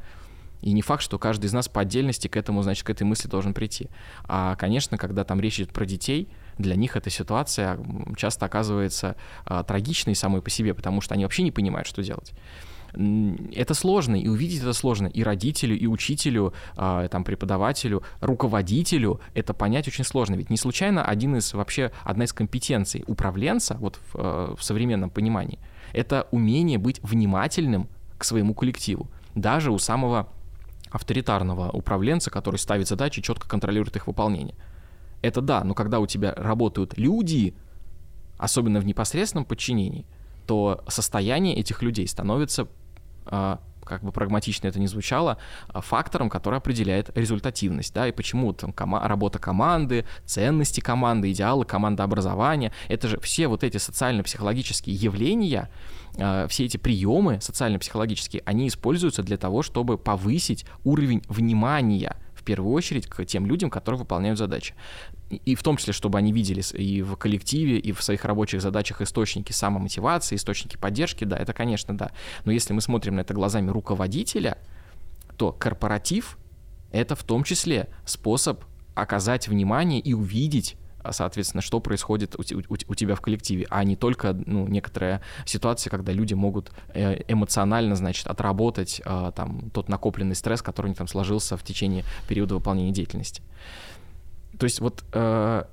и 0.60 0.72
не 0.72 0.82
факт, 0.82 1.02
что 1.02 1.18
каждый 1.18 1.46
из 1.46 1.52
нас 1.52 1.68
по 1.68 1.82
отдельности 1.82 2.28
к 2.28 2.36
этому, 2.36 2.62
значит, 2.62 2.84
к 2.84 2.90
этой 2.90 3.04
мысли 3.04 3.28
должен 3.28 3.54
прийти. 3.54 3.88
А, 4.24 4.56
конечно, 4.56 4.98
когда 4.98 5.24
там 5.24 5.40
речь 5.40 5.58
идет 5.58 5.72
про 5.72 5.84
детей, 5.84 6.28
для 6.58 6.74
них 6.74 6.96
эта 6.96 7.10
ситуация 7.10 7.78
часто 8.16 8.46
оказывается 8.46 9.16
а, 9.44 9.62
трагичной 9.62 10.14
самой 10.14 10.42
по 10.42 10.50
себе, 10.50 10.74
потому 10.74 11.00
что 11.00 11.14
они 11.14 11.24
вообще 11.24 11.42
не 11.42 11.52
понимают, 11.52 11.86
что 11.86 12.02
делать 12.02 12.32
это 12.96 13.74
сложно, 13.74 14.16
и 14.16 14.28
увидеть 14.28 14.62
это 14.62 14.72
сложно 14.72 15.06
и 15.06 15.22
родителю, 15.22 15.78
и 15.78 15.86
учителю, 15.86 16.54
э, 16.76 17.08
там, 17.10 17.24
преподавателю, 17.24 18.02
руководителю 18.20 19.20
это 19.34 19.52
понять 19.52 19.86
очень 19.86 20.04
сложно. 20.04 20.34
Ведь 20.36 20.50
не 20.50 20.56
случайно 20.56 21.04
один 21.04 21.36
из 21.36 21.52
вообще, 21.52 21.92
одна 22.04 22.24
из 22.24 22.32
компетенций 22.32 23.04
управленца, 23.06 23.76
вот 23.80 23.96
в, 23.96 24.16
э, 24.16 24.54
в 24.56 24.64
современном 24.64 25.10
понимании, 25.10 25.58
это 25.92 26.26
умение 26.30 26.78
быть 26.78 27.00
внимательным 27.02 27.88
к 28.18 28.24
своему 28.24 28.54
коллективу. 28.54 29.08
Даже 29.34 29.70
у 29.70 29.78
самого 29.78 30.28
авторитарного 30.96 31.70
управленца, 31.70 32.30
который 32.30 32.56
ставит 32.56 32.88
задачи, 32.88 33.22
четко 33.22 33.48
контролирует 33.48 33.96
их 33.96 34.06
выполнение. 34.06 34.56
Это 35.22 35.40
да, 35.40 35.62
но 35.62 35.74
когда 35.74 36.00
у 36.00 36.06
тебя 36.06 36.32
работают 36.34 36.96
люди, 36.96 37.54
особенно 38.38 38.80
в 38.80 38.86
непосредственном 38.86 39.44
подчинении, 39.44 40.06
то 40.46 40.82
состояние 40.88 41.56
этих 41.56 41.82
людей 41.82 42.08
становится, 42.08 42.66
а, 43.26 43.60
как 43.86 44.02
бы 44.02 44.12
прагматично 44.12 44.66
это 44.66 44.78
ни 44.78 44.86
звучало, 44.86 45.38
а, 45.68 45.80
фактором, 45.80 46.28
который 46.28 46.58
определяет 46.58 47.16
результативность, 47.16 47.94
да, 47.94 48.08
и 48.08 48.12
почему 48.12 48.52
там 48.52 48.72
кома- 48.72 49.06
работа 49.06 49.38
команды, 49.38 50.04
ценности 50.24 50.80
команды, 50.80 51.30
идеалы 51.32 51.64
командообразования, 51.64 52.72
это 52.88 53.08
же 53.08 53.20
все 53.20 53.48
вот 53.48 53.64
эти 53.64 53.78
социально-психологические 53.78 54.94
явления, 54.94 55.70
а, 56.18 56.46
все 56.48 56.64
эти 56.64 56.76
приемы 56.76 57.40
социально-психологические, 57.40 58.42
они 58.44 58.68
используются 58.68 59.22
для 59.22 59.36
того, 59.36 59.62
чтобы 59.62 59.96
повысить 59.98 60.66
уровень 60.84 61.22
внимания 61.28 62.16
в 62.34 62.42
первую 62.42 62.72
очередь 62.74 63.06
к 63.06 63.24
тем 63.24 63.46
людям, 63.46 63.70
которые 63.70 64.00
выполняют 64.00 64.38
задачи. 64.38 64.74
И 65.30 65.54
в 65.56 65.62
том 65.62 65.76
числе, 65.76 65.92
чтобы 65.92 66.18
они 66.18 66.32
видели 66.32 66.62
и 66.74 67.02
в 67.02 67.16
коллективе, 67.16 67.78
и 67.78 67.92
в 67.92 68.02
своих 68.02 68.24
рабочих 68.24 68.62
задачах 68.62 69.00
источники 69.00 69.52
самомотивации, 69.52 70.36
источники 70.36 70.76
поддержки, 70.76 71.24
да, 71.24 71.36
это, 71.36 71.52
конечно, 71.52 71.96
да. 71.96 72.12
Но 72.44 72.52
если 72.52 72.72
мы 72.72 72.80
смотрим 72.80 73.16
на 73.16 73.20
это 73.20 73.34
глазами 73.34 73.70
руководителя, 73.70 74.58
то 75.36 75.52
корпоратив— 75.52 76.38
это 76.92 77.16
в 77.16 77.24
том 77.24 77.42
числе 77.42 77.88
способ 78.04 78.64
оказать 78.94 79.48
внимание 79.48 80.00
и 80.00 80.14
увидеть 80.14 80.76
а, 81.06 81.12
соответственно, 81.12 81.60
что 81.60 81.78
происходит 81.78 82.34
у, 82.34 82.42
у, 82.42 82.76
у 82.88 82.94
тебя 82.94 83.14
в 83.14 83.20
коллективе, 83.20 83.66
а 83.70 83.84
не 83.84 83.94
только 83.94 84.32
ну, 84.32 84.66
некоторая 84.66 85.22
ситуация, 85.44 85.88
когда 85.88 86.12
люди 86.12 86.34
могут 86.34 86.72
э, 86.94 87.22
эмоционально, 87.28 87.94
значит, 87.94 88.26
отработать 88.26 89.00
э, 89.04 89.32
там 89.36 89.70
тот 89.70 89.88
накопленный 89.88 90.34
стресс, 90.34 90.62
который 90.62 90.86
у 90.86 90.88
них 90.88 90.98
там 90.98 91.06
сложился 91.06 91.56
в 91.56 91.62
течение 91.62 92.04
периода 92.26 92.56
выполнения 92.56 92.90
деятельности. 92.90 93.42
То 94.58 94.64
есть 94.64 94.80
вот 94.80 95.04
э, 95.12 95.64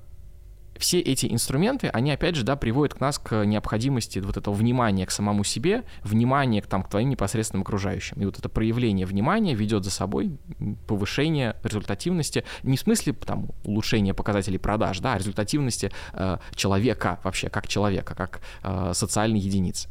все 0.78 1.00
эти 1.00 1.26
инструменты, 1.26 1.88
они 1.88 2.10
опять 2.10 2.34
же, 2.34 2.44
да, 2.44 2.56
приводят 2.56 2.94
к 2.94 3.00
нас 3.00 3.18
к 3.18 3.44
необходимости 3.44 4.18
вот 4.18 4.36
этого 4.36 4.54
внимания 4.54 5.06
к 5.06 5.10
самому 5.10 5.44
себе, 5.44 5.84
внимания 6.02 6.62
к, 6.62 6.66
там, 6.66 6.82
к 6.82 6.90
твоим 6.90 7.10
непосредственным 7.10 7.62
окружающим. 7.62 8.20
И 8.20 8.24
вот 8.24 8.38
это 8.38 8.48
проявление 8.48 9.06
внимания 9.06 9.54
ведет 9.54 9.84
за 9.84 9.90
собой 9.90 10.36
повышение 10.86 11.56
результативности, 11.62 12.44
не 12.62 12.76
в 12.76 12.80
смысле 12.80 13.12
там 13.12 13.50
улучшения 13.64 14.14
показателей 14.14 14.58
продаж, 14.58 15.00
да, 15.00 15.14
а 15.14 15.18
результативности 15.18 15.90
э, 16.12 16.38
человека 16.54 17.20
вообще, 17.24 17.48
как 17.48 17.68
человека, 17.68 18.14
как 18.14 18.40
э, 18.62 18.92
социальной 18.94 19.40
единицы. 19.40 19.88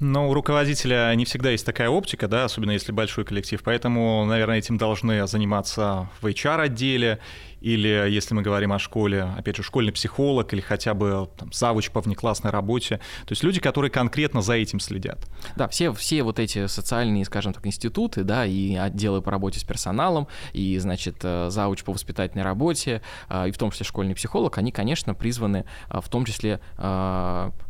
Но 0.00 0.30
у 0.30 0.34
руководителя 0.34 1.12
не 1.16 1.24
всегда 1.24 1.50
есть 1.50 1.66
такая 1.66 1.88
оптика, 1.88 2.28
да, 2.28 2.44
особенно 2.44 2.70
если 2.70 2.92
большой 2.92 3.24
коллектив, 3.24 3.60
поэтому, 3.64 4.24
наверное, 4.26 4.58
этим 4.58 4.78
должны 4.78 5.26
заниматься 5.26 6.08
в 6.20 6.26
HR-отделе 6.26 7.18
или 7.60 7.88
если 7.88 8.34
мы 8.34 8.42
говорим 8.42 8.72
о 8.72 8.78
школе, 8.78 9.22
опять 9.36 9.56
же, 9.56 9.62
школьный 9.62 9.92
психолог 9.92 10.52
или 10.52 10.60
хотя 10.60 10.94
бы 10.94 11.28
там, 11.36 11.52
завуч 11.52 11.90
по 11.90 12.00
внеклассной 12.00 12.50
работе, 12.50 12.98
то 13.26 13.32
есть 13.32 13.42
люди, 13.42 13.60
которые 13.60 13.90
конкретно 13.90 14.42
за 14.42 14.54
этим 14.54 14.80
следят. 14.80 15.18
Да, 15.56 15.68
все, 15.68 15.92
все 15.92 16.22
вот 16.22 16.38
эти 16.38 16.66
социальные, 16.66 17.24
скажем 17.24 17.52
так, 17.52 17.66
институты, 17.66 18.24
да, 18.24 18.46
и 18.46 18.74
отделы 18.74 19.22
по 19.22 19.30
работе 19.30 19.60
с 19.60 19.64
персоналом, 19.64 20.28
и, 20.52 20.78
значит, 20.78 21.16
э, 21.22 21.48
завуч 21.50 21.84
по 21.84 21.92
воспитательной 21.92 22.44
работе, 22.44 23.02
э, 23.28 23.48
и 23.48 23.50
в 23.50 23.58
том 23.58 23.70
числе 23.70 23.84
школьный 23.84 24.14
психолог, 24.14 24.58
они, 24.58 24.72
конечно, 24.72 25.14
призваны 25.14 25.64
э, 25.90 26.00
в 26.00 26.08
том 26.08 26.24
числе 26.24 26.60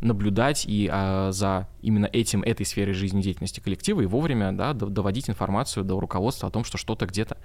наблюдать 0.01 0.65
и 0.67 0.87
за 0.87 1.67
именно 1.81 2.05
этим, 2.11 2.43
этой 2.43 2.65
сферой 2.65 2.93
жизнедеятельности 2.93 3.59
коллектива 3.59 4.01
и 4.01 4.05
вовремя 4.05 4.51
да, 4.51 4.73
доводить 4.73 5.29
информацию 5.29 5.83
до 5.83 5.99
руководства 5.99 6.49
о 6.49 6.51
том, 6.51 6.63
что 6.63 6.77
что-то 6.77 7.05
где-то 7.05 7.37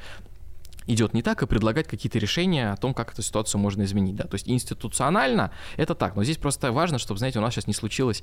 идет 0.86 1.14
не 1.14 1.22
так, 1.22 1.42
и 1.42 1.46
предлагать 1.46 1.86
какие-то 1.88 2.18
решения 2.18 2.72
о 2.72 2.76
том, 2.76 2.94
как 2.94 3.12
эту 3.12 3.22
ситуацию 3.22 3.60
можно 3.60 3.82
изменить. 3.84 4.16
Да? 4.16 4.24
То 4.24 4.34
есть 4.34 4.48
институционально 4.48 5.52
это 5.76 5.94
так, 5.94 6.16
но 6.16 6.24
здесь 6.24 6.36
просто 6.36 6.72
важно, 6.72 6.98
чтобы, 6.98 7.18
знаете, 7.18 7.38
у 7.38 7.42
нас 7.42 7.54
сейчас 7.54 7.66
не 7.66 7.74
случилось 7.74 8.22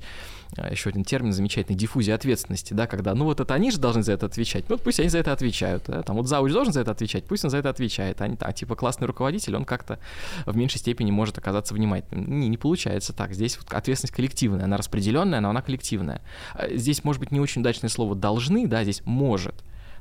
а, 0.56 0.70
еще 0.70 0.90
один 0.90 1.04
термин 1.04 1.32
замечательный, 1.32 1.76
диффузия 1.76 2.14
ответственности, 2.14 2.74
да, 2.74 2.86
когда, 2.86 3.14
ну 3.14 3.24
вот 3.24 3.40
это 3.40 3.54
они 3.54 3.70
же 3.70 3.78
должны 3.78 4.02
за 4.02 4.12
это 4.12 4.26
отвечать, 4.26 4.68
ну 4.68 4.76
вот 4.76 4.84
пусть 4.84 5.00
они 5.00 5.08
за 5.08 5.18
это 5.18 5.32
отвечают, 5.32 5.84
да? 5.86 6.02
там 6.02 6.16
вот 6.16 6.28
зауч 6.28 6.52
должен 6.52 6.72
за 6.72 6.80
это 6.80 6.92
отвечать, 6.92 7.24
пусть 7.24 7.44
он 7.44 7.50
за 7.50 7.58
это 7.58 7.70
отвечает, 7.70 8.20
а, 8.20 8.28
не, 8.28 8.36
а 8.40 8.52
типа 8.52 8.76
классный 8.76 9.06
руководитель, 9.06 9.56
он 9.56 9.64
как-то 9.64 9.98
в 10.46 10.56
меньшей 10.56 10.78
степени 10.78 11.10
может 11.10 11.38
оказаться 11.38 11.74
внимательным. 11.74 12.40
Не, 12.40 12.48
не 12.48 12.56
получается 12.56 13.12
так, 13.12 13.34
здесь 13.34 13.58
вот 13.58 13.72
ответственность 13.72 14.14
коллективная, 14.14 14.64
она 14.64 14.76
распределенная, 14.76 15.40
но 15.40 15.50
она 15.50 15.62
коллективная. 15.62 16.22
А, 16.54 16.68
здесь 16.74 17.04
может 17.04 17.20
быть 17.20 17.32
не 17.32 17.40
очень 17.40 17.62
удачное 17.62 17.90
слово 17.90 18.14
«должны», 18.14 18.66
да, 18.66 18.82
здесь 18.82 19.02
«может», 19.04 19.54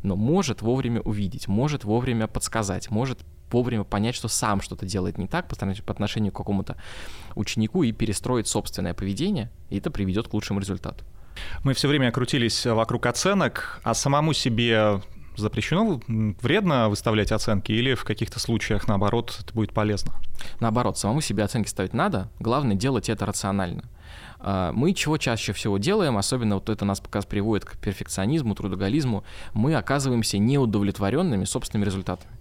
но 0.03 0.15
может 0.15 0.61
вовремя 0.61 1.01
увидеть, 1.01 1.47
может 1.47 1.83
вовремя 1.83 2.27
подсказать, 2.27 2.89
может 2.89 3.19
вовремя 3.51 3.83
понять, 3.83 4.15
что 4.15 4.27
сам 4.27 4.61
что-то 4.61 4.85
делает 4.85 5.17
не 5.17 5.27
так 5.27 5.47
по 5.47 5.55
отношению 5.91 6.31
к 6.31 6.37
какому-то 6.37 6.77
ученику 7.35 7.83
и 7.83 7.91
перестроить 7.91 8.47
собственное 8.47 8.93
поведение, 8.93 9.51
и 9.69 9.77
это 9.77 9.91
приведет 9.91 10.27
к 10.27 10.33
лучшему 10.33 10.59
результату. 10.59 11.03
Мы 11.63 11.73
все 11.73 11.87
время 11.87 12.11
крутились 12.11 12.65
вокруг 12.65 13.05
оценок, 13.05 13.81
а 13.83 13.93
самому 13.93 14.33
себе 14.33 15.01
запрещено, 15.37 16.01
вредно 16.07 16.89
выставлять 16.89 17.31
оценки 17.31 17.71
или 17.71 17.93
в 17.93 18.03
каких-то 18.03 18.39
случаях, 18.39 18.87
наоборот, 18.87 19.37
это 19.41 19.53
будет 19.53 19.73
полезно? 19.73 20.13
Наоборот, 20.59 20.97
самому 20.97 21.21
себе 21.21 21.43
оценки 21.43 21.69
ставить 21.69 21.93
надо, 21.93 22.29
главное 22.39 22.75
делать 22.75 23.09
это 23.09 23.25
рационально. 23.25 23.83
А, 24.43 24.71
мы 24.73 24.93
чего 24.93 25.17
чаще 25.17 25.53
всего 25.53 25.77
делаем, 25.77 26.17
особенно 26.17 26.55
вот 26.55 26.69
это 26.69 26.85
нас 26.85 26.99
пока 26.99 27.21
приводит 27.21 27.65
к 27.65 27.77
перфекционизму, 27.77 28.55
трудоголизму, 28.55 29.23
мы 29.53 29.75
оказываемся 29.75 30.37
неудовлетворенными 30.37 31.45
собственными 31.45 31.85
результатами 31.85 32.31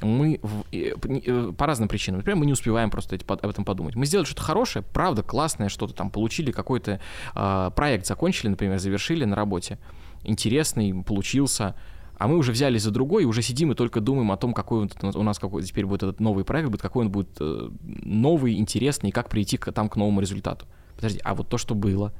мы 0.00 0.40
э, 0.70 1.52
по 1.56 1.66
разным 1.66 1.88
причинам. 1.88 2.18
Например, 2.18 2.36
мы 2.36 2.46
не 2.46 2.52
успеваем 2.52 2.88
просто 2.88 3.18
об 3.26 3.46
этом 3.46 3.64
подумать. 3.64 3.96
Мы 3.96 4.06
сделали 4.06 4.26
что-то 4.26 4.42
хорошее, 4.42 4.84
правда, 4.92 5.24
классное, 5.24 5.68
что-то 5.68 5.92
там 5.92 6.10
получили, 6.10 6.52
какой-то 6.52 7.00
э, 7.34 7.70
проект 7.74 8.06
закончили, 8.06 8.48
например, 8.48 8.78
завершили 8.78 9.24
на 9.24 9.34
работе. 9.34 9.78
Интересный, 10.22 11.02
получился. 11.02 11.74
А 12.16 12.28
мы 12.28 12.36
уже 12.36 12.52
взялись 12.52 12.82
за 12.82 12.90
другой, 12.90 13.24
и 13.24 13.26
уже 13.26 13.42
сидим 13.42 13.72
и 13.72 13.74
только 13.74 14.00
думаем 14.00 14.32
о 14.32 14.36
том, 14.36 14.52
какой 14.52 14.88
у 15.02 15.22
нас 15.22 15.38
какой 15.38 15.62
теперь 15.62 15.86
будет 15.86 16.02
этот 16.02 16.20
новый 16.20 16.44
проект, 16.44 16.68
будет, 16.68 16.82
какой 16.82 17.04
он 17.04 17.10
будет 17.10 17.36
э, 17.40 17.70
новый, 17.80 18.56
интересный, 18.56 19.10
и 19.10 19.12
как 19.12 19.28
прийти 19.28 19.56
к, 19.56 19.72
там 19.72 19.88
к 19.88 19.96
новому 19.96 20.20
результату 20.20 20.66
подожди, 20.98 21.20
а 21.24 21.34
вот 21.34 21.48
то, 21.48 21.58
что 21.58 21.74
было, 21.74 22.12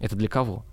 это 0.00 0.16
для 0.16 0.28
кого? 0.28 0.64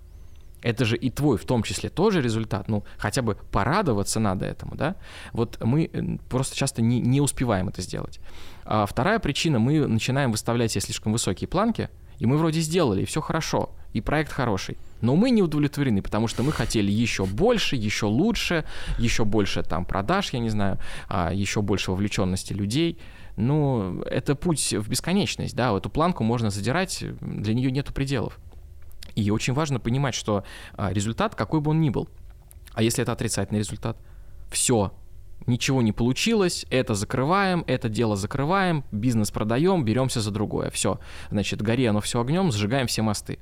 Это 0.62 0.84
же 0.84 0.96
и 0.96 1.10
твой 1.10 1.38
в 1.38 1.44
том 1.44 1.62
числе 1.62 1.88
тоже 1.88 2.20
результат. 2.20 2.68
Ну, 2.68 2.84
хотя 2.98 3.22
бы 3.22 3.36
порадоваться 3.50 4.20
надо 4.20 4.46
этому, 4.46 4.74
да? 4.74 4.96
Вот 5.32 5.58
мы 5.62 5.88
э, 5.92 6.02
просто 6.28 6.56
часто 6.56 6.82
не, 6.82 7.00
не 7.00 7.20
успеваем 7.20 7.68
это 7.68 7.82
сделать. 7.82 8.20
А 8.64 8.86
вторая 8.86 9.18
причина, 9.18 9.58
мы 9.58 9.86
начинаем 9.86 10.32
выставлять 10.32 10.72
себе 10.72 10.82
слишком 10.82 11.12
высокие 11.12 11.48
планки, 11.48 11.88
и 12.18 12.26
мы 12.26 12.36
вроде 12.36 12.60
сделали, 12.60 13.02
и 13.02 13.04
все 13.06 13.20
хорошо, 13.20 13.70
и 13.94 14.00
проект 14.00 14.32
хороший. 14.32 14.76
Но 15.00 15.16
мы 15.16 15.30
не 15.30 15.42
удовлетворены, 15.42 16.02
потому 16.02 16.28
что 16.28 16.42
мы 16.42 16.52
хотели 16.52 16.90
еще 16.90 17.24
больше, 17.24 17.76
еще 17.76 18.06
лучше, 18.06 18.64
еще 18.98 19.24
больше 19.24 19.62
там 19.62 19.86
продаж, 19.86 20.32
я 20.34 20.38
не 20.38 20.50
знаю, 20.50 20.78
а, 21.08 21.32
еще 21.32 21.62
больше 21.62 21.90
вовлеченности 21.90 22.52
людей 22.52 22.98
ну, 23.40 24.02
это 24.02 24.34
путь 24.34 24.72
в 24.72 24.88
бесконечность, 24.88 25.56
да, 25.56 25.76
эту 25.76 25.90
планку 25.90 26.24
можно 26.24 26.50
задирать, 26.50 27.04
для 27.20 27.54
нее 27.54 27.70
нету 27.70 27.92
пределов. 27.92 28.38
И 29.14 29.30
очень 29.30 29.54
важно 29.54 29.80
понимать, 29.80 30.14
что 30.14 30.44
а, 30.74 30.92
результат, 30.92 31.34
какой 31.34 31.60
бы 31.60 31.70
он 31.70 31.80
ни 31.80 31.90
был, 31.90 32.08
а 32.72 32.82
если 32.82 33.02
это 33.02 33.12
отрицательный 33.12 33.58
результат, 33.60 33.96
все, 34.50 34.92
ничего 35.46 35.82
не 35.82 35.92
получилось, 35.92 36.66
это 36.70 36.94
закрываем, 36.94 37.64
это 37.66 37.88
дело 37.88 38.16
закрываем, 38.16 38.84
бизнес 38.92 39.30
продаем, 39.30 39.84
беремся 39.84 40.20
за 40.20 40.30
другое, 40.30 40.70
все. 40.70 41.00
Значит, 41.30 41.62
гори 41.62 41.86
оно 41.86 42.00
все 42.00 42.20
огнем, 42.20 42.52
сжигаем 42.52 42.86
все 42.86 43.02
мосты. 43.02 43.38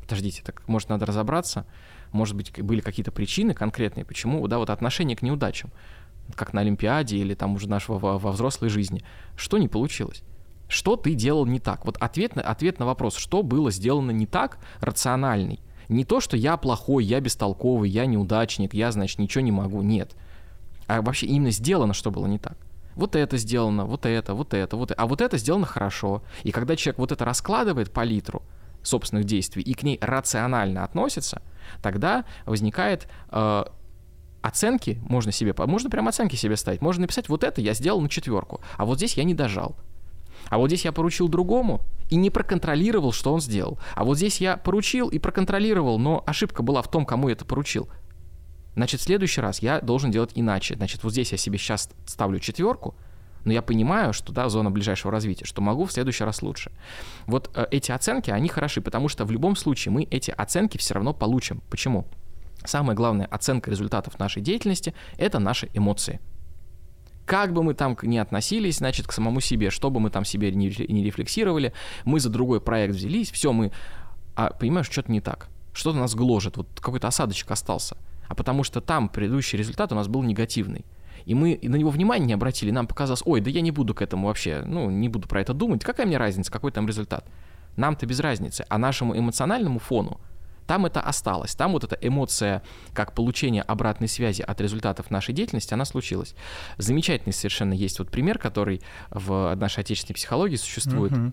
Подождите, 0.00 0.42
так 0.42 0.66
может 0.66 0.88
надо 0.88 1.06
разобраться, 1.06 1.66
может 2.12 2.34
быть 2.34 2.60
были 2.62 2.80
какие-то 2.80 3.12
причины 3.12 3.54
конкретные, 3.54 4.04
почему, 4.04 4.46
да, 4.48 4.58
вот 4.58 4.70
отношение 4.70 5.16
к 5.16 5.22
неудачам 5.22 5.70
как 6.34 6.52
на 6.52 6.60
Олимпиаде 6.60 7.16
или 7.16 7.34
там 7.34 7.54
уже 7.54 7.68
нашего 7.68 7.98
во, 7.98 8.18
во 8.18 8.32
взрослой 8.32 8.68
жизни. 8.68 9.02
Что 9.36 9.58
не 9.58 9.68
получилось? 9.68 10.22
Что 10.68 10.96
ты 10.96 11.14
делал 11.14 11.46
не 11.46 11.60
так? 11.60 11.84
Вот 11.86 11.96
ответ 11.98 12.36
на, 12.36 12.42
ответ 12.42 12.78
на 12.78 12.86
вопрос, 12.86 13.16
что 13.16 13.42
было 13.42 13.70
сделано 13.70 14.10
не 14.10 14.26
так, 14.26 14.58
рациональный. 14.80 15.60
Не 15.88 16.04
то, 16.04 16.20
что 16.20 16.36
я 16.36 16.56
плохой, 16.58 17.04
я 17.04 17.20
бестолковый, 17.20 17.88
я 17.88 18.04
неудачник, 18.04 18.74
я, 18.74 18.92
значит, 18.92 19.18
ничего 19.18 19.42
не 19.42 19.52
могу. 19.52 19.80
Нет. 19.80 20.14
А 20.86 21.00
вообще 21.00 21.26
именно 21.26 21.50
сделано, 21.50 21.94
что 21.94 22.10
было 22.10 22.26
не 22.26 22.38
так. 22.38 22.58
Вот 22.94 23.16
это 23.16 23.38
сделано, 23.38 23.84
вот 23.86 24.04
это, 24.04 24.34
вот 24.34 24.52
это, 24.52 24.76
вот 24.76 24.90
это. 24.90 25.00
А 25.00 25.06
вот 25.06 25.20
это 25.20 25.38
сделано 25.38 25.66
хорошо. 25.66 26.22
И 26.42 26.50
когда 26.50 26.76
человек 26.76 26.98
вот 26.98 27.12
это 27.12 27.24
раскладывает 27.24 27.90
по 27.90 28.04
литру 28.04 28.42
собственных 28.82 29.24
действий 29.24 29.62
и 29.62 29.72
к 29.74 29.82
ней 29.82 29.98
рационально 30.00 30.84
относится, 30.84 31.42
тогда 31.80 32.24
возникает 32.44 33.08
э, 33.30 33.64
оценки 34.48 34.98
можно 35.02 35.32
себе, 35.32 35.54
можно 35.56 35.90
прям 35.90 36.08
оценки 36.08 36.36
себе 36.36 36.56
ставить. 36.56 36.80
Можно 36.82 37.02
написать, 37.02 37.28
вот 37.28 37.44
это 37.44 37.60
я 37.60 37.74
сделал 37.74 38.00
на 38.00 38.08
четверку, 38.08 38.60
а 38.76 38.84
вот 38.84 38.98
здесь 38.98 39.14
я 39.14 39.24
не 39.24 39.34
дожал. 39.34 39.76
А 40.48 40.58
вот 40.58 40.68
здесь 40.68 40.84
я 40.84 40.92
поручил 40.92 41.28
другому 41.28 41.82
и 42.10 42.16
не 42.16 42.30
проконтролировал, 42.30 43.12
что 43.12 43.32
он 43.32 43.40
сделал. 43.40 43.78
А 43.94 44.04
вот 44.04 44.16
здесь 44.16 44.40
я 44.40 44.56
поручил 44.56 45.08
и 45.08 45.18
проконтролировал, 45.18 45.98
но 45.98 46.22
ошибка 46.26 46.62
была 46.62 46.82
в 46.82 46.90
том, 46.90 47.04
кому 47.04 47.28
я 47.28 47.34
это 47.34 47.44
поручил. 47.44 47.88
Значит, 48.74 49.00
в 49.00 49.04
следующий 49.04 49.40
раз 49.40 49.60
я 49.60 49.80
должен 49.80 50.10
делать 50.10 50.30
иначе. 50.34 50.76
Значит, 50.76 51.02
вот 51.02 51.12
здесь 51.12 51.32
я 51.32 51.38
себе 51.38 51.58
сейчас 51.58 51.90
ставлю 52.06 52.38
четверку, 52.38 52.94
но 53.44 53.52
я 53.52 53.60
понимаю, 53.60 54.12
что 54.12 54.32
да, 54.32 54.48
зона 54.48 54.70
ближайшего 54.70 55.10
развития, 55.12 55.44
что 55.44 55.60
могу 55.60 55.84
в 55.84 55.92
следующий 55.92 56.24
раз 56.24 56.42
лучше. 56.42 56.70
Вот 57.26 57.50
э, 57.54 57.66
эти 57.70 57.90
оценки, 57.90 58.30
они 58.30 58.48
хороши, 58.48 58.80
потому 58.80 59.08
что 59.08 59.24
в 59.24 59.30
любом 59.30 59.56
случае 59.56 59.92
мы 59.92 60.04
эти 60.04 60.30
оценки 60.30 60.78
все 60.78 60.94
равно 60.94 61.12
получим. 61.12 61.60
Почему? 61.68 62.06
Самая 62.64 62.96
главная 62.96 63.26
оценка 63.26 63.70
результатов 63.70 64.18
нашей 64.18 64.42
деятельности– 64.42 64.94
это 65.16 65.38
наши 65.38 65.68
эмоции. 65.74 66.20
Как 67.24 67.52
бы 67.52 67.62
мы 67.62 67.74
там 67.74 67.96
ни 68.02 68.16
относились, 68.16 68.78
значит, 68.78 69.06
к 69.06 69.12
самому 69.12 69.40
себе, 69.40 69.70
что 69.70 69.90
бы 69.90 70.00
мы 70.00 70.10
там 70.10 70.24
себе 70.24 70.50
не, 70.50 70.70
рефлексировали, 70.70 71.72
мы 72.04 72.20
за 72.20 72.30
другой 72.30 72.60
проект 72.60 72.94
взялись, 72.94 73.30
все, 73.30 73.52
мы... 73.52 73.70
А 74.34 74.50
понимаешь, 74.50 74.88
что-то 74.90 75.12
не 75.12 75.20
так. 75.20 75.48
Что-то 75.74 75.98
нас 75.98 76.14
гложет, 76.14 76.56
вот 76.56 76.68
какой-то 76.80 77.06
осадочек 77.06 77.50
остался. 77.50 77.96
А 78.28 78.34
потому 78.34 78.64
что 78.64 78.80
там 78.80 79.08
предыдущий 79.08 79.58
результат 79.58 79.92
у 79.92 79.94
нас 79.94 80.08
был 80.08 80.22
негативный. 80.22 80.84
И 81.26 81.34
мы 81.34 81.58
на 81.62 81.76
него 81.76 81.90
внимания 81.90 82.24
не 82.24 82.32
обратили, 82.32 82.70
нам 82.70 82.86
показалось, 82.86 83.22
ой, 83.26 83.40
да 83.40 83.50
я 83.50 83.60
не 83.60 83.70
буду 83.70 83.94
к 83.94 84.00
этому 84.00 84.28
вообще, 84.28 84.62
ну, 84.64 84.90
не 84.90 85.08
буду 85.08 85.28
про 85.28 85.42
это 85.42 85.52
думать, 85.52 85.84
какая 85.84 86.06
мне 86.06 86.16
разница, 86.16 86.50
какой 86.50 86.72
там 86.72 86.86
результат. 86.86 87.26
Нам-то 87.76 88.06
без 88.06 88.20
разницы, 88.20 88.64
а 88.68 88.78
нашему 88.78 89.16
эмоциональному 89.16 89.78
фону 89.78 90.20
там 90.68 90.84
это 90.84 91.00
осталось. 91.00 91.54
Там 91.54 91.72
вот 91.72 91.84
эта 91.84 91.96
эмоция, 91.96 92.62
как 92.92 93.14
получение 93.14 93.62
обратной 93.62 94.06
связи 94.06 94.42
от 94.42 94.60
результатов 94.60 95.10
нашей 95.10 95.34
деятельности, 95.34 95.72
она 95.72 95.86
случилась. 95.86 96.34
Замечательный 96.76 97.32
совершенно 97.32 97.72
есть 97.72 97.98
вот 97.98 98.10
пример, 98.10 98.38
который 98.38 98.82
в 99.10 99.54
нашей 99.56 99.80
отечественной 99.80 100.14
психологии 100.14 100.56
существует. 100.56 101.12
Uh-huh 101.12 101.32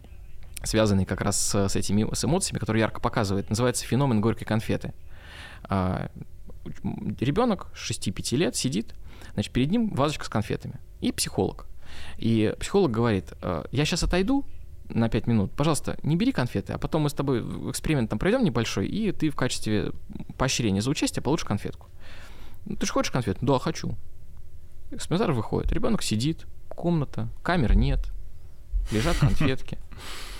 связанный 0.63 1.05
как 1.05 1.21
раз 1.21 1.39
с, 1.39 1.69
с 1.69 1.75
этими 1.75 2.11
с 2.11 2.25
эмоциями, 2.25 2.57
который 2.57 2.79
ярко 2.79 2.99
показывает. 2.99 3.51
Называется 3.51 3.85
феномен 3.85 4.19
горькой 4.19 4.45
конфеты. 4.45 4.95
А, 5.65 6.09
ребенок 7.19 7.67
6-5 7.75 8.35
лет 8.35 8.55
сидит, 8.55 8.95
значит, 9.35 9.53
перед 9.53 9.69
ним 9.69 9.93
вазочка 9.93 10.25
с 10.25 10.29
конфетами. 10.29 10.79
И 11.01 11.11
психолог. 11.11 11.67
И 12.17 12.51
психолог 12.59 12.89
говорит, 12.89 13.33
«А, 13.43 13.67
я 13.71 13.85
сейчас 13.85 14.01
отойду, 14.01 14.43
на 14.89 15.09
5 15.09 15.27
минут, 15.27 15.51
пожалуйста, 15.51 15.97
не 16.03 16.15
бери 16.15 16.31
конфеты, 16.31 16.73
а 16.73 16.77
потом 16.77 17.03
мы 17.03 17.09
с 17.09 17.13
тобой 17.13 17.41
эксперимент 17.69 18.09
там 18.09 18.19
пройдем 18.19 18.43
небольшой, 18.43 18.87
и 18.87 19.11
ты 19.11 19.29
в 19.29 19.35
качестве 19.35 19.91
поощрения 20.37 20.81
за 20.81 20.89
участие 20.89 21.23
получишь 21.23 21.45
конфетку. 21.45 21.87
Ну, 22.65 22.75
ты 22.75 22.85
же 22.85 22.91
хочешь 22.91 23.11
конфету? 23.11 23.39
Да, 23.41 23.59
хочу. 23.59 23.95
Экспериментатор 24.91 25.33
выходит, 25.33 25.71
ребенок 25.71 26.03
сидит, 26.03 26.45
комната, 26.69 27.29
камер 27.43 27.75
нет, 27.75 28.11
лежат 28.91 29.17
конфетки. 29.17 29.77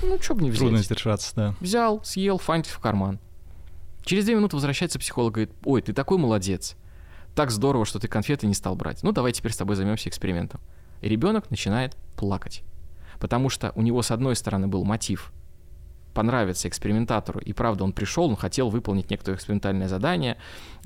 Ну, 0.01 0.21
что 0.21 0.35
бы 0.35 0.43
не 0.43 0.49
взять. 0.49 0.59
Трудно 0.59 0.79
сдержаться, 0.79 1.33
да. 1.35 1.55
Взял, 1.61 2.03
съел, 2.03 2.37
фантик 2.37 2.73
в 2.73 2.79
карман. 2.79 3.17
Через 4.03 4.25
две 4.25 4.35
минуты 4.35 4.57
возвращается 4.57 4.99
психолог 4.99 5.31
и 5.31 5.33
говорит, 5.45 5.55
ой, 5.63 5.81
ты 5.81 5.93
такой 5.93 6.17
молодец. 6.17 6.75
Так 7.33 7.49
здорово, 7.49 7.85
что 7.85 7.97
ты 7.97 8.09
конфеты 8.09 8.45
не 8.45 8.53
стал 8.53 8.75
брать. 8.75 9.01
Ну, 9.01 9.13
давай 9.13 9.31
теперь 9.31 9.53
с 9.53 9.57
тобой 9.57 9.77
займемся 9.77 10.09
экспериментом. 10.09 10.59
И 11.01 11.07
ребенок 11.07 11.49
начинает 11.49 11.95
плакать 12.17 12.63
потому 13.19 13.49
что 13.49 13.71
у 13.75 13.81
него, 13.81 14.01
с 14.01 14.11
одной 14.11 14.35
стороны, 14.35 14.67
был 14.67 14.83
мотив 14.83 15.31
понравиться 16.13 16.67
экспериментатору, 16.67 17.39
и 17.39 17.51
правда, 17.53 17.83
он 17.83 17.91
пришел, 17.91 18.25
он 18.29 18.35
хотел 18.37 18.69
выполнить 18.69 19.09
некоторое 19.09 19.35
экспериментальное 19.35 19.87
задание 19.87 20.37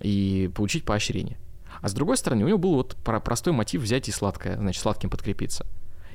и 0.01 0.49
получить 0.55 0.83
поощрение. 0.85 1.37
А 1.81 1.87
с 1.87 1.93
другой 1.93 2.17
стороны, 2.17 2.43
у 2.43 2.47
него 2.47 2.57
был 2.57 2.73
вот 2.73 2.97
простой 2.97 3.53
мотив 3.53 3.81
взять 3.81 4.09
и 4.09 4.11
сладкое, 4.11 4.57
значит, 4.57 4.81
сладким 4.81 5.09
подкрепиться. 5.09 5.65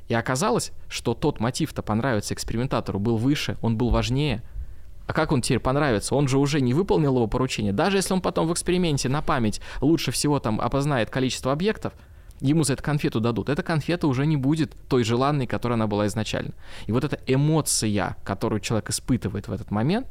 И 0.09 0.13
оказалось, 0.13 0.71
что 0.89 1.13
тот 1.15 1.39
мотив-то 1.39 1.81
понравиться 1.81 2.33
экспериментатору 2.33 2.99
был 2.99 3.17
выше, 3.17 3.57
он 3.61 3.77
был 3.77 3.89
важнее, 3.89 4.43
А 5.07 5.13
как 5.13 5.31
он 5.31 5.41
теперь 5.41 5.59
понравится? 5.59 6.15
Он 6.15 6.27
же 6.27 6.37
уже 6.37 6.61
не 6.61 6.73
выполнил 6.73 7.15
его 7.15 7.27
поручение. 7.27 7.73
Даже 7.73 7.97
если 7.97 8.13
он 8.13 8.21
потом 8.21 8.47
в 8.47 8.53
эксперименте 8.53 9.07
на 9.07 9.21
память 9.21 9.61
лучше 9.81 10.11
всего 10.11 10.39
там 10.39 10.59
опознает 10.59 11.09
количество 11.09 11.51
объектов, 11.51 11.93
ему 12.41 12.63
за 12.63 12.73
это 12.73 12.83
конфету 12.83 13.19
дадут. 13.19 13.49
Эта 13.49 13.63
конфета 13.63 14.07
уже 14.07 14.25
не 14.25 14.37
будет 14.37 14.73
той 14.87 15.03
желанной, 15.03 15.47
которая 15.47 15.75
она 15.75 15.87
была 15.87 16.07
изначально. 16.07 16.51
И 16.87 16.91
вот 16.91 17.03
эта 17.03 17.19
эмоция, 17.27 18.17
которую 18.23 18.59
человек 18.59 18.89
испытывает 18.89 19.47
в 19.47 19.51
этот 19.51 19.71
момент, 19.71 20.07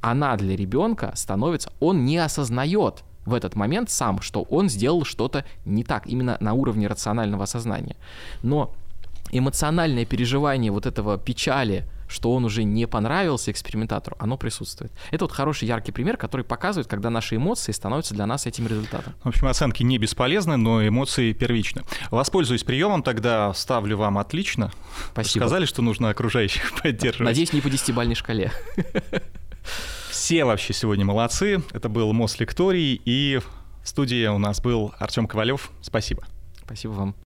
она 0.00 0.36
для 0.36 0.56
ребенка 0.56 1.12
становится, 1.16 1.72
он 1.80 2.04
не 2.04 2.18
осознает 2.18 3.02
в 3.26 3.34
этот 3.34 3.56
момент 3.56 3.90
сам, 3.90 4.20
что 4.20 4.42
он 4.42 4.68
сделал 4.68 5.04
что-то 5.04 5.44
не 5.64 5.84
так, 5.84 6.06
именно 6.06 6.36
на 6.40 6.54
уровне 6.54 6.86
рационального 6.86 7.44
осознания. 7.44 7.96
Но 8.42 8.74
эмоциональное 9.30 10.06
переживание 10.06 10.72
вот 10.72 10.86
этого 10.86 11.18
печали, 11.18 11.84
что 12.08 12.32
он 12.32 12.44
уже 12.44 12.64
не 12.64 12.86
понравился 12.86 13.50
экспериментатору, 13.50 14.16
оно 14.18 14.36
присутствует. 14.36 14.92
Это 15.10 15.24
вот 15.24 15.32
хороший 15.32 15.68
яркий 15.68 15.92
пример, 15.92 16.16
который 16.16 16.42
показывает, 16.44 16.88
когда 16.88 17.10
наши 17.10 17.36
эмоции 17.36 17.72
становятся 17.72 18.14
для 18.14 18.26
нас 18.26 18.46
этим 18.46 18.66
результатом. 18.66 19.14
В 19.22 19.28
общем, 19.28 19.46
оценки 19.46 19.82
не 19.82 19.98
бесполезны, 19.98 20.56
но 20.56 20.86
эмоции 20.86 21.32
первичны. 21.32 21.82
Воспользуюсь 22.10 22.64
приемом, 22.64 23.02
тогда 23.02 23.52
ставлю 23.54 23.96
вам 23.96 24.18
отлично. 24.18 24.72
Спасибо. 25.12 25.44
Сказали, 25.44 25.66
что 25.66 25.82
нужно 25.82 26.08
окружающих 26.10 26.72
поддерживать. 26.82 27.26
Надеюсь, 27.26 27.52
не 27.52 27.60
по 27.60 27.70
десятибальной 27.70 28.14
шкале. 28.14 28.52
Все 30.10 30.44
вообще 30.44 30.72
сегодня 30.72 31.04
молодцы. 31.04 31.62
Это 31.72 31.88
был 31.88 32.12
Мос 32.12 32.40
Лекторий, 32.40 33.00
и 33.04 33.40
в 33.82 33.88
студии 33.88 34.26
у 34.26 34.38
нас 34.38 34.60
был 34.60 34.92
Артем 34.98 35.26
Ковалев. 35.26 35.70
Спасибо. 35.80 36.24
Спасибо 36.64 36.92
вам. 36.92 37.14